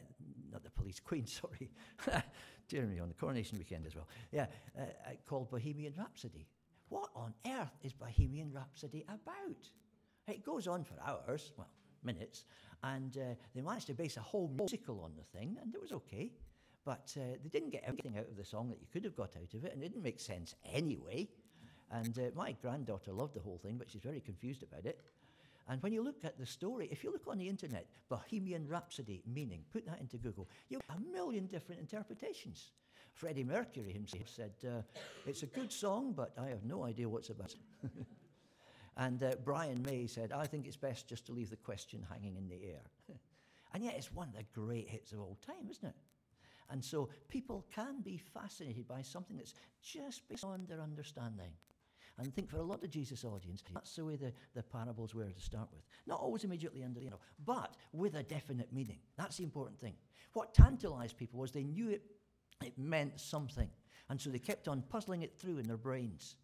not 0.50 0.64
the 0.64 0.70
police 0.70 1.00
queen, 1.04 1.26
sorry. 1.26 1.70
Jeremy 2.68 3.00
on 3.00 3.08
the 3.08 3.14
coronation 3.14 3.58
weekend 3.58 3.86
as 3.86 3.94
well. 3.94 4.08
Yeah, 4.32 4.46
uh, 4.78 4.82
uh, 4.82 5.10
called 5.26 5.50
Bohemian 5.50 5.92
Rhapsody. 5.98 6.46
What 6.88 7.10
on 7.14 7.34
earth 7.46 7.76
is 7.82 7.92
Bohemian 7.92 8.50
Rhapsody 8.52 9.04
about? 9.08 9.68
It 10.28 10.44
goes 10.44 10.66
on 10.66 10.84
for 10.84 10.94
hours, 11.04 11.52
well, 11.56 11.68
minutes, 12.02 12.44
and 12.84 13.16
uh, 13.16 13.34
they 13.54 13.60
managed 13.60 13.88
to 13.88 13.94
base 13.94 14.16
a 14.16 14.20
whole 14.20 14.48
musical 14.56 15.00
on 15.00 15.12
the 15.16 15.38
thing, 15.38 15.56
and 15.62 15.74
it 15.74 15.80
was 15.80 15.92
okay. 15.92 16.32
But 16.84 17.14
uh, 17.16 17.36
they 17.42 17.48
didn't 17.48 17.70
get 17.70 17.84
everything 17.86 18.18
out 18.18 18.28
of 18.28 18.36
the 18.36 18.44
song 18.44 18.68
that 18.70 18.80
you 18.80 18.86
could 18.92 19.04
have 19.04 19.16
got 19.16 19.36
out 19.36 19.54
of 19.54 19.64
it, 19.64 19.72
and 19.72 19.82
it 19.82 19.88
didn't 19.88 20.02
make 20.02 20.18
sense 20.18 20.54
anyway. 20.72 21.28
And 21.90 22.18
uh, 22.18 22.22
my 22.34 22.52
granddaughter 22.60 23.12
loved 23.12 23.34
the 23.34 23.40
whole 23.40 23.58
thing, 23.58 23.76
but 23.76 23.90
she's 23.90 24.00
very 24.00 24.20
confused 24.20 24.62
about 24.62 24.86
it. 24.86 24.98
And 25.68 25.82
when 25.82 25.92
you 25.92 26.02
look 26.02 26.24
at 26.24 26.38
the 26.38 26.46
story, 26.46 26.88
if 26.90 27.04
you 27.04 27.12
look 27.12 27.28
on 27.28 27.38
the 27.38 27.48
internet, 27.48 27.86
Bohemian 28.08 28.66
Rhapsody 28.66 29.22
meaning, 29.26 29.60
put 29.72 29.86
that 29.86 30.00
into 30.00 30.16
Google, 30.16 30.48
you 30.68 30.80
have 30.88 30.98
a 30.98 31.12
million 31.12 31.46
different 31.46 31.80
interpretations. 31.80 32.72
Freddie 33.14 33.44
Mercury 33.44 33.92
himself 33.92 34.28
said, 34.28 34.52
uh, 34.66 34.82
It's 35.26 35.42
a 35.42 35.46
good 35.46 35.70
song, 35.70 36.14
but 36.16 36.32
I 36.38 36.48
have 36.48 36.64
no 36.64 36.84
idea 36.84 37.08
what's 37.08 37.30
about. 37.30 37.54
and 38.96 39.22
uh, 39.22 39.32
Brian 39.44 39.82
May 39.82 40.06
said, 40.06 40.32
I 40.32 40.46
think 40.46 40.66
it's 40.66 40.76
best 40.76 41.08
just 41.08 41.26
to 41.26 41.32
leave 41.32 41.50
the 41.50 41.56
question 41.56 42.04
hanging 42.10 42.36
in 42.36 42.48
the 42.48 42.64
air. 42.64 42.82
and 43.74 43.84
yet, 43.84 43.94
it's 43.96 44.12
one 44.12 44.28
of 44.28 44.34
the 44.34 44.44
great 44.58 44.88
hits 44.88 45.12
of 45.12 45.20
all 45.20 45.38
time, 45.46 45.68
isn't 45.70 45.88
it? 45.88 45.94
And 46.72 46.82
so 46.82 47.10
people 47.28 47.66
can 47.72 48.00
be 48.00 48.16
fascinated 48.16 48.88
by 48.88 49.02
something 49.02 49.36
that's 49.36 49.52
just 49.82 50.26
beyond 50.26 50.68
their 50.68 50.80
understanding. 50.80 51.52
And 52.18 52.26
I 52.26 52.30
think 52.30 52.48
for 52.48 52.56
a 52.56 52.62
lot 52.62 52.82
of 52.82 52.90
Jesus' 52.90 53.24
audience, 53.24 53.62
that's 53.74 53.94
the 53.94 54.06
way 54.06 54.16
the, 54.16 54.32
the 54.54 54.62
parables 54.62 55.14
were 55.14 55.26
to 55.26 55.40
start 55.40 55.68
with. 55.70 55.82
Not 56.06 56.20
always 56.20 56.44
immediately 56.44 56.82
under, 56.82 57.00
you 57.00 57.10
know, 57.10 57.20
but 57.44 57.76
with 57.92 58.14
a 58.14 58.22
definite 58.22 58.72
meaning. 58.72 58.98
That's 59.18 59.36
the 59.36 59.44
important 59.44 59.78
thing. 59.78 59.94
What 60.32 60.54
tantalized 60.54 61.18
people 61.18 61.40
was 61.40 61.52
they 61.52 61.62
knew 61.62 61.90
it, 61.90 62.02
it 62.64 62.78
meant 62.78 63.20
something. 63.20 63.68
And 64.08 64.18
so 64.18 64.30
they 64.30 64.38
kept 64.38 64.66
on 64.66 64.82
puzzling 64.88 65.22
it 65.22 65.38
through 65.38 65.58
in 65.58 65.66
their 65.66 65.76
brains. 65.76 66.36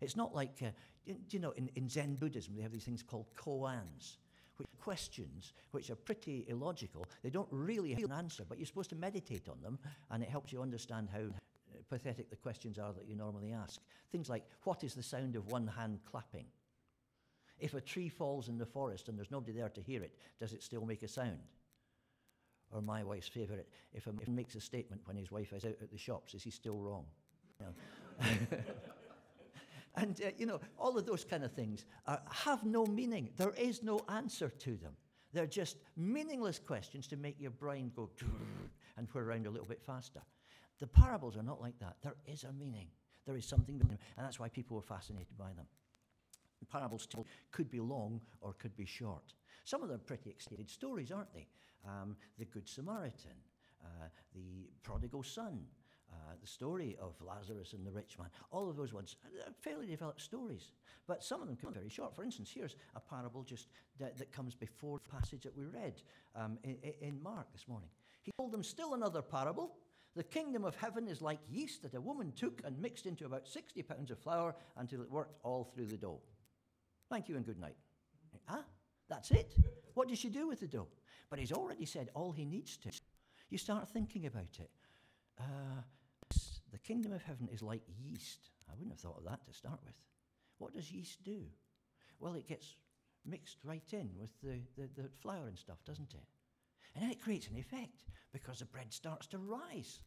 It's 0.00 0.16
not 0.16 0.34
like, 0.34 0.62
uh, 0.62 1.12
you 1.30 1.38
know, 1.38 1.52
in, 1.52 1.70
in 1.76 1.88
Zen 1.88 2.16
Buddhism, 2.16 2.54
they 2.56 2.62
have 2.62 2.72
these 2.72 2.84
things 2.84 3.04
called 3.04 3.26
koans 3.36 4.16
which 4.56 4.68
questions 4.80 5.52
which 5.70 5.90
are 5.90 5.96
pretty 5.96 6.44
illogical. 6.48 7.06
They 7.22 7.30
don't 7.30 7.48
really 7.50 7.92
have 7.94 8.04
an 8.04 8.12
answer, 8.12 8.44
but 8.48 8.58
you're 8.58 8.66
supposed 8.66 8.90
to 8.90 8.96
meditate 8.96 9.48
on 9.48 9.60
them, 9.62 9.78
and 10.10 10.22
it 10.22 10.28
helps 10.28 10.52
you 10.52 10.62
understand 10.62 11.08
how 11.12 11.20
uh, 11.20 11.78
pathetic 11.88 12.30
the 12.30 12.36
questions 12.36 12.78
are 12.78 12.92
that 12.92 13.08
you 13.08 13.14
normally 13.14 13.52
ask. 13.52 13.80
Things 14.12 14.28
like, 14.28 14.44
what 14.64 14.84
is 14.84 14.94
the 14.94 15.02
sound 15.02 15.36
of 15.36 15.50
one 15.50 15.66
hand 15.66 16.00
clapping? 16.10 16.46
If 17.58 17.74
a 17.74 17.80
tree 17.80 18.08
falls 18.08 18.48
in 18.48 18.58
the 18.58 18.66
forest 18.66 19.08
and 19.08 19.16
there's 19.18 19.30
nobody 19.30 19.52
there 19.52 19.70
to 19.70 19.80
hear 19.80 20.02
it, 20.02 20.18
does 20.38 20.52
it 20.52 20.62
still 20.62 20.84
make 20.84 21.02
a 21.02 21.08
sound? 21.08 21.38
Or 22.70 22.82
my 22.82 23.02
wife's 23.04 23.28
favourite, 23.28 23.66
if 23.94 24.06
a 24.06 24.12
man 24.12 24.34
makes 24.34 24.54
a 24.56 24.60
statement 24.60 25.02
when 25.04 25.16
his 25.16 25.30
wife 25.30 25.52
is 25.52 25.64
out 25.64 25.76
at 25.80 25.90
the 25.90 25.98
shops, 25.98 26.34
is 26.34 26.42
he 26.42 26.50
still 26.50 26.78
wrong? 26.78 27.06
And, 29.96 30.20
uh, 30.24 30.30
you 30.36 30.46
know, 30.46 30.60
all 30.78 30.98
of 30.98 31.06
those 31.06 31.24
kind 31.24 31.42
of 31.42 31.52
things 31.52 31.86
are, 32.06 32.20
have 32.30 32.64
no 32.64 32.84
meaning. 32.86 33.30
There 33.36 33.54
is 33.56 33.82
no 33.82 34.00
answer 34.08 34.48
to 34.48 34.76
them. 34.76 34.92
They're 35.32 35.46
just 35.46 35.76
meaningless 35.96 36.58
questions 36.58 37.06
to 37.08 37.16
make 37.16 37.40
your 37.40 37.50
brain 37.50 37.90
go 37.94 38.10
and 38.96 39.08
whir 39.08 39.24
around 39.24 39.46
a 39.46 39.50
little 39.50 39.66
bit 39.66 39.82
faster. 39.82 40.20
The 40.78 40.86
parables 40.86 41.36
are 41.36 41.42
not 41.42 41.60
like 41.60 41.78
that. 41.80 41.96
There 42.02 42.16
is 42.26 42.44
a 42.44 42.52
meaning. 42.52 42.88
There 43.24 43.36
is 43.36 43.46
something, 43.46 43.80
and 43.80 43.98
that's 44.16 44.38
why 44.38 44.48
people 44.48 44.76
were 44.76 44.82
fascinated 44.82 45.36
by 45.38 45.52
them. 45.54 45.66
The 46.60 46.66
parables 46.66 47.08
could 47.50 47.70
be 47.70 47.80
long 47.80 48.20
or 48.40 48.54
could 48.54 48.76
be 48.76 48.86
short. 48.86 49.34
Some 49.64 49.82
of 49.82 49.88
them 49.88 49.96
are 49.96 50.04
pretty 50.04 50.30
extended 50.30 50.70
stories, 50.70 51.10
aren't 51.10 51.32
they? 51.34 51.46
Um, 51.86 52.16
the 52.38 52.44
Good 52.44 52.68
Samaritan, 52.68 53.36
uh, 53.84 54.08
the 54.34 54.68
prodigal 54.82 55.22
son, 55.22 55.60
uh, 56.16 56.34
the 56.40 56.46
story 56.46 56.96
of 57.00 57.14
Lazarus 57.20 57.72
and 57.72 57.86
the 57.86 57.90
rich 57.90 58.18
man, 58.18 58.28
all 58.50 58.68
of 58.68 58.76
those 58.76 58.92
ones 58.92 59.16
are 59.46 59.52
fairly 59.60 59.86
developed 59.86 60.20
stories, 60.20 60.70
but 61.06 61.22
some 61.22 61.42
of 61.42 61.48
them 61.48 61.56
come 61.56 61.72
very 61.72 61.88
short. 61.88 62.14
For 62.14 62.24
instance, 62.24 62.50
here's 62.52 62.76
a 62.94 63.00
parable 63.00 63.42
just 63.42 63.68
that, 63.98 64.16
that 64.18 64.32
comes 64.32 64.54
before 64.54 64.98
the 64.98 65.10
passage 65.16 65.42
that 65.42 65.56
we 65.56 65.64
read 65.64 66.02
um, 66.34 66.58
in, 66.64 66.76
in 67.00 67.22
Mark 67.22 67.52
this 67.52 67.68
morning. 67.68 67.88
He 68.22 68.32
told 68.38 68.52
them 68.52 68.62
still 68.62 68.94
another 68.94 69.22
parable. 69.22 69.76
The 70.14 70.24
kingdom 70.24 70.64
of 70.64 70.74
heaven 70.76 71.08
is 71.08 71.20
like 71.20 71.38
yeast 71.48 71.82
that 71.82 71.94
a 71.94 72.00
woman 72.00 72.32
took 72.32 72.62
and 72.64 72.80
mixed 72.80 73.06
into 73.06 73.26
about 73.26 73.46
60 73.46 73.82
pounds 73.82 74.10
of 74.10 74.18
flour 74.18 74.54
until 74.78 75.02
it 75.02 75.10
worked 75.10 75.36
all 75.44 75.64
through 75.64 75.86
the 75.86 75.96
dough. 75.96 76.20
Thank 77.10 77.28
you 77.28 77.36
and 77.36 77.44
good 77.44 77.60
night. 77.60 77.76
Ah, 78.48 78.64
that's 79.08 79.30
it. 79.30 79.54
What 79.94 80.08
does 80.08 80.18
she 80.18 80.28
do 80.28 80.48
with 80.48 80.60
the 80.60 80.66
dough? 80.66 80.88
But 81.30 81.38
he's 81.38 81.52
already 81.52 81.84
said 81.84 82.10
all 82.14 82.32
he 82.32 82.44
needs 82.44 82.76
to. 82.78 82.90
You 83.50 83.58
start 83.58 83.88
thinking 83.88 84.26
about 84.26 84.58
it. 84.58 84.70
Uh, 85.38 85.82
the 86.72 86.78
kingdom 86.78 87.12
of 87.12 87.22
heaven 87.22 87.48
is 87.52 87.62
like 87.62 87.82
yeast. 87.98 88.50
I 88.68 88.72
wouldn't 88.74 88.92
have 88.92 89.00
thought 89.00 89.18
of 89.18 89.24
that 89.24 89.46
to 89.46 89.52
start 89.52 89.80
with. 89.84 89.94
What 90.58 90.74
does 90.74 90.90
yeast 90.90 91.22
do? 91.24 91.42
Well, 92.18 92.34
it 92.34 92.48
gets 92.48 92.76
mixed 93.24 93.58
right 93.64 93.92
in 93.92 94.10
with 94.18 94.30
the, 94.42 94.60
the, 94.76 94.88
the 95.02 95.08
flour 95.20 95.48
and 95.48 95.58
stuff, 95.58 95.84
doesn't 95.84 96.14
it? 96.14 96.26
And 96.94 97.04
then 97.04 97.10
it 97.10 97.22
creates 97.22 97.48
an 97.48 97.56
effect 97.56 98.04
because 98.32 98.60
the 98.60 98.64
bread 98.64 98.92
starts 98.92 99.26
to 99.28 99.38
rise. 99.38 100.00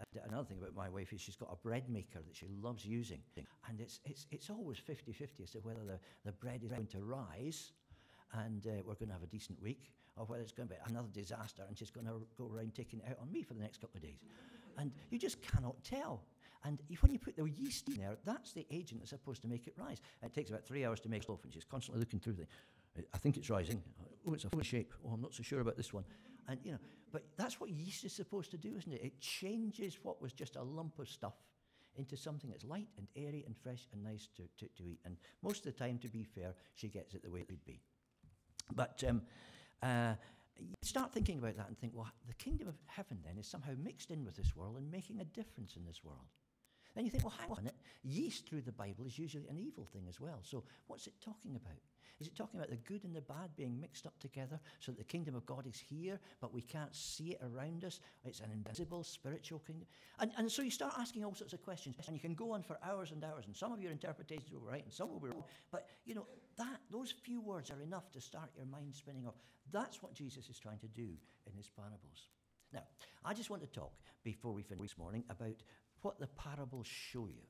Uh, 0.00 0.20
another 0.28 0.44
thing 0.44 0.58
about 0.58 0.74
my 0.74 0.88
wife 0.88 1.12
is 1.12 1.20
she's 1.20 1.36
got 1.36 1.50
a 1.52 1.56
bread 1.56 1.88
maker 1.88 2.20
that 2.26 2.36
she 2.36 2.46
loves 2.60 2.84
using. 2.84 3.20
And 3.68 3.80
it's, 3.80 4.00
it's, 4.04 4.26
it's 4.30 4.50
always 4.50 4.78
50 4.78 5.12
50 5.12 5.42
as 5.42 5.50
to 5.50 5.58
whether 5.58 5.84
the, 5.84 5.98
the 6.24 6.32
bread 6.32 6.62
is 6.64 6.70
going 6.70 6.86
to 6.88 7.00
rise 7.02 7.72
and 8.34 8.66
uh, 8.66 8.82
we're 8.84 8.94
going 8.94 9.08
to 9.08 9.14
have 9.14 9.22
a 9.22 9.26
decent 9.26 9.60
week, 9.62 9.90
or 10.16 10.26
whether 10.26 10.42
it's 10.42 10.52
going 10.52 10.68
to 10.68 10.74
be 10.74 10.80
another 10.90 11.08
disaster 11.12 11.62
and 11.66 11.78
she's 11.78 11.90
going 11.90 12.06
to 12.06 12.20
go 12.36 12.50
around 12.52 12.74
taking 12.74 12.98
it 13.00 13.06
out 13.10 13.18
on 13.22 13.32
me 13.32 13.42
for 13.42 13.54
the 13.54 13.60
next 13.60 13.80
couple 13.80 13.96
of 13.96 14.02
days. 14.02 14.18
And 14.78 14.92
you 15.10 15.18
just 15.18 15.42
cannot 15.42 15.82
tell. 15.84 16.22
And 16.64 16.78
when 17.00 17.12
you 17.12 17.18
put 17.18 17.36
the 17.36 17.44
yeast 17.44 17.88
in 17.88 17.96
there, 17.96 18.16
that's 18.24 18.52
the 18.52 18.66
agent 18.70 19.00
that's 19.00 19.10
supposed 19.10 19.42
to 19.42 19.48
make 19.48 19.66
it 19.66 19.74
rise. 19.76 19.98
And 20.22 20.30
it 20.30 20.34
takes 20.34 20.50
about 20.50 20.64
three 20.64 20.84
hours 20.84 21.00
to 21.00 21.08
make 21.08 21.28
loaf, 21.28 21.44
and 21.44 21.52
she's 21.52 21.64
constantly 21.64 22.00
looking 22.00 22.20
through 22.20 22.34
the. 22.34 22.46
I 23.14 23.18
think 23.18 23.36
it's 23.36 23.48
rising. 23.48 23.80
Oh, 24.26 24.34
it's 24.34 24.44
a 24.44 24.50
full 24.50 24.62
shape. 24.62 24.92
Oh, 25.06 25.10
I'm 25.12 25.20
not 25.20 25.34
so 25.34 25.42
sure 25.42 25.60
about 25.60 25.76
this 25.76 25.92
one. 25.92 26.04
And 26.48 26.58
you 26.64 26.72
know, 26.72 26.78
but 27.12 27.24
that's 27.36 27.60
what 27.60 27.70
yeast 27.70 28.04
is 28.04 28.12
supposed 28.12 28.50
to 28.50 28.56
do, 28.56 28.74
isn't 28.76 28.92
it? 28.92 29.00
It 29.02 29.20
changes 29.20 29.98
what 30.02 30.20
was 30.20 30.32
just 30.32 30.56
a 30.56 30.62
lump 30.62 30.98
of 30.98 31.08
stuff 31.08 31.34
into 31.96 32.16
something 32.16 32.50
that's 32.50 32.64
light 32.64 32.88
and 32.96 33.06
airy 33.16 33.44
and 33.46 33.56
fresh 33.56 33.86
and 33.92 34.02
nice 34.02 34.28
to, 34.36 34.42
to, 34.58 34.70
to 34.76 34.88
eat. 34.88 35.00
And 35.04 35.16
most 35.42 35.66
of 35.66 35.74
the 35.74 35.78
time, 35.78 35.98
to 35.98 36.08
be 36.08 36.24
fair, 36.24 36.54
she 36.74 36.88
gets 36.88 37.14
it 37.14 37.22
the 37.22 37.30
way 37.30 37.40
it 37.40 37.50
would 37.50 37.64
be. 37.64 37.80
But 38.74 39.02
um, 39.06 39.22
uh, 39.82 40.14
start 40.82 41.12
thinking 41.12 41.38
about 41.38 41.56
that 41.56 41.68
and 41.68 41.78
think, 41.78 41.92
well, 41.94 42.10
the 42.26 42.34
kingdom 42.34 42.68
of 42.68 42.74
heaven 42.86 43.18
then 43.24 43.38
is 43.38 43.46
somehow 43.46 43.72
mixed 43.82 44.10
in 44.10 44.24
with 44.24 44.36
this 44.36 44.56
world 44.56 44.76
and 44.76 44.90
making 44.90 45.20
a 45.20 45.24
difference 45.24 45.76
in 45.76 45.84
this 45.84 46.04
world. 46.04 46.28
Then 46.94 47.04
you 47.04 47.10
think, 47.10 47.24
well, 47.24 47.34
hang 47.38 47.50
on. 47.50 47.70
Yeast 48.02 48.46
through 48.46 48.62
the 48.62 48.72
Bible 48.72 49.04
is 49.06 49.18
usually 49.18 49.46
an 49.48 49.58
evil 49.58 49.86
thing 49.92 50.06
as 50.08 50.20
well. 50.20 50.40
So 50.42 50.64
what's 50.86 51.06
it 51.06 51.14
talking 51.20 51.54
about? 51.54 51.78
Is 52.20 52.26
it 52.26 52.34
talking 52.34 52.58
about 52.58 52.70
the 52.70 52.76
good 52.76 53.04
and 53.04 53.14
the 53.14 53.20
bad 53.20 53.54
being 53.56 53.80
mixed 53.80 54.06
up 54.06 54.18
together 54.18 54.58
so 54.80 54.90
that 54.90 54.98
the 54.98 55.04
kingdom 55.04 55.36
of 55.36 55.46
God 55.46 55.66
is 55.66 55.78
here, 55.78 56.18
but 56.40 56.52
we 56.52 56.62
can't 56.62 56.94
see 56.94 57.30
it 57.30 57.40
around 57.42 57.84
us? 57.84 58.00
It's 58.24 58.40
an 58.40 58.50
invisible 58.52 59.04
spiritual 59.04 59.60
kingdom. 59.60 59.86
And, 60.18 60.32
and 60.36 60.50
so 60.50 60.62
you 60.62 60.70
start 60.70 60.94
asking 60.98 61.24
all 61.24 61.34
sorts 61.34 61.52
of 61.52 61.62
questions, 61.62 61.96
and 62.06 62.16
you 62.16 62.20
can 62.20 62.34
go 62.34 62.52
on 62.52 62.62
for 62.62 62.76
hours 62.84 63.12
and 63.12 63.22
hours, 63.22 63.46
and 63.46 63.56
some 63.56 63.72
of 63.72 63.80
your 63.80 63.92
interpretations 63.92 64.52
will 64.52 64.60
be 64.60 64.66
right, 64.66 64.84
and 64.84 64.92
some 64.92 65.10
will 65.10 65.20
be 65.20 65.28
wrong. 65.28 65.44
But, 65.70 65.86
you 66.04 66.16
know, 66.16 66.26
that 66.56 66.80
those 66.90 67.12
few 67.22 67.40
words 67.40 67.70
are 67.70 67.80
enough 67.82 68.10
to 68.12 68.20
start 68.20 68.50
your 68.56 68.66
mind 68.66 68.94
spinning 68.94 69.26
off. 69.26 69.36
That's 69.70 70.02
what 70.02 70.14
Jesus 70.14 70.48
is 70.48 70.58
trying 70.58 70.78
to 70.78 70.88
do 70.88 71.08
in 71.46 71.52
his 71.56 71.68
parables. 71.68 72.30
Now, 72.72 72.82
I 73.24 73.32
just 73.32 73.48
want 73.48 73.62
to 73.62 73.68
talk 73.68 73.92
before 74.24 74.52
we 74.52 74.62
finish 74.62 74.90
this 74.90 74.98
morning 74.98 75.24
about 75.30 75.62
what 76.02 76.18
the 76.18 76.26
parables 76.26 76.86
show 76.86 77.26
you. 77.26 77.42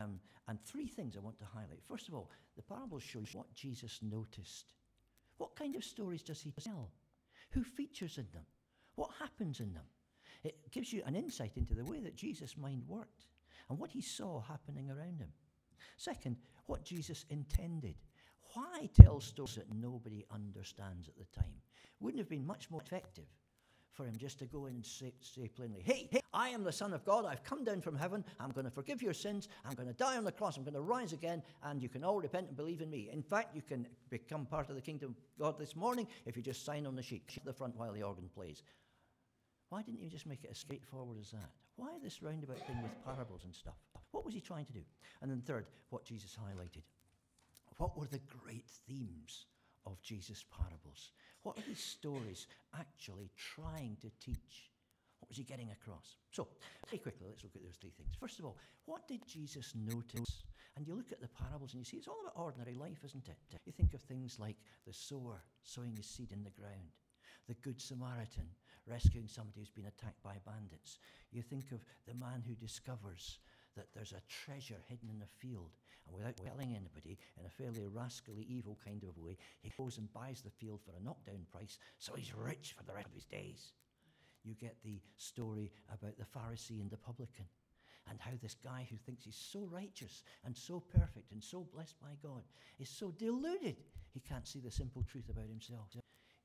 Um, 0.00 0.20
and 0.46 0.58
three 0.64 0.86
things 0.86 1.16
I 1.16 1.20
want 1.20 1.38
to 1.40 1.44
highlight. 1.44 1.82
First 1.82 2.08
of 2.08 2.14
all, 2.14 2.30
the 2.56 2.62
parables 2.62 3.02
show 3.02 3.18
you 3.20 3.26
what 3.32 3.52
Jesus 3.52 3.98
noticed. 4.02 4.74
What 5.38 5.56
kind 5.56 5.74
of 5.76 5.84
stories 5.84 6.22
does 6.22 6.40
he 6.40 6.52
tell? 6.52 6.90
Who 7.50 7.62
features 7.62 8.18
in 8.18 8.26
them? 8.32 8.44
What 8.94 9.10
happens 9.18 9.60
in 9.60 9.72
them? 9.72 9.84
It 10.44 10.70
gives 10.70 10.92
you 10.92 11.02
an 11.04 11.16
insight 11.16 11.56
into 11.56 11.74
the 11.74 11.84
way 11.84 12.00
that 12.00 12.16
Jesus' 12.16 12.56
mind 12.56 12.82
worked 12.86 13.26
and 13.68 13.78
what 13.78 13.90
he 13.90 14.00
saw 14.00 14.40
happening 14.40 14.90
around 14.90 15.18
him. 15.18 15.32
Second, 15.96 16.36
what 16.66 16.84
Jesus 16.84 17.24
intended. 17.30 17.96
Why 18.54 18.88
tell 18.94 19.20
stories 19.20 19.56
that 19.56 19.72
nobody 19.74 20.24
understands 20.30 21.08
at 21.08 21.18
the 21.18 21.38
time? 21.38 21.54
Wouldn't 22.00 22.20
have 22.20 22.28
been 22.28 22.46
much 22.46 22.70
more 22.70 22.80
effective 22.80 23.26
for 23.98 24.06
him 24.06 24.16
just 24.16 24.38
to 24.38 24.46
go 24.46 24.66
and 24.66 24.86
say, 24.86 25.12
say, 25.20 25.48
plainly, 25.48 25.82
hey, 25.84 26.08
hey, 26.12 26.20
I 26.32 26.50
am 26.50 26.62
the 26.62 26.70
Son 26.70 26.92
of 26.92 27.04
God. 27.04 27.26
I've 27.26 27.42
come 27.42 27.64
down 27.64 27.80
from 27.80 27.96
heaven. 27.96 28.24
I'm 28.38 28.52
going 28.52 28.64
to 28.64 28.70
forgive 28.70 29.02
your 29.02 29.12
sins. 29.12 29.48
I'm 29.64 29.74
going 29.74 29.88
to 29.88 29.94
die 29.94 30.16
on 30.16 30.22
the 30.22 30.30
cross. 30.30 30.56
I'm 30.56 30.62
going 30.62 30.74
to 30.74 30.80
rise 30.80 31.12
again, 31.12 31.42
and 31.64 31.82
you 31.82 31.88
can 31.88 32.04
all 32.04 32.20
repent 32.20 32.46
and 32.46 32.56
believe 32.56 32.80
in 32.80 32.90
me. 32.90 33.10
In 33.12 33.22
fact, 33.22 33.56
you 33.56 33.60
can 33.60 33.88
become 34.08 34.46
part 34.46 34.70
of 34.70 34.76
the 34.76 34.80
kingdom 34.80 35.16
of 35.16 35.44
God 35.44 35.58
this 35.58 35.74
morning 35.74 36.06
if 36.26 36.36
you 36.36 36.44
just 36.44 36.64
sign 36.64 36.86
on 36.86 36.94
the 36.94 37.02
sheet 37.02 37.24
at 37.36 37.44
the 37.44 37.52
front 37.52 37.74
while 37.76 37.92
the 37.92 38.04
organ 38.04 38.30
plays. 38.32 38.62
Why 39.70 39.82
didn't 39.82 40.00
you 40.00 40.08
just 40.08 40.26
make 40.26 40.44
it 40.44 40.50
as 40.52 40.58
straightforward 40.58 41.18
as 41.20 41.32
that? 41.32 41.50
Why 41.74 41.98
this 42.00 42.22
roundabout 42.22 42.64
thing 42.68 42.80
with 42.80 43.04
parables 43.04 43.42
and 43.44 43.52
stuff? 43.52 43.74
What 44.12 44.24
was 44.24 44.32
he 44.32 44.40
trying 44.40 44.66
to 44.66 44.72
do? 44.72 44.82
And 45.22 45.30
then, 45.30 45.42
third, 45.44 45.66
what 45.90 46.04
Jesus 46.04 46.36
highlighted. 46.38 46.82
What 47.78 47.98
were 47.98 48.06
the 48.06 48.20
great 48.44 48.68
themes 48.86 49.46
of 49.92 50.02
Jesus' 50.02 50.44
parables? 50.50 51.12
What 51.42 51.58
are 51.58 51.64
these 51.66 51.82
stories 51.82 52.46
actually 52.78 53.30
trying 53.36 53.96
to 54.00 54.10
teach? 54.20 54.70
What 55.20 55.28
was 55.28 55.38
he 55.38 55.44
getting 55.44 55.70
across? 55.70 56.16
So, 56.30 56.48
very 56.86 56.98
quickly, 56.98 57.26
let's 57.28 57.42
look 57.42 57.56
at 57.56 57.62
those 57.62 57.76
three 57.80 57.92
things. 57.96 58.14
First 58.20 58.38
of 58.38 58.44
all, 58.44 58.56
what 58.84 59.08
did 59.08 59.26
Jesus 59.26 59.74
notice? 59.74 60.44
And 60.76 60.86
you 60.86 60.94
look 60.94 61.10
at 61.10 61.20
the 61.20 61.28
parables 61.28 61.72
and 61.72 61.80
you 61.80 61.84
see 61.84 61.96
it's 61.96 62.06
all 62.06 62.20
about 62.22 62.40
ordinary 62.40 62.74
life, 62.74 63.02
isn't 63.04 63.28
it? 63.28 63.36
You 63.66 63.72
think 63.72 63.94
of 63.94 64.00
things 64.02 64.38
like 64.38 64.56
the 64.86 64.92
sower 64.92 65.42
sowing 65.64 65.96
his 65.96 66.06
seed 66.06 66.30
in 66.30 66.44
the 66.44 66.50
ground, 66.50 66.94
the 67.48 67.54
Good 67.54 67.80
Samaritan 67.80 68.46
rescuing 68.86 69.28
somebody 69.28 69.60
who's 69.60 69.70
been 69.70 69.86
attacked 69.86 70.22
by 70.22 70.36
bandits. 70.46 70.98
You 71.32 71.42
think 71.42 71.72
of 71.72 71.84
the 72.06 72.14
man 72.14 72.42
who 72.46 72.54
discovers 72.54 73.38
that 73.78 73.86
there's 73.94 74.12
a 74.12 74.26
treasure 74.28 74.82
hidden 74.88 75.08
in 75.14 75.22
a 75.22 75.36
field. 75.38 75.70
And 76.06 76.14
without 76.14 76.36
telling 76.36 76.74
anybody, 76.74 77.16
in 77.38 77.46
a 77.46 77.50
fairly 77.50 77.86
rascally, 77.86 78.44
evil 78.48 78.76
kind 78.84 79.04
of 79.04 79.16
way, 79.16 79.38
he 79.62 79.72
goes 79.78 79.98
and 79.98 80.12
buys 80.12 80.42
the 80.42 80.50
field 80.50 80.80
for 80.84 80.92
a 80.98 81.04
knockdown 81.04 81.46
price, 81.50 81.78
so 81.98 82.14
he's 82.14 82.34
rich 82.34 82.74
for 82.76 82.82
the 82.84 82.92
rest 82.92 83.06
of 83.06 83.14
his 83.14 83.24
days. 83.24 83.72
You 84.44 84.54
get 84.54 84.76
the 84.82 85.00
story 85.16 85.70
about 85.92 86.18
the 86.18 86.24
Pharisee 86.24 86.80
and 86.80 86.90
the 86.90 86.96
publican, 86.96 87.44
and 88.10 88.18
how 88.20 88.32
this 88.42 88.56
guy 88.64 88.86
who 88.90 88.96
thinks 88.96 89.24
he's 89.24 89.36
so 89.36 89.68
righteous 89.70 90.24
and 90.44 90.56
so 90.56 90.80
perfect 90.80 91.30
and 91.30 91.44
so 91.44 91.66
blessed 91.72 92.00
by 92.00 92.16
God 92.22 92.42
is 92.78 92.88
so 92.88 93.12
deluded 93.18 93.76
he 94.12 94.20
can't 94.20 94.48
see 94.48 94.60
the 94.60 94.70
simple 94.70 95.04
truth 95.04 95.28
about 95.28 95.48
himself. 95.48 95.88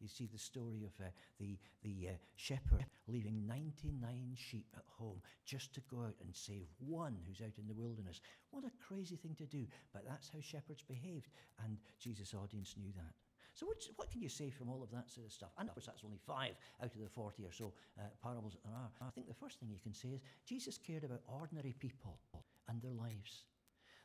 You 0.04 0.10
see 0.10 0.28
the 0.28 0.38
story 0.38 0.84
of 0.84 0.92
uh, 1.00 1.10
the, 1.40 1.58
the 1.82 2.10
uh, 2.10 2.12
shepherd 2.36 2.86
leaving 3.08 3.48
99 3.48 4.36
sheep 4.36 4.68
at 4.76 4.84
home 5.00 5.22
just 5.46 5.74
to 5.76 5.82
go 5.90 6.02
out 6.02 6.16
and 6.22 6.36
save 6.36 6.68
one 6.78 7.16
who's 7.26 7.40
out 7.40 7.58
in 7.58 7.68
the 7.68 7.74
wilderness. 7.74 8.20
What 8.52 8.66
a 8.66 8.86
crazy 8.86 9.16
thing 9.16 9.34
to 9.38 9.46
do, 9.46 9.66
but 9.94 10.04
that's 10.06 10.30
how 10.30 10.42
shepherds 10.42 10.84
behaved, 10.84 11.30
and 11.64 11.78
Jesus' 12.00 12.34
audience 12.34 12.76
knew 12.78 12.92
that. 12.98 13.14
So, 13.54 13.66
what 13.96 14.12
can 14.12 14.22
you 14.22 14.30
say 14.30 14.50
from 14.50 14.68
all 14.68 14.84
of 14.84 14.92
that 14.92 15.10
sort 15.10 15.28
of 15.28 15.32
stuff? 15.32 15.52
And 15.58 15.70
of 15.70 15.76
course, 15.76 15.86
that's 15.86 16.04
only 16.04 16.20
five 16.28 16.56
out 16.82 16.94
of 16.94 17.00
the 17.00 17.08
40 17.08 17.46
or 17.46 17.52
so 17.54 17.72
uh, 17.98 18.04
parables 18.22 18.54
that 18.54 18.64
there 18.66 18.76
are. 18.76 18.90
I 19.08 19.12
think 19.12 19.28
the 19.28 19.34
first 19.34 19.60
thing 19.60 19.70
you 19.70 19.80
can 19.82 19.94
say 19.94 20.10
is 20.10 20.22
Jesus 20.46 20.78
cared 20.78 21.06
about 21.06 21.22
ordinary 21.28 21.76
people 21.80 22.20
and 22.68 22.82
their 22.82 22.94
lives. 22.94 23.46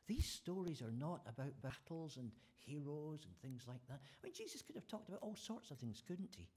These 0.09 0.27
stories 0.27 0.83
are 0.83 0.91
not 0.91 1.21
about 1.29 1.61
battles 1.63 2.17
and 2.17 2.33
heroes 2.57 3.27
and 3.27 3.37
things 3.41 3.67
like 3.69 3.87
that. 3.89 4.01
I 4.03 4.27
mean, 4.27 4.33
Jesus 4.35 4.63
could 4.63 4.75
have 4.75 4.89
talked 4.89 5.09
about 5.09 5.21
all 5.23 5.37
sorts 5.37 5.71
of 5.71 5.79
things, 5.79 6.03
couldn't 6.07 6.35
he? 6.35 6.49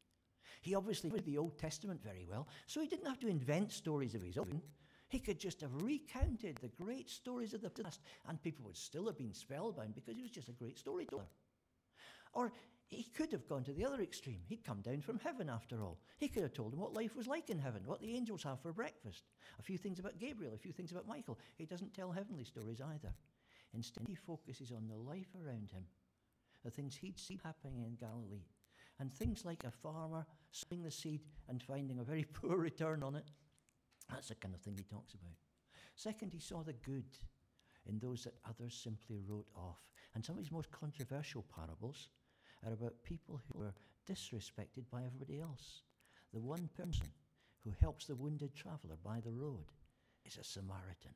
He 0.62 0.74
obviously 0.74 1.10
read 1.10 1.26
the 1.26 1.38
Old 1.38 1.58
Testament 1.58 2.02
very 2.04 2.26
well, 2.30 2.48
so 2.66 2.82
he 2.82 2.88
didn't 2.88 3.08
have 3.08 3.20
to 3.20 3.28
invent 3.28 3.72
stories 3.72 4.16
of 4.16 4.22
his 4.22 4.38
own. 4.38 4.62
He 5.10 5.20
could 5.20 5.40
just 5.40 5.60
have 5.60 5.84
recounted 5.84 6.58
the 6.58 6.84
great 6.84 7.10
stories 7.10 7.54
of 7.54 7.62
the 7.62 7.70
past, 7.70 8.00
and 8.30 8.42
people 8.42 8.66
would 8.66 8.78
still 8.78 9.06
have 9.08 9.18
been 9.18 9.34
spellbound 9.34 9.94
because 9.96 10.16
he 10.16 10.22
was 10.22 10.32
just 10.32 10.50
a 10.50 10.54
great 10.54 10.78
storyteller. 10.78 11.28
Or 12.34 12.54
he 12.88 13.04
could 13.04 13.32
have 13.32 13.48
gone 13.48 13.64
to 13.66 13.74
the 13.74 13.86
other 13.86 14.02
extreme. 14.02 14.42
He'd 14.48 14.64
come 14.64 14.82
down 14.82 15.02
from 15.02 15.20
heaven 15.20 15.50
after 15.50 15.82
all. 15.82 16.00
He 16.18 16.30
could 16.30 16.44
have 16.44 16.54
told 16.54 16.72
them 16.72 16.80
what 16.80 16.94
life 16.94 17.16
was 17.16 17.28
like 17.28 17.50
in 17.50 17.60
heaven, 17.60 17.84
what 17.86 18.02
the 18.02 18.16
angels 18.16 18.44
have 18.44 18.62
for 18.62 18.72
breakfast, 18.72 19.24
a 19.60 19.64
few 19.64 19.78
things 19.78 20.00
about 20.00 20.20
Gabriel, 20.20 20.54
a 20.54 20.58
few 20.58 20.72
things 20.72 20.92
about 20.92 21.08
Michael. 21.08 21.40
He 21.58 21.66
doesn't 21.66 21.94
tell 21.94 22.12
heavenly 22.12 22.46
stories 22.46 22.82
either. 22.82 23.14
Instead, 23.74 24.08
he 24.08 24.16
focuses 24.16 24.72
on 24.72 24.88
the 24.88 24.96
life 24.96 25.34
around 25.36 25.72
him, 25.72 25.86
the 26.64 26.70
things 26.70 26.96
he'd 26.96 27.20
seen 27.20 27.40
happening 27.44 27.84
in 27.86 27.96
Galilee, 27.96 28.46
and 29.00 29.12
things 29.12 29.46
like 29.46 29.64
a 29.64 29.72
farmer 29.72 30.26
sowing 30.52 30.84
the 30.84 30.92
seed 30.92 31.22
and 31.48 31.64
finding 31.64 32.00
a 32.00 32.04
very 32.04 32.24
poor 32.34 32.58
return 32.58 33.04
on 33.04 33.16
it. 33.16 33.32
That's 34.10 34.28
the 34.28 34.36
kind 34.36 34.54
of 34.54 34.62
thing 34.62 34.76
he 34.78 34.84
talks 34.84 35.14
about. 35.14 35.36
Second, 35.96 36.34
he 36.34 36.40
saw 36.40 36.64
the 36.64 36.74
good 36.74 37.18
in 37.88 38.00
those 38.00 38.24
that 38.24 38.36
others 38.48 38.74
simply 38.74 39.22
wrote 39.28 39.48
off. 39.56 39.80
And 40.14 40.24
some 40.24 40.36
of 40.36 40.44
his 40.44 40.52
most 40.52 40.72
controversial 40.72 41.46
parables 41.56 42.10
are 42.66 42.74
about 42.74 43.04
people 43.04 43.40
who 43.48 43.60
were 43.60 43.74
disrespected 44.10 44.90
by 44.92 45.04
everybody 45.04 45.40
else. 45.40 45.82
The 46.34 46.42
one 46.42 46.70
person 46.76 47.08
who 47.64 47.74
helps 47.80 48.06
the 48.06 48.16
wounded 48.16 48.54
traveller 48.56 48.98
by 49.04 49.20
the 49.20 49.32
road 49.32 49.66
is 50.26 50.38
a 50.38 50.44
Samaritan. 50.44 51.16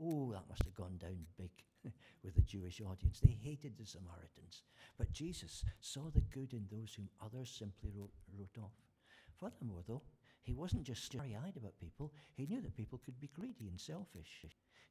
Oh, 0.00 0.30
that 0.32 0.48
must 0.48 0.62
have 0.64 0.74
gone 0.74 0.98
down 0.98 1.16
big 1.38 1.50
with 2.24 2.34
the 2.34 2.42
Jewish 2.42 2.80
audience. 2.80 3.20
They 3.20 3.36
hated 3.42 3.78
the 3.78 3.86
Samaritans. 3.86 4.62
But 4.98 5.12
Jesus 5.12 5.64
saw 5.80 6.10
the 6.10 6.20
good 6.20 6.52
in 6.52 6.66
those 6.70 6.94
whom 6.94 7.08
others 7.24 7.50
simply 7.50 7.90
wrote, 7.94 8.12
wrote 8.36 8.58
off. 8.62 8.74
Furthermore, 9.38 9.82
though, 9.86 10.02
he 10.42 10.52
wasn't 10.52 10.84
just 10.84 11.04
starry 11.04 11.36
eyed 11.36 11.56
about 11.56 11.78
people, 11.80 12.12
he 12.34 12.46
knew 12.46 12.60
that 12.60 12.76
people 12.76 13.00
could 13.04 13.18
be 13.20 13.30
greedy 13.34 13.68
and 13.68 13.80
selfish. 13.80 14.44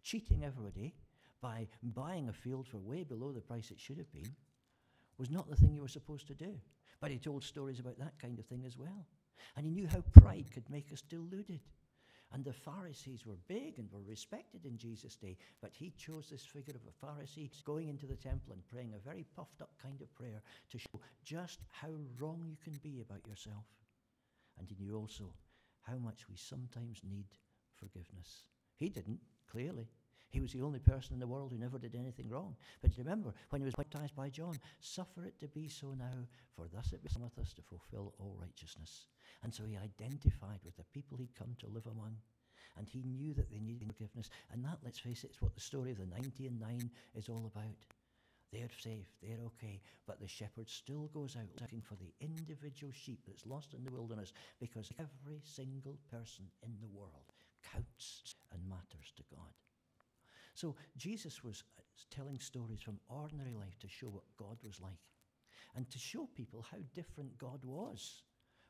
Cheating 0.03 0.43
everybody 0.43 0.93
by 1.41 1.67
buying 1.81 2.29
a 2.29 2.33
field 2.33 2.67
for 2.67 2.77
way 2.77 3.03
below 3.03 3.31
the 3.31 3.41
price 3.41 3.71
it 3.71 3.79
should 3.79 3.97
have 3.97 4.11
been 4.11 4.35
was 5.17 5.29
not 5.29 5.49
the 5.49 5.55
thing 5.55 5.73
you 5.73 5.81
were 5.81 5.87
supposed 5.87 6.27
to 6.27 6.33
do. 6.33 6.59
But 6.99 7.11
he 7.11 7.17
told 7.17 7.43
stories 7.43 7.79
about 7.79 7.99
that 7.99 8.17
kind 8.19 8.39
of 8.39 8.45
thing 8.45 8.63
as 8.65 8.77
well. 8.77 9.05
And 9.55 9.65
he 9.65 9.71
knew 9.71 9.87
how 9.87 10.01
pride 10.19 10.45
could 10.53 10.69
make 10.69 10.91
us 10.91 11.01
deluded. 11.01 11.59
And 12.33 12.43
the 12.43 12.53
Pharisees 12.53 13.25
were 13.25 13.37
big 13.47 13.79
and 13.79 13.89
were 13.91 14.01
respected 14.01 14.65
in 14.65 14.77
Jesus' 14.77 15.15
day, 15.15 15.37
but 15.61 15.71
he 15.73 15.91
chose 15.91 16.27
this 16.29 16.45
figure 16.45 16.73
of 16.75 16.81
a 16.85 17.05
Pharisee 17.05 17.49
going 17.63 17.87
into 17.87 18.05
the 18.05 18.15
temple 18.15 18.53
and 18.53 18.67
praying 18.67 18.93
a 18.93 19.07
very 19.07 19.25
puffed 19.35 19.61
up 19.61 19.71
kind 19.81 20.01
of 20.01 20.13
prayer 20.15 20.41
to 20.71 20.77
show 20.77 20.99
just 21.23 21.59
how 21.69 21.91
wrong 22.19 22.43
you 22.45 22.57
can 22.63 22.79
be 22.83 22.99
about 22.99 23.25
yourself. 23.27 23.65
And 24.59 24.67
he 24.69 24.75
knew 24.79 24.95
also 24.95 25.33
how 25.81 25.97
much 25.97 26.27
we 26.29 26.35
sometimes 26.35 27.01
need 27.03 27.27
forgiveness. 27.75 28.47
He 28.75 28.89
didn't, 28.89 29.19
clearly. 29.49 29.87
He 30.35 30.41
was 30.41 30.51
the 30.51 30.63
only 30.63 30.79
person 30.79 31.13
in 31.13 31.21
the 31.21 31.27
world 31.27 31.53
who 31.53 31.57
never 31.57 31.79
did 31.79 31.95
anything 31.95 32.27
wrong. 32.27 32.57
But 32.81 32.91
remember, 32.97 33.33
when 33.51 33.61
he 33.61 33.65
was 33.65 33.73
baptized 33.73 34.17
by 34.17 34.27
John, 34.27 34.59
suffer 34.81 35.23
it 35.23 35.39
to 35.39 35.47
be 35.47 35.69
so 35.69 35.93
now, 35.97 36.27
for 36.53 36.67
thus 36.67 36.91
it 36.91 37.01
becometh 37.01 37.39
us 37.39 37.53
to 37.53 37.61
fulfill 37.61 38.13
all 38.19 38.35
righteousness. 38.41 39.07
And 39.43 39.53
so 39.53 39.63
he 39.63 39.77
identified 39.77 40.59
with 40.65 40.75
the 40.75 40.83
people 40.93 41.17
he'd 41.17 41.39
come 41.39 41.55
to 41.59 41.69
live 41.69 41.85
among. 41.85 42.17
And 42.77 42.85
he 42.85 43.01
knew 43.03 43.33
that 43.33 43.49
they 43.49 43.61
needed 43.61 43.87
forgiveness. 43.87 44.29
And 44.51 44.61
that, 44.65 44.79
let's 44.83 44.99
face 44.99 45.23
it, 45.23 45.31
is 45.31 45.41
what 45.41 45.55
the 45.55 45.61
story 45.61 45.91
of 45.91 45.99
the 45.99 46.05
90 46.05 46.47
and 46.47 46.59
9 46.59 46.91
is 47.15 47.29
all 47.29 47.49
about. 47.55 47.79
They're 48.51 48.67
safe, 48.77 49.07
they're 49.23 49.45
okay, 49.45 49.79
but 50.05 50.19
the 50.19 50.27
shepherd 50.27 50.69
still 50.69 51.09
goes 51.13 51.37
out 51.37 51.61
looking 51.61 51.81
for 51.81 51.95
the 51.95 52.11
individual 52.19 52.91
sheep 52.91 53.21
that's 53.25 53.45
lost 53.45 53.73
in 53.73 53.85
the 53.85 53.91
wilderness 53.91 54.33
because 54.59 54.91
every 54.99 55.39
single 55.45 55.97
person 56.11 56.43
in 56.61 56.75
the 56.81 56.89
world 56.89 57.31
counts 57.71 58.35
and 58.51 58.67
matters 58.67 59.13
to 59.15 59.23
God. 59.33 59.64
So 60.55 60.75
Jesus 60.95 61.43
was 61.43 61.63
uh, 61.77 61.81
telling 62.09 62.39
stories 62.39 62.81
from 62.81 62.99
ordinary 63.09 63.53
life 63.53 63.77
to 63.81 63.87
show 63.89 64.07
what 64.07 64.23
God 64.37 64.57
was 64.63 64.79
like 64.81 65.03
and 65.75 65.89
to 65.91 65.99
show 65.99 66.29
people 66.33 66.65
how 66.71 66.77
different 66.93 67.37
God 67.37 67.59
was 67.63 68.23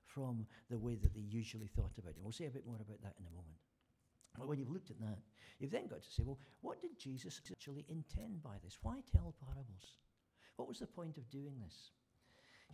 from 0.03 0.47
the 0.69 0.79
way 0.79 0.95
that 0.95 1.13
they 1.13 1.21
usually 1.21 1.67
thought 1.67 1.97
about 1.99 2.15
him. 2.15 2.23
We'll 2.23 2.31
say 2.31 2.47
a 2.47 2.49
bit 2.49 2.65
more 2.65 2.81
about 2.81 3.01
that 3.03 3.13
in 3.19 3.25
a 3.27 3.35
moment. 3.35 3.59
But 4.37 4.47
when 4.47 4.59
you've 4.59 4.71
looked 4.71 4.89
at 4.89 4.99
that, 4.99 5.19
you've 5.59 5.71
then 5.71 5.87
got 5.87 6.01
to 6.01 6.11
say, 6.11 6.23
well, 6.25 6.39
what 6.61 6.81
did 6.81 6.97
Jesus 6.99 7.39
actually 7.51 7.85
intend 7.87 8.41
by 8.41 8.55
this? 8.63 8.79
Why 8.81 8.97
tell 9.11 9.35
parables? 9.45 9.99
What 10.55 10.67
was 10.67 10.79
the 10.79 10.87
point 10.87 11.17
of 11.17 11.29
doing 11.29 11.55
this? 11.63 11.91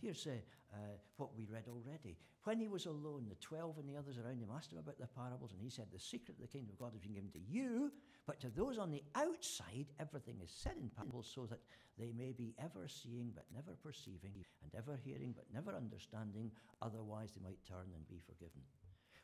Here's 0.00 0.26
uh, 0.26 0.30
uh, 0.72 0.76
what 1.16 1.36
we 1.36 1.46
read 1.46 1.64
already. 1.68 2.16
When 2.44 2.58
he 2.58 2.66
was 2.66 2.86
alone, 2.86 3.26
the 3.28 3.36
twelve 3.36 3.78
and 3.78 3.88
the 3.88 3.96
others 3.96 4.18
around 4.18 4.40
him 4.40 4.48
asked 4.56 4.72
him 4.72 4.78
about 4.78 4.98
the 4.98 5.06
parables, 5.06 5.52
and 5.52 5.60
he 5.62 5.70
said, 5.70 5.86
The 5.92 5.98
secret 5.98 6.36
of 6.36 6.40
the 6.40 6.48
kingdom 6.48 6.70
of 6.72 6.78
God 6.78 6.92
has 6.92 7.02
been 7.02 7.14
given 7.14 7.30
to 7.30 7.38
you, 7.38 7.92
but 8.26 8.40
to 8.40 8.48
those 8.48 8.78
on 8.78 8.90
the 8.90 9.02
outside, 9.14 9.86
everything 10.00 10.40
is 10.42 10.50
said 10.50 10.76
in 10.80 10.90
parables 10.90 11.30
so 11.32 11.46
that 11.46 11.60
they 11.98 12.12
may 12.12 12.32
be 12.32 12.54
ever 12.58 12.88
seeing 12.88 13.30
but 13.34 13.44
never 13.54 13.76
perceiving, 13.82 14.32
and 14.62 14.74
ever 14.74 14.98
hearing 15.04 15.34
but 15.36 15.44
never 15.52 15.76
understanding, 15.76 16.50
otherwise 16.80 17.30
they 17.32 17.44
might 17.44 17.64
turn 17.66 17.86
and 17.94 18.08
be 18.08 18.20
forgiven. 18.26 18.62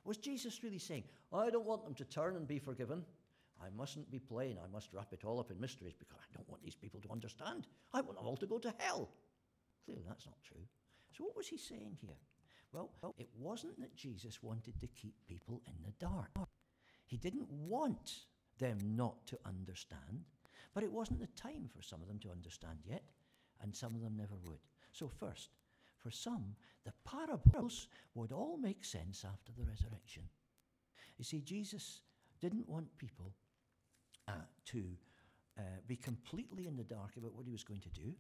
Was 0.05 0.19
Jesus 0.19 0.63
really 0.63 0.79
saying, 0.79 1.05
I 1.33 1.51
don't 1.51 1.67
want 1.67 1.85
them 1.85 1.95
to 1.95 2.05
turn 2.05 2.37
and 2.37 2.47
be 2.47 2.59
forgiven? 2.59 3.05
I 3.61 3.69
mustn't 3.77 4.11
be 4.11 4.19
plain. 4.19 4.59
I 4.63 4.69
must 4.73 4.93
wrap 4.93 5.13
it 5.13 5.25
all 5.25 5.41
up 5.41 5.51
in 5.51 5.61
mysteries 5.61 5.95
because 5.99 6.19
I 6.19 6.37
don't 6.37 6.49
want 6.49 6.63
these 6.63 6.77
people 6.77 7.01
to 7.01 7.11
understand. 7.11 7.67
I 7.93 8.01
want 8.01 8.17
them 8.17 8.27
all 8.27 8.37
to 8.37 8.47
go 8.47 8.59
to 8.59 8.73
hell. 8.79 9.11
Clearly, 9.89 10.05
that's 10.07 10.27
not 10.27 10.37
true. 10.43 10.61
So, 11.17 11.25
what 11.25 11.35
was 11.35 11.49
he 11.49 11.57
saying 11.57 11.97
here? 11.99 12.21
Well, 12.73 12.91
it 13.17 13.31
wasn't 13.39 13.81
that 13.81 13.97
Jesus 13.97 14.43
wanted 14.43 14.79
to 14.81 14.87
keep 14.89 15.15
people 15.27 15.63
in 15.67 15.73
the 15.83 15.95
dark. 15.99 16.29
He 17.07 17.17
didn't 17.17 17.51
want 17.51 18.27
them 18.59 18.77
not 18.95 19.27
to 19.29 19.39
understand, 19.47 20.27
but 20.75 20.85
it 20.85 20.93
wasn't 20.93 21.21
the 21.21 21.41
time 21.41 21.71
for 21.75 21.81
some 21.81 22.03
of 22.03 22.09
them 22.09 22.19
to 22.19 22.31
understand 22.31 22.81
yet, 22.85 23.03
and 23.63 23.75
some 23.75 23.95
of 23.95 24.03
them 24.03 24.15
never 24.15 24.35
would. 24.45 24.59
So, 24.93 25.09
first, 25.09 25.49
for 25.97 26.11
some, 26.11 26.55
the 26.85 26.93
parables 27.07 27.89
would 28.15 28.31
all 28.31 28.59
make 28.59 28.85
sense 28.85 29.25
after 29.25 29.53
the 29.57 29.65
resurrection. 29.65 30.25
You 31.17 31.25
see, 31.25 31.41
Jesus 31.41 32.03
didn't 32.43 32.69
want 32.69 32.99
people 32.99 33.33
uh, 34.29 34.33
to 34.67 34.85
uh, 35.59 35.63
be 35.87 35.97
completely 35.97 36.67
in 36.67 36.77
the 36.77 36.85
dark 36.85 37.17
about 37.17 37.35
what 37.35 37.47
he 37.47 37.53
was 37.53 37.65
going 37.65 37.81
to 37.81 37.89
do, 37.89 38.13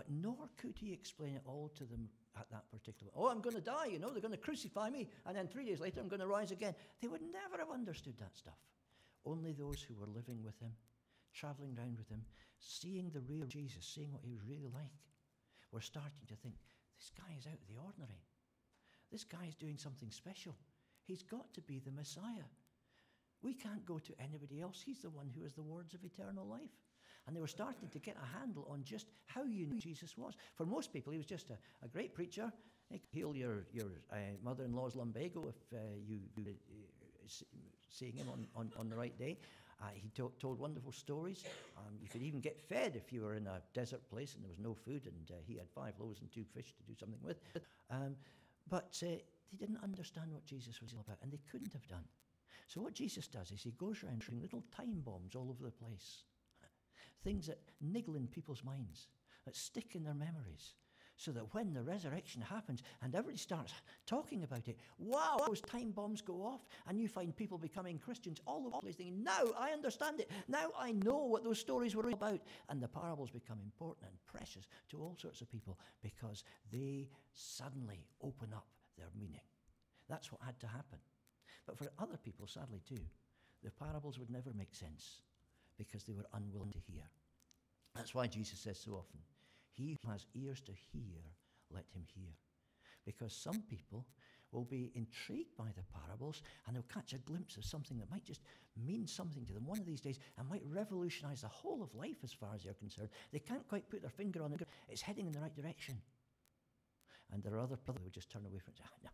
but 0.00 0.10
nor 0.10 0.48
could 0.56 0.78
he 0.78 0.94
explain 0.94 1.34
it 1.34 1.42
all 1.44 1.70
to 1.76 1.84
them 1.84 2.08
at 2.38 2.50
that 2.50 2.64
particular 2.70 3.12
Oh, 3.14 3.28
I'm 3.28 3.42
going 3.42 3.56
to 3.56 3.60
die, 3.60 3.84
you 3.84 3.98
know, 3.98 4.08
they're 4.08 4.22
going 4.22 4.32
to 4.32 4.38
crucify 4.38 4.88
me, 4.88 5.10
and 5.26 5.36
then 5.36 5.46
three 5.46 5.66
days 5.66 5.78
later 5.78 6.00
I'm 6.00 6.08
going 6.08 6.20
to 6.20 6.26
rise 6.26 6.52
again. 6.52 6.74
They 7.02 7.08
would 7.08 7.20
never 7.20 7.58
have 7.58 7.70
understood 7.70 8.14
that 8.18 8.34
stuff. 8.34 8.56
Only 9.26 9.52
those 9.52 9.82
who 9.82 9.94
were 9.94 10.06
living 10.06 10.42
with 10.42 10.58
him, 10.58 10.72
traveling 11.34 11.76
around 11.76 11.98
with 11.98 12.08
him, 12.08 12.22
seeing 12.60 13.10
the 13.10 13.20
real 13.20 13.44
Jesus, 13.44 13.84
seeing 13.84 14.10
what 14.10 14.24
he 14.24 14.30
was 14.30 14.40
really 14.48 14.70
like, 14.72 14.96
were 15.70 15.82
starting 15.82 16.24
to 16.28 16.34
think, 16.34 16.54
this 16.96 17.12
guy 17.14 17.34
is 17.38 17.46
out 17.46 17.60
of 17.60 17.68
the 17.68 17.82
ordinary. 17.84 18.24
This 19.12 19.24
guy 19.24 19.44
is 19.46 19.54
doing 19.54 19.76
something 19.76 20.10
special. 20.10 20.56
He's 21.04 21.22
got 21.22 21.52
to 21.52 21.60
be 21.60 21.78
the 21.78 21.92
Messiah. 21.92 22.48
We 23.42 23.52
can't 23.52 23.84
go 23.84 23.98
to 23.98 24.14
anybody 24.18 24.62
else. 24.62 24.80
He's 24.80 25.02
the 25.02 25.10
one 25.10 25.30
who 25.36 25.42
has 25.42 25.52
the 25.52 25.62
words 25.62 25.92
of 25.92 26.04
eternal 26.04 26.46
life. 26.46 26.72
And 27.26 27.36
they 27.36 27.40
were 27.40 27.46
starting 27.46 27.88
to 27.88 27.98
get 27.98 28.16
a 28.16 28.38
handle 28.38 28.66
on 28.70 28.82
just 28.82 29.06
how 29.26 29.44
unique 29.44 29.80
Jesus 29.80 30.16
was. 30.16 30.34
For 30.56 30.66
most 30.66 30.92
people, 30.92 31.12
he 31.12 31.18
was 31.18 31.26
just 31.26 31.50
a, 31.50 31.58
a 31.84 31.88
great 31.88 32.14
preacher. 32.14 32.52
He 32.90 32.98
could 32.98 33.10
heal 33.12 33.36
your, 33.36 33.66
your 33.72 33.86
uh, 34.12 34.16
mother 34.42 34.64
in 34.64 34.74
law's 34.74 34.96
lumbago 34.96 35.48
if 35.48 35.78
uh, 35.78 35.82
you 36.06 36.20
uh, 36.38 36.50
seeing 37.88 38.14
him 38.14 38.26
on, 38.32 38.46
on, 38.56 38.72
on 38.78 38.88
the 38.88 38.96
right 38.96 39.16
day. 39.18 39.38
Uh, 39.80 39.86
he 39.94 40.10
to- 40.10 40.32
told 40.40 40.58
wonderful 40.58 40.92
stories. 40.92 41.44
Um, 41.78 41.94
you 42.02 42.08
could 42.08 42.22
even 42.22 42.40
get 42.40 42.60
fed 42.60 42.96
if 42.96 43.12
you 43.12 43.22
were 43.22 43.34
in 43.34 43.46
a 43.46 43.62
desert 43.72 44.06
place 44.10 44.34
and 44.34 44.44
there 44.44 44.50
was 44.50 44.58
no 44.58 44.74
food, 44.74 45.06
and 45.06 45.30
uh, 45.30 45.40
he 45.46 45.56
had 45.56 45.68
five 45.74 45.94
loaves 45.98 46.20
and 46.20 46.30
two 46.30 46.44
fish 46.44 46.74
to 46.76 46.82
do 46.82 46.94
something 46.98 47.20
with. 47.22 47.40
Um, 47.90 48.14
but 48.68 49.02
uh, 49.02 49.06
they 49.50 49.56
didn't 49.58 49.82
understand 49.82 50.32
what 50.32 50.44
Jesus 50.44 50.80
was 50.80 50.92
all 50.92 51.00
about, 51.00 51.18
and 51.22 51.32
they 51.32 51.40
couldn't 51.50 51.72
have 51.72 51.86
done. 51.88 52.04
So, 52.68 52.80
what 52.80 52.94
Jesus 52.94 53.26
does 53.26 53.50
is 53.50 53.62
he 53.62 53.72
goes 53.72 54.04
around 54.04 54.22
shooting 54.22 54.40
little 54.40 54.62
time 54.74 55.00
bombs 55.04 55.34
all 55.34 55.48
over 55.50 55.64
the 55.64 55.72
place, 55.72 56.24
things 57.22 57.46
that 57.46 57.58
niggle 57.80 58.16
in 58.16 58.26
people's 58.26 58.64
minds, 58.64 59.08
that 59.44 59.56
stick 59.56 59.94
in 59.94 60.04
their 60.04 60.14
memories, 60.14 60.74
so 61.20 61.32
that 61.32 61.52
when 61.52 61.74
the 61.74 61.82
resurrection 61.82 62.40
happens 62.40 62.82
and 63.02 63.14
everybody 63.14 63.36
starts 63.36 63.74
talking 64.06 64.42
about 64.42 64.66
it, 64.68 64.78
wow, 64.98 65.38
those 65.46 65.60
time 65.60 65.90
bombs 65.90 66.22
go 66.22 66.42
off, 66.42 66.64
and 66.88 66.98
you 66.98 67.08
find 67.08 67.36
people 67.36 67.58
becoming 67.58 67.98
Christians 67.98 68.40
all 68.46 68.60
over 68.60 68.70
the 68.70 68.78
place 68.78 68.96
thinking, 68.96 69.22
now 69.22 69.42
I 69.58 69.72
understand 69.72 70.18
it. 70.20 70.30
Now 70.48 70.70
I 70.78 70.92
know 70.92 71.26
what 71.26 71.44
those 71.44 71.58
stories 71.58 71.94
were 71.94 72.08
about. 72.08 72.40
And 72.70 72.82
the 72.82 72.88
parables 72.88 73.30
become 73.30 73.58
important 73.62 74.08
and 74.08 74.18
precious 74.24 74.66
to 74.90 74.96
all 74.98 75.14
sorts 75.20 75.42
of 75.42 75.50
people 75.50 75.78
because 76.02 76.42
they 76.72 77.10
suddenly 77.34 78.06
open 78.22 78.54
up 78.54 78.68
their 78.96 79.08
meaning. 79.14 79.42
That's 80.08 80.32
what 80.32 80.40
had 80.42 80.58
to 80.60 80.66
happen. 80.66 80.98
But 81.66 81.76
for 81.76 81.88
other 81.98 82.16
people, 82.16 82.46
sadly 82.46 82.80
too, 82.88 83.04
the 83.62 83.70
parables 83.70 84.18
would 84.18 84.30
never 84.30 84.54
make 84.54 84.74
sense 84.74 85.20
because 85.80 86.04
they 86.04 86.12
were 86.12 86.26
unwilling 86.34 86.70
to 86.72 86.78
hear. 86.78 87.04
That's 87.94 88.14
why 88.14 88.26
Jesus 88.26 88.60
says 88.60 88.78
so 88.78 88.92
often, 88.92 89.20
he 89.72 89.96
who 90.04 90.10
has 90.10 90.26
ears 90.34 90.60
to 90.66 90.72
hear, 90.72 91.22
let 91.70 91.86
him 91.94 92.04
hear. 92.14 92.34
Because 93.06 93.34
some 93.34 93.62
people 93.62 94.04
will 94.52 94.64
be 94.64 94.92
intrigued 94.94 95.56
by 95.56 95.68
the 95.74 95.82
parables 96.04 96.42
and 96.66 96.76
they'll 96.76 96.94
catch 96.94 97.14
a 97.14 97.18
glimpse 97.18 97.56
of 97.56 97.64
something 97.64 97.98
that 97.98 98.10
might 98.10 98.24
just 98.24 98.42
mean 98.84 99.06
something 99.06 99.46
to 99.46 99.54
them 99.54 99.66
one 99.66 99.78
of 99.78 99.86
these 99.86 100.02
days 100.02 100.18
and 100.36 100.48
might 100.48 100.62
revolutionize 100.66 101.40
the 101.40 101.48
whole 101.48 101.82
of 101.82 101.94
life 101.94 102.18
as 102.24 102.32
far 102.32 102.50
as 102.54 102.64
they're 102.64 102.74
concerned. 102.74 103.08
They 103.32 103.38
can't 103.38 103.66
quite 103.66 103.88
put 103.88 104.02
their 104.02 104.10
finger 104.10 104.42
on 104.42 104.52
it, 104.52 104.60
it's 104.88 105.00
heading 105.00 105.26
in 105.26 105.32
the 105.32 105.40
right 105.40 105.54
direction. 105.54 105.96
And 107.32 107.42
there 107.42 107.54
are 107.54 107.60
other 107.60 107.76
people 107.76 108.02
who 108.04 108.10
just 108.10 108.30
turn 108.30 108.44
away 108.44 108.58
from 108.58 108.74
it. 108.74 108.82
Ah, 108.84 108.90
no, 109.04 109.10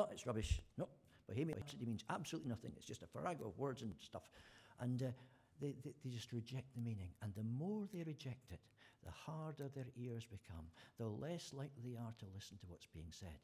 no, 0.00 0.08
it's 0.12 0.26
rubbish. 0.26 0.60
No, 0.76 0.88
Bohemian 1.26 1.58
Rhapsody 1.58 1.86
means 1.86 2.04
absolutely 2.10 2.50
nothing. 2.50 2.72
It's 2.76 2.86
just 2.86 3.02
a 3.02 3.06
farrago 3.06 3.46
of 3.46 3.58
words 3.58 3.82
and 3.82 3.94
stuff. 4.00 4.28
And 4.80 5.02
uh, 5.02 5.06
they, 5.60 5.74
they, 5.84 5.94
they 6.04 6.10
just 6.10 6.32
reject 6.32 6.74
the 6.74 6.80
meaning. 6.80 7.10
And 7.22 7.34
the 7.34 7.44
more 7.44 7.86
they 7.92 8.02
reject 8.02 8.50
it, 8.50 8.60
the 9.04 9.10
harder 9.10 9.68
their 9.68 9.90
ears 9.96 10.24
become, 10.24 10.66
the 10.98 11.08
less 11.08 11.52
likely 11.52 11.82
they 11.84 11.98
are 11.98 12.14
to 12.18 12.34
listen 12.34 12.58
to 12.58 12.66
what's 12.68 12.86
being 12.86 13.10
said. 13.10 13.38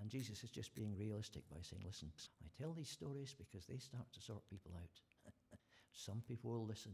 And 0.00 0.10
Jesus 0.10 0.44
is 0.44 0.50
just 0.50 0.74
being 0.74 0.96
realistic 0.96 1.42
by 1.50 1.58
saying, 1.60 1.82
listen, 1.84 2.12
I 2.42 2.46
tell 2.56 2.72
these 2.72 2.90
stories 2.90 3.34
because 3.36 3.66
they 3.66 3.78
start 3.78 4.06
to 4.12 4.20
sort 4.20 4.48
people 4.48 4.72
out. 4.76 5.32
Some 5.92 6.22
people 6.28 6.52
will 6.52 6.66
listen, 6.66 6.92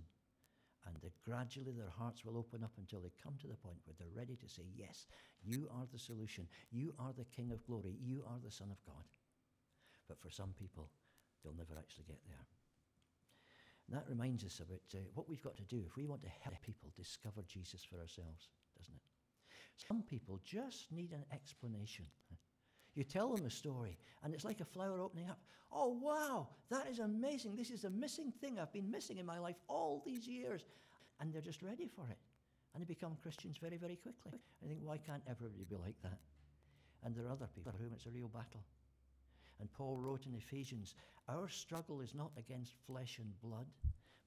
and 0.86 0.96
gradually 1.24 1.72
their 1.72 1.92
hearts 1.98 2.24
will 2.24 2.38
open 2.38 2.64
up 2.64 2.72
until 2.78 3.00
they 3.00 3.12
come 3.22 3.34
to 3.40 3.46
the 3.46 3.56
point 3.56 3.76
where 3.84 3.94
they're 3.98 4.16
ready 4.16 4.36
to 4.36 4.48
say, 4.48 4.62
Yes, 4.74 5.06
you 5.44 5.68
are 5.70 5.86
the 5.92 5.98
solution. 5.98 6.48
You 6.70 6.94
are 6.98 7.12
the 7.12 7.24
King 7.36 7.50
of 7.52 7.64
glory. 7.66 7.96
You 8.00 8.24
are 8.26 8.38
the 8.42 8.50
Son 8.50 8.70
of 8.70 8.80
God. 8.86 9.04
But 10.08 10.20
for 10.20 10.30
some 10.30 10.54
people, 10.58 10.88
they'll 11.42 11.56
never 11.56 11.76
actually 11.78 12.04
get 12.08 12.20
there. 12.26 12.46
That 13.90 14.04
reminds 14.08 14.44
us 14.44 14.60
about 14.60 14.80
uh, 14.94 14.98
what 15.14 15.28
we've 15.28 15.42
got 15.42 15.56
to 15.56 15.64
do 15.64 15.82
if 15.86 15.96
we 15.96 16.06
want 16.06 16.22
to 16.22 16.28
help 16.40 16.60
people 16.62 16.90
discover 16.96 17.42
Jesus 17.46 17.84
for 17.84 17.96
ourselves, 18.00 18.48
doesn't 18.78 18.94
it? 18.94 19.02
Some 19.88 20.02
people 20.02 20.40
just 20.44 20.90
need 20.90 21.12
an 21.12 21.24
explanation. 21.32 22.06
You 22.94 23.04
tell 23.04 23.34
them 23.34 23.44
a 23.44 23.50
story, 23.50 23.98
and 24.22 24.32
it's 24.32 24.44
like 24.44 24.60
a 24.60 24.64
flower 24.64 25.02
opening 25.02 25.28
up. 25.28 25.40
Oh, 25.72 25.98
wow, 26.00 26.48
that 26.70 26.86
is 26.88 27.00
amazing. 27.00 27.56
This 27.56 27.70
is 27.70 27.84
a 27.84 27.90
missing 27.90 28.32
thing 28.40 28.58
I've 28.58 28.72
been 28.72 28.90
missing 28.90 29.18
in 29.18 29.26
my 29.26 29.38
life 29.38 29.56
all 29.68 30.02
these 30.06 30.26
years. 30.28 30.64
And 31.20 31.32
they're 31.32 31.42
just 31.42 31.62
ready 31.62 31.88
for 31.88 32.08
it. 32.08 32.18
And 32.72 32.80
they 32.80 32.86
become 32.86 33.16
Christians 33.20 33.58
very, 33.60 33.76
very 33.76 33.96
quickly. 33.96 34.38
I 34.64 34.68
think, 34.68 34.80
why 34.82 34.98
can't 34.98 35.22
everybody 35.28 35.64
be 35.68 35.76
like 35.76 36.00
that? 36.02 36.18
And 37.04 37.14
there 37.14 37.26
are 37.26 37.32
other 37.32 37.48
people 37.54 37.72
for 37.72 37.78
whom 37.78 37.92
it's 37.94 38.06
a 38.06 38.10
real 38.10 38.28
battle. 38.28 38.64
And 39.60 39.72
Paul 39.72 39.98
wrote 39.98 40.26
in 40.26 40.34
Ephesians, 40.34 40.94
Our 41.28 41.48
struggle 41.48 42.00
is 42.00 42.14
not 42.14 42.32
against 42.36 42.74
flesh 42.86 43.18
and 43.18 43.40
blood, 43.40 43.66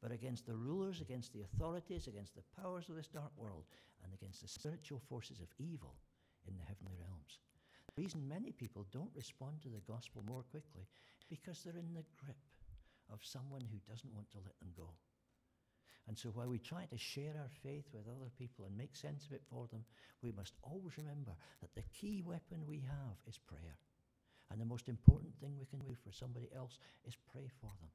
but 0.01 0.11
against 0.11 0.45
the 0.45 0.55
rulers, 0.55 1.01
against 1.01 1.33
the 1.33 1.41
authorities, 1.41 2.07
against 2.07 2.35
the 2.35 2.61
powers 2.61 2.89
of 2.89 2.95
this 2.95 3.07
dark 3.07 3.31
world, 3.37 3.65
and 4.03 4.13
against 4.13 4.41
the 4.41 4.47
spiritual 4.47 5.01
forces 5.09 5.39
of 5.39 5.47
evil 5.59 5.95
in 6.47 6.55
the 6.57 6.63
heavenly 6.63 6.95
realms. 6.99 7.39
The 7.95 8.03
reason 8.03 8.27
many 8.27 8.51
people 8.51 8.85
don't 8.91 9.15
respond 9.15 9.61
to 9.63 9.69
the 9.69 9.81
gospel 9.91 10.23
more 10.27 10.43
quickly 10.51 10.87
is 11.19 11.25
because 11.29 11.63
they're 11.63 11.77
in 11.77 11.93
the 11.93 12.05
grip 12.23 12.37
of 13.11 13.19
someone 13.23 13.61
who 13.71 13.79
doesn't 13.89 14.13
want 14.13 14.29
to 14.31 14.37
let 14.43 14.57
them 14.59 14.69
go. 14.75 14.89
And 16.07 16.17
so 16.17 16.29
while 16.29 16.47
we 16.47 16.59
try 16.59 16.85
to 16.85 16.97
share 16.97 17.35
our 17.35 17.49
faith 17.63 17.85
with 17.91 18.07
other 18.07 18.31
people 18.37 18.65
and 18.65 18.77
make 18.77 18.95
sense 18.95 19.25
of 19.25 19.33
it 19.33 19.43
for 19.49 19.67
them, 19.67 19.83
we 20.21 20.31
must 20.31 20.53
always 20.63 20.97
remember 20.97 21.35
that 21.61 21.75
the 21.75 21.83
key 21.91 22.23
weapon 22.25 22.63
we 22.65 22.79
have 22.79 23.17
is 23.27 23.37
prayer. 23.37 23.77
And 24.51 24.62
the 24.62 24.65
most 24.65 24.88
important 24.88 25.33
thing 25.39 25.57
we 25.57 25.65
can 25.65 25.79
do 25.79 25.93
for 25.93 26.12
somebody 26.12 26.49
else 26.55 26.79
is 27.05 27.17
pray 27.31 27.47
for 27.60 27.71
them. 27.81 27.91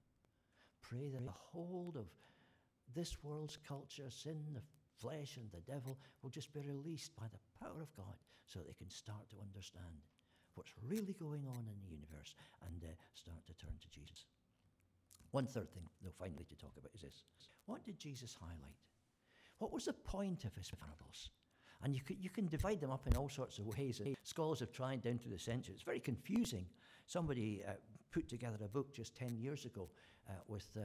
Pray 0.83 1.09
that 1.09 1.25
the 1.25 1.33
hold 1.33 1.97
of 1.97 2.07
this 2.95 3.23
world's 3.23 3.57
culture, 3.57 4.11
sin, 4.11 4.43
the 4.53 4.63
flesh, 5.01 5.37
and 5.37 5.51
the 5.51 5.73
devil 5.73 5.99
will 6.23 6.31
just 6.31 6.53
be 6.53 6.61
released 6.61 7.17
by 7.17 7.27
the 7.33 7.65
power 7.65 7.81
of 7.81 7.95
God 7.97 8.17
so 8.47 8.61
they 8.61 8.75
can 8.75 8.91
start 8.91 9.29
to 9.31 9.41
understand 9.41 10.05
what's 10.55 10.73
really 10.87 11.15
going 11.19 11.47
on 11.49 11.65
in 11.65 11.81
the 11.81 11.89
universe 11.89 12.35
and 12.67 12.85
uh, 12.85 12.93
start 13.15 13.41
to 13.47 13.55
turn 13.55 13.73
to 13.81 13.89
Jesus. 13.89 14.27
One 15.31 15.47
third 15.47 15.73
thing, 15.73 15.89
though, 16.03 16.13
finally, 16.19 16.45
to 16.45 16.57
talk 16.57 16.77
about 16.77 16.93
is 16.95 17.01
this 17.01 17.25
What 17.67 17.85
did 17.85 17.99
Jesus 17.99 18.37
highlight? 18.39 18.77
What 19.59 19.73
was 19.73 19.87
the 19.87 19.93
point 19.93 20.45
of 20.45 20.55
his 20.55 20.71
parables? 20.71 21.31
And 21.83 21.95
you 21.95 22.01
can, 22.01 22.17
you 22.21 22.31
can 22.31 22.47
divide 22.47 22.81
them 22.81 22.91
up 22.91 23.07
in 23.07 23.17
all 23.17 23.29
sorts 23.29 23.59
of 23.59 23.67
ways. 23.67 24.01
And 24.01 24.17
scholars 24.23 24.61
have 24.61 24.73
tried 24.73 25.03
down 25.03 25.19
through 25.19 25.33
the 25.33 25.39
centuries. 25.39 25.77
It's 25.77 25.83
very 25.83 26.01
confusing. 26.01 26.67
Somebody 27.07 27.63
uh, 27.67 27.73
put 28.13 28.29
together 28.29 28.59
a 28.65 28.69
book 28.69 28.95
just 28.95 29.17
10 29.17 29.37
years 29.37 29.65
ago 29.65 29.89
uh, 30.29 30.35
with 30.47 30.69
uh, 30.77 30.83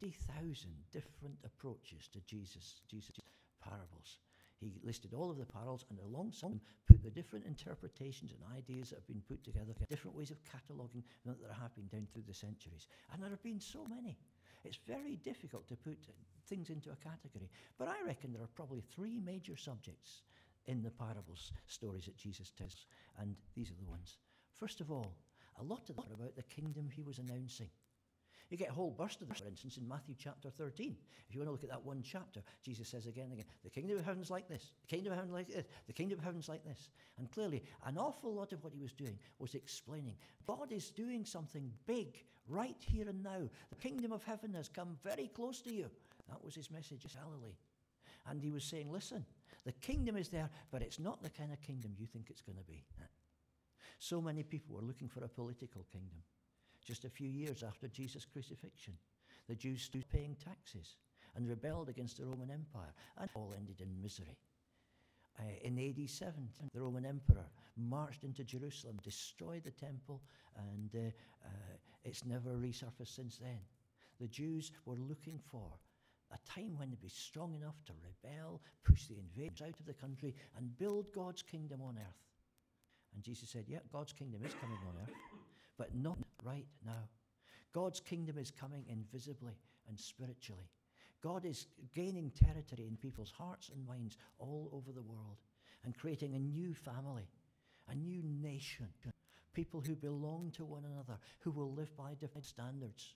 50,000 0.00 0.70
different 0.92 1.38
approaches 1.44 2.08
to 2.12 2.20
Jesus, 2.20 2.82
Jesus' 2.88 3.18
parables. 3.62 4.18
He 4.60 4.80
listed 4.82 5.14
all 5.14 5.30
of 5.30 5.38
the 5.38 5.46
parables 5.46 5.84
and 5.88 5.98
alongside 6.00 6.50
them 6.50 6.60
put 6.88 7.02
the 7.02 7.10
different 7.10 7.46
interpretations 7.46 8.32
and 8.32 8.56
ideas 8.56 8.90
that 8.90 8.96
have 8.96 9.06
been 9.06 9.22
put 9.28 9.44
together, 9.44 9.72
different 9.88 10.16
ways 10.16 10.32
of 10.32 10.38
cataloguing 10.44 11.04
that 11.24 11.40
there 11.40 11.52
have 11.52 11.74
been 11.76 11.86
down 11.86 12.08
through 12.12 12.24
the 12.26 12.34
centuries. 12.34 12.88
And 13.12 13.22
there 13.22 13.30
have 13.30 13.42
been 13.42 13.60
so 13.60 13.86
many. 13.88 14.18
It's 14.64 14.78
very 14.86 15.16
difficult 15.16 15.68
to 15.68 15.76
put 15.76 15.98
things 16.48 16.70
into 16.70 16.90
a 16.90 16.96
category. 16.96 17.50
But 17.78 17.88
I 17.88 18.06
reckon 18.06 18.32
there 18.32 18.42
are 18.42 18.54
probably 18.54 18.80
three 18.80 19.20
major 19.20 19.56
subjects 19.56 20.22
in 20.66 20.82
the 20.82 20.90
parables 20.90 21.52
stories 21.66 22.04
that 22.06 22.16
Jesus 22.16 22.50
tells, 22.56 22.86
and 23.18 23.34
these 23.54 23.70
are 23.70 23.80
the 23.82 23.90
ones. 23.90 24.18
First 24.52 24.80
of 24.80 24.90
all, 24.90 25.14
a 25.60 25.64
lot 25.64 25.88
of 25.88 25.96
them 25.96 26.04
are 26.10 26.14
about 26.14 26.36
the 26.36 26.42
kingdom 26.42 26.88
he 26.90 27.02
was 27.02 27.18
announcing. 27.18 27.68
You 28.50 28.56
get 28.56 28.70
a 28.70 28.74
whole 28.74 28.90
burst 28.90 29.20
of 29.20 29.28
this, 29.28 29.40
for 29.40 29.48
instance, 29.48 29.76
in 29.76 29.86
Matthew 29.86 30.14
chapter 30.18 30.48
13. 30.48 30.96
If 31.28 31.34
you 31.34 31.40
want 31.40 31.48
to 31.48 31.52
look 31.52 31.64
at 31.64 31.70
that 31.70 31.84
one 31.84 32.02
chapter, 32.02 32.40
Jesus 32.62 32.88
says 32.88 33.06
again 33.06 33.24
and 33.24 33.34
again, 33.34 33.44
the 33.62 33.68
kingdom 33.68 33.98
of 33.98 34.04
heaven's 34.06 34.30
like 34.30 34.48
this, 34.48 34.72
the 34.80 34.86
kingdom 34.86 35.12
of 35.12 35.18
heaven 35.18 35.30
is 35.30 35.34
like 35.34 35.48
this, 35.48 35.66
the 35.86 35.92
kingdom 35.92 36.18
of 36.18 36.24
heaven's 36.24 36.48
like 36.48 36.64
this. 36.64 36.88
And 37.18 37.30
clearly, 37.30 37.62
an 37.84 37.98
awful 37.98 38.32
lot 38.32 38.52
of 38.54 38.64
what 38.64 38.72
he 38.72 38.80
was 38.80 38.92
doing 38.92 39.18
was 39.38 39.54
explaining 39.54 40.16
God 40.46 40.72
is 40.72 40.90
doing 40.90 41.26
something 41.26 41.70
big 41.86 42.24
right 42.48 42.76
here 42.80 43.08
and 43.08 43.22
now. 43.22 43.42
The 43.68 43.76
kingdom 43.76 44.12
of 44.12 44.24
heaven 44.24 44.54
has 44.54 44.68
come 44.68 44.96
very 45.04 45.28
close 45.28 45.60
to 45.62 45.74
you. 45.74 45.90
That 46.28 46.44
was 46.44 46.54
his 46.54 46.70
message 46.70 47.04
in 47.04 47.10
Galilee. 47.20 47.56
And 48.26 48.40
he 48.40 48.50
was 48.50 48.64
saying, 48.64 48.90
listen, 48.92 49.24
the 49.64 49.72
kingdom 49.72 50.16
is 50.16 50.28
there, 50.28 50.50
but 50.70 50.82
it's 50.82 50.98
not 50.98 51.22
the 51.22 51.30
kind 51.30 51.52
of 51.52 51.60
kingdom 51.62 51.92
you 51.96 52.06
think 52.06 52.26
it's 52.28 52.42
going 52.42 52.58
to 52.58 52.64
be. 52.64 52.84
So 53.98 54.20
many 54.20 54.42
people 54.42 54.76
were 54.76 54.82
looking 54.82 55.08
for 55.08 55.24
a 55.24 55.28
political 55.28 55.84
kingdom 55.90 56.22
just 56.84 57.04
a 57.04 57.10
few 57.10 57.28
years 57.28 57.62
after 57.62 57.88
Jesus' 57.88 58.24
crucifixion. 58.24 58.94
The 59.48 59.54
Jews 59.54 59.82
stood 59.82 60.08
paying 60.10 60.36
taxes 60.42 60.96
and 61.34 61.48
rebelled 61.48 61.88
against 61.88 62.18
the 62.18 62.26
Roman 62.26 62.50
Empire, 62.50 62.92
and 63.18 63.28
all 63.34 63.54
ended 63.56 63.80
in 63.80 64.02
misery. 64.02 64.38
Uh, 65.38 65.44
in 65.62 65.78
AD 65.78 66.08
7, 66.08 66.32
the 66.74 66.80
Roman 66.80 67.06
Emperor 67.06 67.44
marched 67.76 68.24
into 68.24 68.42
Jerusalem, 68.42 68.98
destroyed 69.02 69.62
the 69.64 69.70
temple, 69.70 70.20
and 70.56 70.90
uh, 70.94 71.08
uh, 71.46 71.76
it's 72.04 72.24
never 72.24 72.50
resurfaced 72.50 73.14
since 73.14 73.38
then. 73.38 73.60
The 74.20 74.26
Jews 74.26 74.72
were 74.84 74.96
looking 74.96 75.38
for 75.38 75.70
a 76.32 76.38
time 76.50 76.76
when 76.76 76.90
they'd 76.90 77.00
be 77.00 77.08
strong 77.08 77.54
enough 77.54 77.82
to 77.86 77.92
rebel, 78.02 78.60
push 78.84 79.06
the 79.06 79.18
invaders 79.18 79.62
out 79.62 79.80
of 79.80 79.86
the 79.86 79.94
country, 79.94 80.34
and 80.56 80.76
build 80.78 81.12
God's 81.12 81.42
kingdom 81.42 81.80
on 81.80 81.96
earth. 81.98 82.24
And 83.14 83.22
Jesus 83.22 83.48
said, 83.48 83.64
Yeah, 83.66 83.78
God's 83.92 84.12
kingdom 84.12 84.42
is 84.44 84.54
coming 84.60 84.78
on 84.86 84.94
earth 85.02 85.14
but 85.78 85.94
not 85.94 86.18
right 86.42 86.66
now. 86.84 87.08
God's 87.72 88.00
kingdom 88.00 88.36
is 88.36 88.50
coming 88.50 88.84
invisibly 88.88 89.54
and 89.88 89.98
spiritually. 89.98 90.68
God 91.22 91.44
is 91.44 91.66
gaining 91.94 92.30
territory 92.30 92.86
in 92.86 92.96
people's 92.96 93.30
hearts 93.30 93.70
and 93.72 93.86
minds 93.86 94.18
all 94.38 94.68
over 94.72 94.92
the 94.92 95.02
world 95.02 95.38
and 95.84 95.96
creating 95.96 96.34
a 96.34 96.38
new 96.38 96.74
family, 96.74 97.28
a 97.88 97.94
new 97.94 98.22
nation, 98.24 98.88
people 99.54 99.80
who 99.80 99.94
belong 99.94 100.52
to 100.56 100.64
one 100.64 100.84
another, 100.84 101.18
who 101.40 101.50
will 101.50 101.72
live 101.72 101.96
by 101.96 102.14
different 102.14 102.46
standards, 102.46 103.14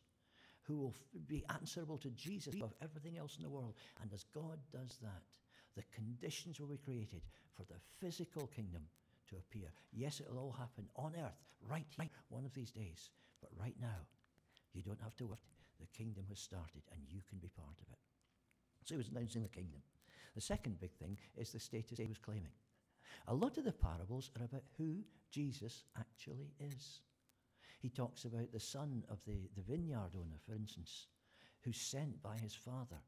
who 0.63 0.77
will 0.77 0.95
be 1.27 1.45
answerable 1.51 1.99
to 1.99 2.11
Jesus 2.11 2.55
above 2.55 2.75
everything 2.83 3.19
else 3.19 3.37
in 3.37 3.43
the 3.43 3.51
world. 3.51 3.75
And 4.01 4.13
as 4.13 4.25
God 4.35 4.59
does 4.73 4.99
that, 5.03 5.23
the 5.77 5.83
conditions 5.95 6.61
will 6.61 6.69
be 6.69 6.77
created 6.77 7.23
for 7.57 7.65
the 7.65 7.81
physical 8.01 8.47
kingdom 8.47 8.83
to 9.29 9.37
appear. 9.37 9.69
Yes, 9.93 10.21
it'll 10.21 10.39
all 10.39 10.53
happen 10.53 10.89
on 10.97 11.15
earth, 11.17 11.41
right 11.69 11.87
here, 11.99 12.09
one 12.29 12.45
of 12.45 12.55
these 12.55 12.71
days. 12.71 13.11
But 13.41 13.51
right 13.59 13.77
now, 13.81 14.07
you 14.73 14.83
don't 14.83 15.01
have 15.03 15.17
to 15.17 15.27
wait. 15.27 15.39
The 15.81 15.87
kingdom 15.99 16.25
has 16.29 16.39
started, 16.39 16.83
and 16.93 17.01
you 17.09 17.23
can 17.29 17.39
be 17.39 17.49
part 17.49 17.77
of 17.81 17.91
it. 17.91 17.99
So 18.85 18.95
he 18.95 18.99
was 18.99 19.09
announcing 19.09 19.43
the 19.43 19.49
kingdom. 19.49 19.81
The 20.35 20.41
second 20.41 20.81
big 20.81 20.93
thing 20.93 21.19
is 21.37 21.51
the 21.51 21.59
status 21.59 21.99
he 21.99 22.07
was 22.07 22.19
claiming. 22.19 22.53
A 23.29 23.35
lot 23.35 23.59
of 23.59 23.65
the 23.65 23.73
parables 23.73 24.31
are 24.39 24.45
about 24.45 24.65
who 24.79 24.99
Jesus 25.31 25.85
actually 25.99 26.53
is. 26.61 27.01
He 27.83 27.89
talks 27.89 28.25
about 28.25 28.53
the 28.53 28.61
son 28.61 29.03
of 29.11 29.19
the, 29.25 29.51
the 29.57 29.63
vineyard 29.63 30.15
owner, 30.15 30.39
for 30.47 30.55
instance, 30.55 31.09
who's 31.65 31.81
sent 31.81 32.23
by 32.23 32.39
his 32.39 32.55
father 32.55 33.03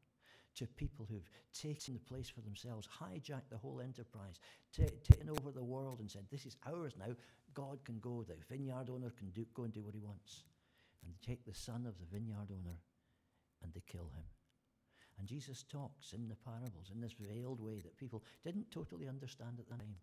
to 0.55 0.67
people 0.67 1.05
who've 1.09 1.29
taken 1.53 1.93
the 1.93 1.99
place 2.01 2.27
for 2.27 2.41
themselves, 2.41 2.85
hijacked 2.87 3.49
the 3.49 3.57
whole 3.57 3.79
enterprise, 3.79 4.41
t- 4.73 4.83
taken 5.09 5.29
over 5.29 5.51
the 5.51 5.63
world 5.63 6.01
and 6.01 6.11
said, 6.11 6.25
This 6.29 6.45
is 6.45 6.57
ours 6.67 6.93
now. 6.99 7.13
God 7.53 7.79
can 7.85 7.99
go. 7.99 8.25
The 8.27 8.35
vineyard 8.49 8.89
owner 8.89 9.11
can 9.17 9.29
do, 9.29 9.45
go 9.53 9.63
and 9.63 9.73
do 9.73 9.81
what 9.81 9.93
he 9.93 10.01
wants. 10.01 10.43
And 11.01 11.09
they 11.09 11.25
take 11.25 11.45
the 11.45 11.53
son 11.53 11.85
of 11.85 11.97
the 11.97 12.05
vineyard 12.11 12.51
owner 12.51 12.77
and 13.63 13.73
they 13.73 13.83
kill 13.87 14.09
him. 14.13 14.25
And 15.17 15.25
Jesus 15.25 15.63
talks 15.63 16.11
in 16.11 16.27
the 16.27 16.35
parables 16.35 16.91
in 16.93 16.99
this 16.99 17.15
veiled 17.17 17.61
way 17.61 17.79
that 17.79 17.97
people 17.97 18.25
didn't 18.43 18.71
totally 18.71 19.07
understand 19.07 19.57
at 19.57 19.69
the 19.69 19.77
time 19.77 19.95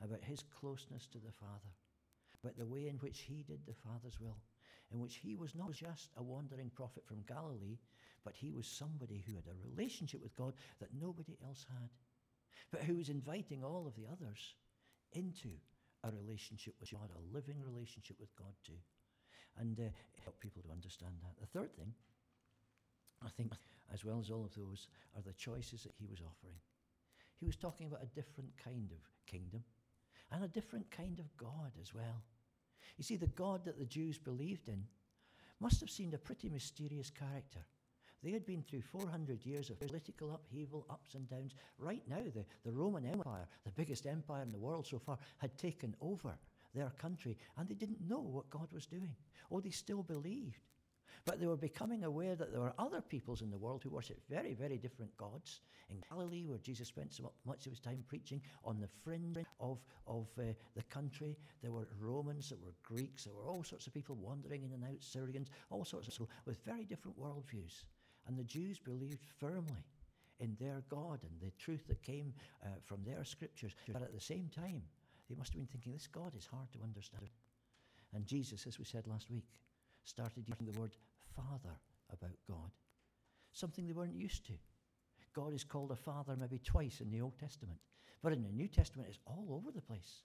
about 0.00 0.22
his 0.22 0.44
closeness 0.60 1.08
to 1.08 1.18
the 1.18 1.32
Father, 1.32 1.74
but 2.46 2.56
the 2.56 2.64
way 2.64 2.86
in 2.86 2.94
which 2.98 3.22
he 3.22 3.42
did 3.42 3.58
the 3.66 3.74
Father's 3.74 4.20
will, 4.20 4.38
in 4.92 5.00
which 5.00 5.16
he 5.16 5.34
was 5.34 5.56
not 5.56 5.72
just 5.72 6.10
a 6.16 6.22
wandering 6.22 6.70
prophet 6.70 7.02
from 7.04 7.24
Galilee, 7.26 7.76
but 8.24 8.36
he 8.36 8.52
was 8.52 8.68
somebody 8.68 9.24
who 9.26 9.34
had 9.34 9.48
a 9.48 9.68
relationship 9.68 10.22
with 10.22 10.36
God 10.36 10.54
that 10.78 10.90
nobody 10.94 11.36
else 11.44 11.66
had, 11.68 11.90
but 12.70 12.82
who 12.82 12.94
was 12.94 13.08
inviting 13.08 13.64
all 13.64 13.84
of 13.84 13.96
the 13.96 14.06
others 14.06 14.54
into 15.10 15.50
a 16.04 16.12
relationship 16.12 16.74
with 16.78 16.92
God, 16.92 17.10
a 17.10 17.34
living 17.34 17.60
relationship 17.60 18.14
with 18.20 18.30
God 18.36 18.54
too. 18.64 18.78
And 19.58 19.80
uh, 19.80 19.90
help 20.22 20.38
people 20.38 20.62
to 20.62 20.70
understand 20.70 21.14
that. 21.24 21.34
The 21.40 21.58
third 21.58 21.74
thing, 21.74 21.92
I 23.24 23.28
think, 23.30 23.54
as 23.92 24.04
well 24.04 24.20
as 24.20 24.30
all 24.30 24.44
of 24.44 24.54
those, 24.54 24.86
are 25.16 25.22
the 25.22 25.32
choices 25.32 25.82
that 25.82 25.94
he 25.98 26.06
was 26.06 26.20
offering. 26.20 26.60
He 27.40 27.46
was 27.46 27.56
talking 27.56 27.88
about 27.88 28.04
a 28.04 28.14
different 28.14 28.50
kind 28.62 28.92
of 28.92 29.02
kingdom 29.26 29.64
and 30.30 30.44
a 30.44 30.48
different 30.48 30.90
kind 30.90 31.18
of 31.18 31.36
God 31.36 31.72
as 31.80 31.94
well. 31.94 32.22
You 32.96 33.04
see, 33.04 33.16
the 33.16 33.26
God 33.26 33.64
that 33.64 33.78
the 33.78 33.84
Jews 33.84 34.18
believed 34.18 34.68
in 34.68 34.84
must 35.60 35.80
have 35.80 35.90
seemed 35.90 36.14
a 36.14 36.18
pretty 36.18 36.48
mysterious 36.48 37.10
character. 37.10 37.60
They 38.22 38.32
had 38.32 38.46
been 38.46 38.62
through 38.62 38.82
400 38.82 39.44
years 39.44 39.70
of 39.70 39.80
political 39.80 40.34
upheaval, 40.34 40.86
ups 40.90 41.14
and 41.14 41.28
downs. 41.28 41.54
Right 41.78 42.02
now, 42.08 42.22
the, 42.34 42.44
the 42.64 42.72
Roman 42.72 43.04
Empire, 43.06 43.46
the 43.64 43.70
biggest 43.70 44.06
empire 44.06 44.42
in 44.42 44.52
the 44.52 44.58
world 44.58 44.86
so 44.86 44.98
far, 44.98 45.18
had 45.38 45.56
taken 45.58 45.94
over 46.00 46.36
their 46.74 46.90
country, 46.98 47.36
and 47.56 47.68
they 47.68 47.74
didn't 47.74 48.06
know 48.08 48.20
what 48.20 48.50
God 48.50 48.68
was 48.72 48.86
doing. 48.86 49.14
Oh, 49.50 49.60
they 49.60 49.70
still 49.70 50.02
believed. 50.02 50.60
But 51.26 51.40
they 51.40 51.46
were 51.46 51.56
becoming 51.56 52.04
aware 52.04 52.36
that 52.36 52.52
there 52.52 52.60
were 52.60 52.72
other 52.78 53.00
peoples 53.00 53.42
in 53.42 53.50
the 53.50 53.58
world 53.58 53.82
who 53.82 53.90
worshipped 53.90 54.30
very, 54.30 54.54
very 54.54 54.78
different 54.78 55.14
gods. 55.16 55.60
In 55.90 56.00
Galilee, 56.08 56.46
where 56.46 56.58
Jesus 56.58 56.86
spent 56.86 57.12
so 57.12 57.32
much 57.44 57.66
of 57.66 57.72
his 57.72 57.80
time 57.80 58.04
preaching, 58.06 58.40
on 58.64 58.80
the 58.80 58.88
fringe 59.04 59.38
of, 59.58 59.78
of 60.06 60.28
uh, 60.38 60.44
the 60.76 60.82
country, 60.84 61.36
there 61.62 61.72
were 61.72 61.88
Romans, 62.00 62.50
there 62.50 62.58
were 62.64 62.74
Greeks, 62.84 63.24
there 63.24 63.34
were 63.34 63.48
all 63.48 63.64
sorts 63.64 63.88
of 63.88 63.94
people 63.94 64.14
wandering 64.14 64.62
in 64.62 64.72
and 64.72 64.84
out, 64.84 65.00
Syrians, 65.02 65.48
all 65.70 65.84
sorts 65.84 66.06
of 66.06 66.14
people 66.14 66.28
with 66.44 66.64
very 66.64 66.84
different 66.84 67.18
worldviews. 67.20 67.84
And 68.28 68.38
the 68.38 68.44
Jews 68.44 68.78
believed 68.78 69.24
firmly 69.40 69.84
in 70.38 70.56
their 70.60 70.82
God 70.88 71.20
and 71.22 71.40
the 71.40 71.52
truth 71.58 71.86
that 71.88 72.02
came 72.02 72.34
uh, 72.64 72.68
from 72.84 73.02
their 73.04 73.24
scriptures. 73.24 73.74
But 73.92 74.02
at 74.02 74.14
the 74.14 74.20
same 74.20 74.48
time, 74.54 74.82
they 75.28 75.34
must 75.34 75.52
have 75.52 75.58
been 75.58 75.66
thinking, 75.66 75.92
this 75.92 76.06
God 76.06 76.32
is 76.36 76.46
hard 76.46 76.70
to 76.72 76.78
understand. 76.84 77.30
And 78.14 78.26
Jesus, 78.26 78.66
as 78.66 78.78
we 78.78 78.84
said 78.84 79.08
last 79.08 79.28
week, 79.30 79.48
started 80.04 80.48
using 80.48 80.72
the 80.72 80.80
word 80.80 80.92
Father 81.36 81.76
about 82.12 82.36
God, 82.48 82.70
something 83.52 83.86
they 83.86 83.92
weren't 83.92 84.14
used 84.16 84.46
to. 84.46 84.54
God 85.34 85.52
is 85.52 85.64
called 85.64 85.90
a 85.90 85.96
father 85.96 86.34
maybe 86.38 86.58
twice 86.58 87.00
in 87.00 87.10
the 87.10 87.20
Old 87.20 87.38
Testament, 87.38 87.78
but 88.22 88.32
in 88.32 88.42
the 88.42 88.50
New 88.50 88.68
Testament 88.68 89.08
it's 89.08 89.18
all 89.26 89.46
over 89.50 89.70
the 89.70 89.82
place 89.82 90.22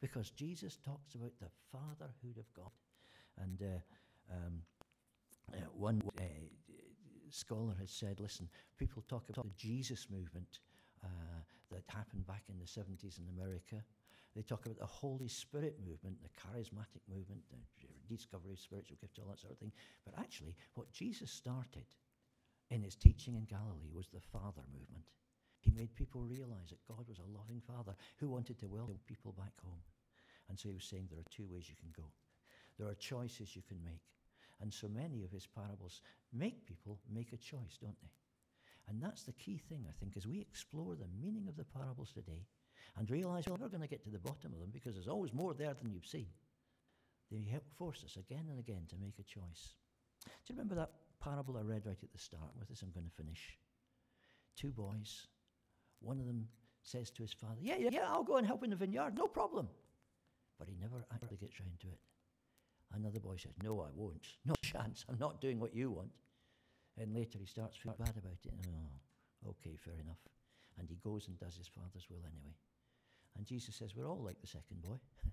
because 0.00 0.30
Jesus 0.30 0.78
talks 0.84 1.14
about 1.14 1.32
the 1.40 1.48
fatherhood 1.70 2.38
of 2.38 2.52
God. 2.54 2.70
And 3.40 3.60
uh, 3.62 4.34
um, 4.34 4.62
uh, 5.52 5.56
one 5.76 6.02
uh, 6.18 6.22
scholar 7.30 7.74
has 7.80 7.90
said, 7.90 8.20
listen, 8.20 8.48
people 8.78 9.02
talk 9.08 9.28
about 9.28 9.44
the 9.44 9.54
Jesus 9.56 10.06
movement 10.10 10.60
uh, 11.04 11.08
that 11.70 11.82
happened 11.88 12.26
back 12.26 12.44
in 12.48 12.58
the 12.58 12.64
70s 12.64 13.18
in 13.18 13.26
America. 13.36 13.76
They 14.34 14.42
talk 14.42 14.66
about 14.66 14.78
the 14.78 14.86
Holy 14.86 15.28
Spirit 15.28 15.78
movement, 15.86 16.16
the 16.22 16.28
charismatic 16.28 17.02
movement, 17.08 17.40
the 17.50 17.58
discovery 18.08 18.52
of 18.52 18.60
spiritual 18.60 18.96
gifts, 19.00 19.18
all 19.18 19.28
that 19.28 19.40
sort 19.40 19.52
of 19.52 19.58
thing. 19.58 19.72
But 20.04 20.18
actually, 20.18 20.54
what 20.74 20.92
Jesus 20.92 21.30
started 21.30 21.86
in 22.70 22.82
his 22.82 22.96
teaching 22.96 23.34
in 23.34 23.44
Galilee 23.44 23.92
was 23.92 24.08
the 24.08 24.20
Father 24.20 24.62
movement. 24.72 25.04
He 25.60 25.70
made 25.70 25.94
people 25.94 26.22
realize 26.22 26.70
that 26.70 26.86
God 26.86 27.08
was 27.08 27.18
a 27.18 27.38
loving 27.38 27.60
Father 27.60 27.94
who 28.18 28.28
wanted 28.28 28.58
to 28.60 28.68
welcome 28.68 28.98
people 29.06 29.32
back 29.32 29.52
home. 29.62 29.82
And 30.48 30.58
so 30.58 30.68
he 30.68 30.74
was 30.74 30.84
saying 30.84 31.08
there 31.08 31.20
are 31.20 31.34
two 31.34 31.46
ways 31.50 31.68
you 31.68 31.76
can 31.76 31.92
go. 31.96 32.08
There 32.78 32.88
are 32.88 32.94
choices 32.94 33.56
you 33.56 33.62
can 33.66 33.82
make. 33.82 34.02
And 34.60 34.72
so 34.72 34.88
many 34.88 35.24
of 35.24 35.30
his 35.30 35.46
parables 35.46 36.02
make 36.32 36.66
people 36.66 36.98
make 37.12 37.32
a 37.32 37.36
choice, 37.36 37.78
don't 37.80 38.00
they? 38.02 38.12
And 38.88 39.02
that's 39.02 39.22
the 39.22 39.32
key 39.32 39.56
thing, 39.56 39.86
I 39.88 39.92
think, 39.98 40.16
as 40.16 40.26
we 40.26 40.40
explore 40.40 40.94
the 40.94 41.08
meaning 41.20 41.48
of 41.48 41.56
the 41.56 41.64
parables 41.64 42.12
today 42.12 42.46
and 42.98 43.10
realize 43.10 43.46
we're 43.46 43.56
never 43.56 43.68
going 43.68 43.80
to 43.80 43.88
get 43.88 44.04
to 44.04 44.10
the 44.10 44.18
bottom 44.18 44.52
of 44.52 44.60
them 44.60 44.70
because 44.72 44.94
there's 44.94 45.08
always 45.08 45.32
more 45.32 45.54
there 45.54 45.74
than 45.74 45.90
you've 45.90 46.06
seen. 46.06 46.26
They 47.30 47.42
help 47.50 47.64
force 47.76 48.04
us 48.04 48.16
again 48.16 48.46
and 48.50 48.58
again 48.58 48.82
to 48.90 48.96
make 48.96 49.18
a 49.18 49.22
choice. 49.22 49.74
Do 50.24 50.30
you 50.48 50.54
remember 50.54 50.74
that 50.76 50.90
parable 51.20 51.56
I 51.56 51.62
read 51.62 51.86
right 51.86 51.98
at 52.02 52.12
the 52.12 52.18
start? 52.18 52.50
With 52.58 52.68
this, 52.68 52.82
I'm 52.82 52.90
going 52.90 53.06
to 53.06 53.22
finish. 53.22 53.58
Two 54.56 54.70
boys. 54.70 55.26
One 56.00 56.20
of 56.20 56.26
them 56.26 56.48
says 56.82 57.10
to 57.12 57.22
his 57.22 57.32
father, 57.32 57.60
Yeah, 57.60 57.76
yeah, 57.78 57.90
yeah, 57.92 58.08
I'll 58.08 58.24
go 58.24 58.36
and 58.36 58.46
help 58.46 58.62
in 58.62 58.70
the 58.70 58.76
vineyard, 58.76 59.16
no 59.16 59.26
problem. 59.26 59.68
But 60.58 60.68
he 60.68 60.76
never 60.80 61.04
actually 61.12 61.38
gets 61.38 61.58
round 61.60 61.80
to 61.80 61.88
it. 61.88 61.98
Another 62.94 63.18
boy 63.18 63.36
says, 63.36 63.52
No, 63.62 63.80
I 63.80 63.90
won't. 63.94 64.26
No 64.44 64.54
chance. 64.62 65.04
I'm 65.08 65.18
not 65.18 65.40
doing 65.40 65.58
what 65.58 65.74
you 65.74 65.90
want. 65.90 66.10
And 67.00 67.12
later 67.12 67.38
he 67.40 67.46
starts 67.46 67.76
feeling 67.76 67.96
bad 67.98 68.16
about 68.16 68.38
it. 68.44 68.54
Oh, 68.68 69.50
okay, 69.50 69.76
fair 69.76 69.94
enough. 69.94 70.20
And 70.78 70.88
he 70.88 70.96
goes 70.96 71.26
and 71.26 71.38
does 71.38 71.56
his 71.56 71.68
father's 71.68 72.06
will 72.08 72.22
anyway. 72.24 72.54
And 73.36 73.46
Jesus 73.46 73.74
says, 73.74 73.96
We're 73.96 74.08
all 74.08 74.22
like 74.22 74.40
the 74.40 74.46
second 74.46 74.82
boy. 74.82 74.98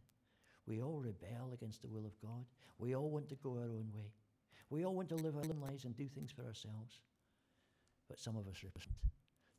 we 0.68 0.82
all 0.82 0.99
rebel 0.99 1.53
against 1.53 1.82
the 1.82 1.88
will 1.88 2.05
of 2.05 2.20
God. 2.22 2.45
We 2.78 2.95
all 2.95 3.09
want 3.09 3.30
to 3.30 3.36
go 3.36 3.57
our 3.57 3.72
own 3.72 3.91
way. 3.93 4.12
We 4.70 4.86
all 4.86 4.95
want 4.95 5.09
to 5.09 5.16
live 5.16 5.36
our 5.36 5.43
own 5.49 5.59
lives 5.59 5.86
and 5.86 5.95
do 5.95 6.07
things 6.07 6.32
for 6.32 6.43
ourselves. 6.43 7.01
But 8.07 8.20
some 8.20 8.38
of 8.38 8.47
us 8.47 8.64
repent. 8.64 8.95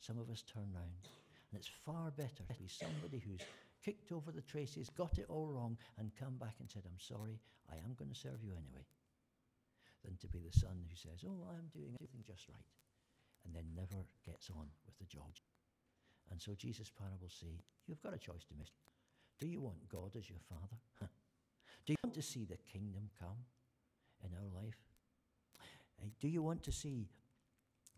Some 0.00 0.18
of 0.18 0.30
us 0.30 0.42
turn 0.42 0.68
round. 0.74 1.08
And 1.50 1.58
it's 1.58 1.68
far 1.68 2.10
better 2.16 2.44
to 2.48 2.54
be 2.58 2.68
somebody 2.68 3.18
who's 3.18 3.40
kicked 3.84 4.12
over 4.12 4.30
the 4.30 4.42
traces, 4.42 4.88
got 4.88 5.18
it 5.18 5.26
all 5.28 5.48
wrong, 5.48 5.76
and 5.98 6.14
come 6.18 6.36
back 6.38 6.54
and 6.60 6.70
said, 6.70 6.82
I'm 6.86 6.98
sorry, 6.98 7.38
I 7.70 7.76
am 7.84 7.94
going 7.98 8.10
to 8.10 8.18
serve 8.18 8.42
you 8.42 8.52
anyway, 8.52 8.86
than 10.04 10.16
to 10.18 10.28
be 10.28 10.38
the 10.38 10.58
son 10.58 10.80
who 10.88 10.96
says, 10.96 11.26
Oh, 11.26 11.44
I'm 11.50 11.68
doing 11.74 11.92
everything 11.94 12.22
just 12.26 12.48
right, 12.48 12.72
and 13.44 13.54
then 13.54 13.66
never 13.74 14.06
gets 14.24 14.50
on 14.50 14.70
with 14.86 14.96
the 14.98 15.10
job. 15.10 15.34
And 16.30 16.40
so 16.40 16.54
Jesus' 16.54 16.90
parables 16.90 17.36
say, 17.38 17.60
You've 17.86 18.02
got 18.02 18.14
a 18.14 18.18
choice 18.18 18.44
to 18.48 18.54
make. 18.56 18.72
Do 19.42 19.48
you 19.48 19.60
want 19.60 19.88
God 19.88 20.14
as 20.16 20.30
your 20.30 20.38
father? 20.48 21.10
Do 21.84 21.92
you 21.92 21.96
want 22.04 22.14
to 22.14 22.22
see 22.22 22.44
the 22.44 22.58
kingdom 22.72 23.10
come 23.18 23.42
in 24.22 24.30
our 24.38 24.62
life? 24.62 24.78
Uh, 26.00 26.06
do 26.20 26.28
you 26.28 26.44
want 26.44 26.62
to 26.62 26.70
see 26.70 27.08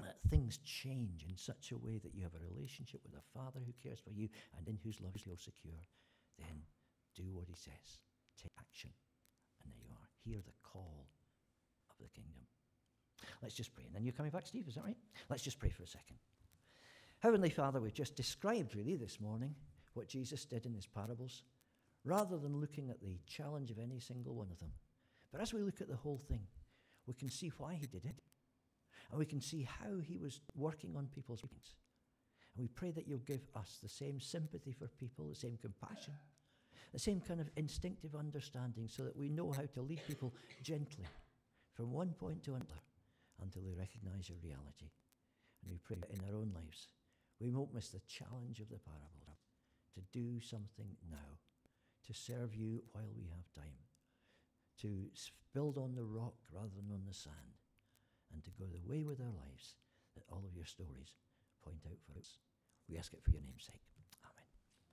uh, 0.01 0.07
things 0.31 0.59
change 0.65 1.27
in 1.29 1.37
such 1.37 1.71
a 1.71 1.77
way 1.77 2.01
that 2.03 2.15
you 2.15 2.23
have 2.23 2.33
a 2.33 2.55
relationship 2.55 3.03
with 3.05 3.13
a 3.13 3.39
father 3.39 3.61
who 3.61 3.75
cares 3.87 3.99
for 4.01 4.11
you 4.11 4.31
and 4.57 4.67
in 4.67 4.79
whose 4.83 5.03
love 5.03 5.13
you're 5.23 5.37
secure? 5.37 5.85
Then 6.39 6.63
do 7.15 7.25
what 7.35 7.47
he 7.47 7.55
says. 7.55 8.01
Take 8.43 8.53
action. 8.59 8.89
And 9.63 9.71
there 9.71 9.83
you 9.85 9.93
are. 9.93 10.09
Hear 10.25 10.41
the 10.47 10.57
call 10.63 11.09
of 11.91 11.97
the 12.01 12.09
kingdom. 12.09 12.49
Let's 13.43 13.55
just 13.55 13.75
pray. 13.75 13.85
And 13.85 13.95
then 13.95 14.03
you're 14.03 14.15
coming 14.17 14.33
back, 14.33 14.47
Steve, 14.47 14.65
is 14.67 14.77
that 14.77 14.85
right? 14.85 14.97
Let's 15.29 15.43
just 15.43 15.59
pray 15.59 15.69
for 15.69 15.83
a 15.83 15.89
second. 15.89 16.17
Heavenly 17.19 17.51
Father, 17.51 17.83
we've 17.83 17.93
just 17.93 18.17
described 18.17 18.75
really 18.75 18.97
this 18.97 19.21
morning 19.21 19.55
what 19.95 20.09
Jesus 20.09 20.45
did 20.45 20.67
in 20.67 20.75
his 20.75 20.87
parables, 20.87 21.43
rather 22.05 22.39
than 22.39 22.61
looking 22.61 22.91
at 22.91 23.01
the 23.01 23.19
challenge 23.27 23.71
of 23.71 23.79
any 23.79 23.99
single 23.99 24.35
one 24.35 24.51
of 24.51 24.59
them. 24.59 24.73
But 25.33 25.41
as 25.41 25.55
we 25.55 25.63
look 25.63 25.81
at 25.81 25.89
the 25.89 25.97
whole 25.97 26.19
thing, 26.19 26.47
we 27.07 27.15
can 27.15 27.31
see 27.31 27.53
why 27.59 27.75
he 27.75 27.87
did 27.87 28.05
it, 28.05 28.21
and 29.11 29.19
we 29.19 29.27
can 29.27 29.41
see 29.41 29.63
how 29.63 30.01
he 30.03 30.19
was 30.19 30.41
working 30.55 30.97
on 30.97 31.07
people's 31.15 31.43
minds. 31.43 31.75
And 32.55 32.63
we 32.63 32.69
pray 32.69 32.91
that 32.93 33.09
you'll 33.09 33.19
give 33.19 33.47
us 33.57 33.79
the 33.83 33.89
same 33.89 34.21
sympathy 34.21 34.73
for 34.73 34.87
people, 34.87 35.27
the 35.27 35.35
same 35.35 35.59
compassion, 35.61 36.15
the 36.93 36.99
same 36.99 37.21
kind 37.21 37.41
of 37.41 37.51
instinctive 37.57 38.15
understanding, 38.15 38.89
so 38.89 39.03
that 39.05 39.17
we 39.17 39.29
know 39.29 39.51
how 39.51 39.65
to 39.75 39.83
lead 39.83 40.01
people 40.07 40.35
gently 40.63 41.07
from 41.75 41.93
one 41.93 42.11
point 42.11 42.43
to 42.45 42.55
another 42.55 42.83
until 43.43 43.63
they 43.63 43.75
recognize 43.75 44.29
your 44.29 44.39
reality. 44.43 44.91
And 45.63 45.73
we 45.73 45.79
pray 45.79 45.99
in 46.11 46.21
our 46.29 46.39
own 46.39 46.53
lives 46.55 46.89
we 47.41 47.51
won't 47.51 47.75
miss 47.75 47.89
the 47.89 48.01
challenge 48.07 48.61
of 48.61 48.69
the 48.69 48.79
parable 48.79 49.24
to 49.95 50.01
do 50.13 50.41
something 50.41 50.97
now, 51.11 51.39
to 52.07 52.13
serve 52.13 52.55
you 52.55 52.83
while 52.93 53.11
we 53.17 53.25
have 53.25 53.53
time, 53.55 53.87
to 54.81 55.09
build 55.55 55.79
on 55.79 55.95
the 55.95 56.05
rock 56.05 56.35
rather 56.53 56.75
than 56.75 56.91
on 56.93 57.05
the 57.07 57.15
sand, 57.15 57.63
and 58.33 58.43
to 58.45 58.51
go 58.51 58.67
the 58.67 58.89
way 58.89 59.05
with 59.05 59.21
our 59.21 59.33
lives 59.33 59.75
that 60.15 60.25
all 60.29 60.45
of 60.47 60.55
your 60.55 60.65
stories 60.65 61.15
point 61.65 61.87
out 61.87 61.99
for 62.05 62.19
us. 62.19 62.39
We 62.89 62.99
ask 62.99 63.13
it 63.13 63.23
for 63.23 63.31
your 63.31 63.43
name's 63.43 63.65
sake. 63.65 63.94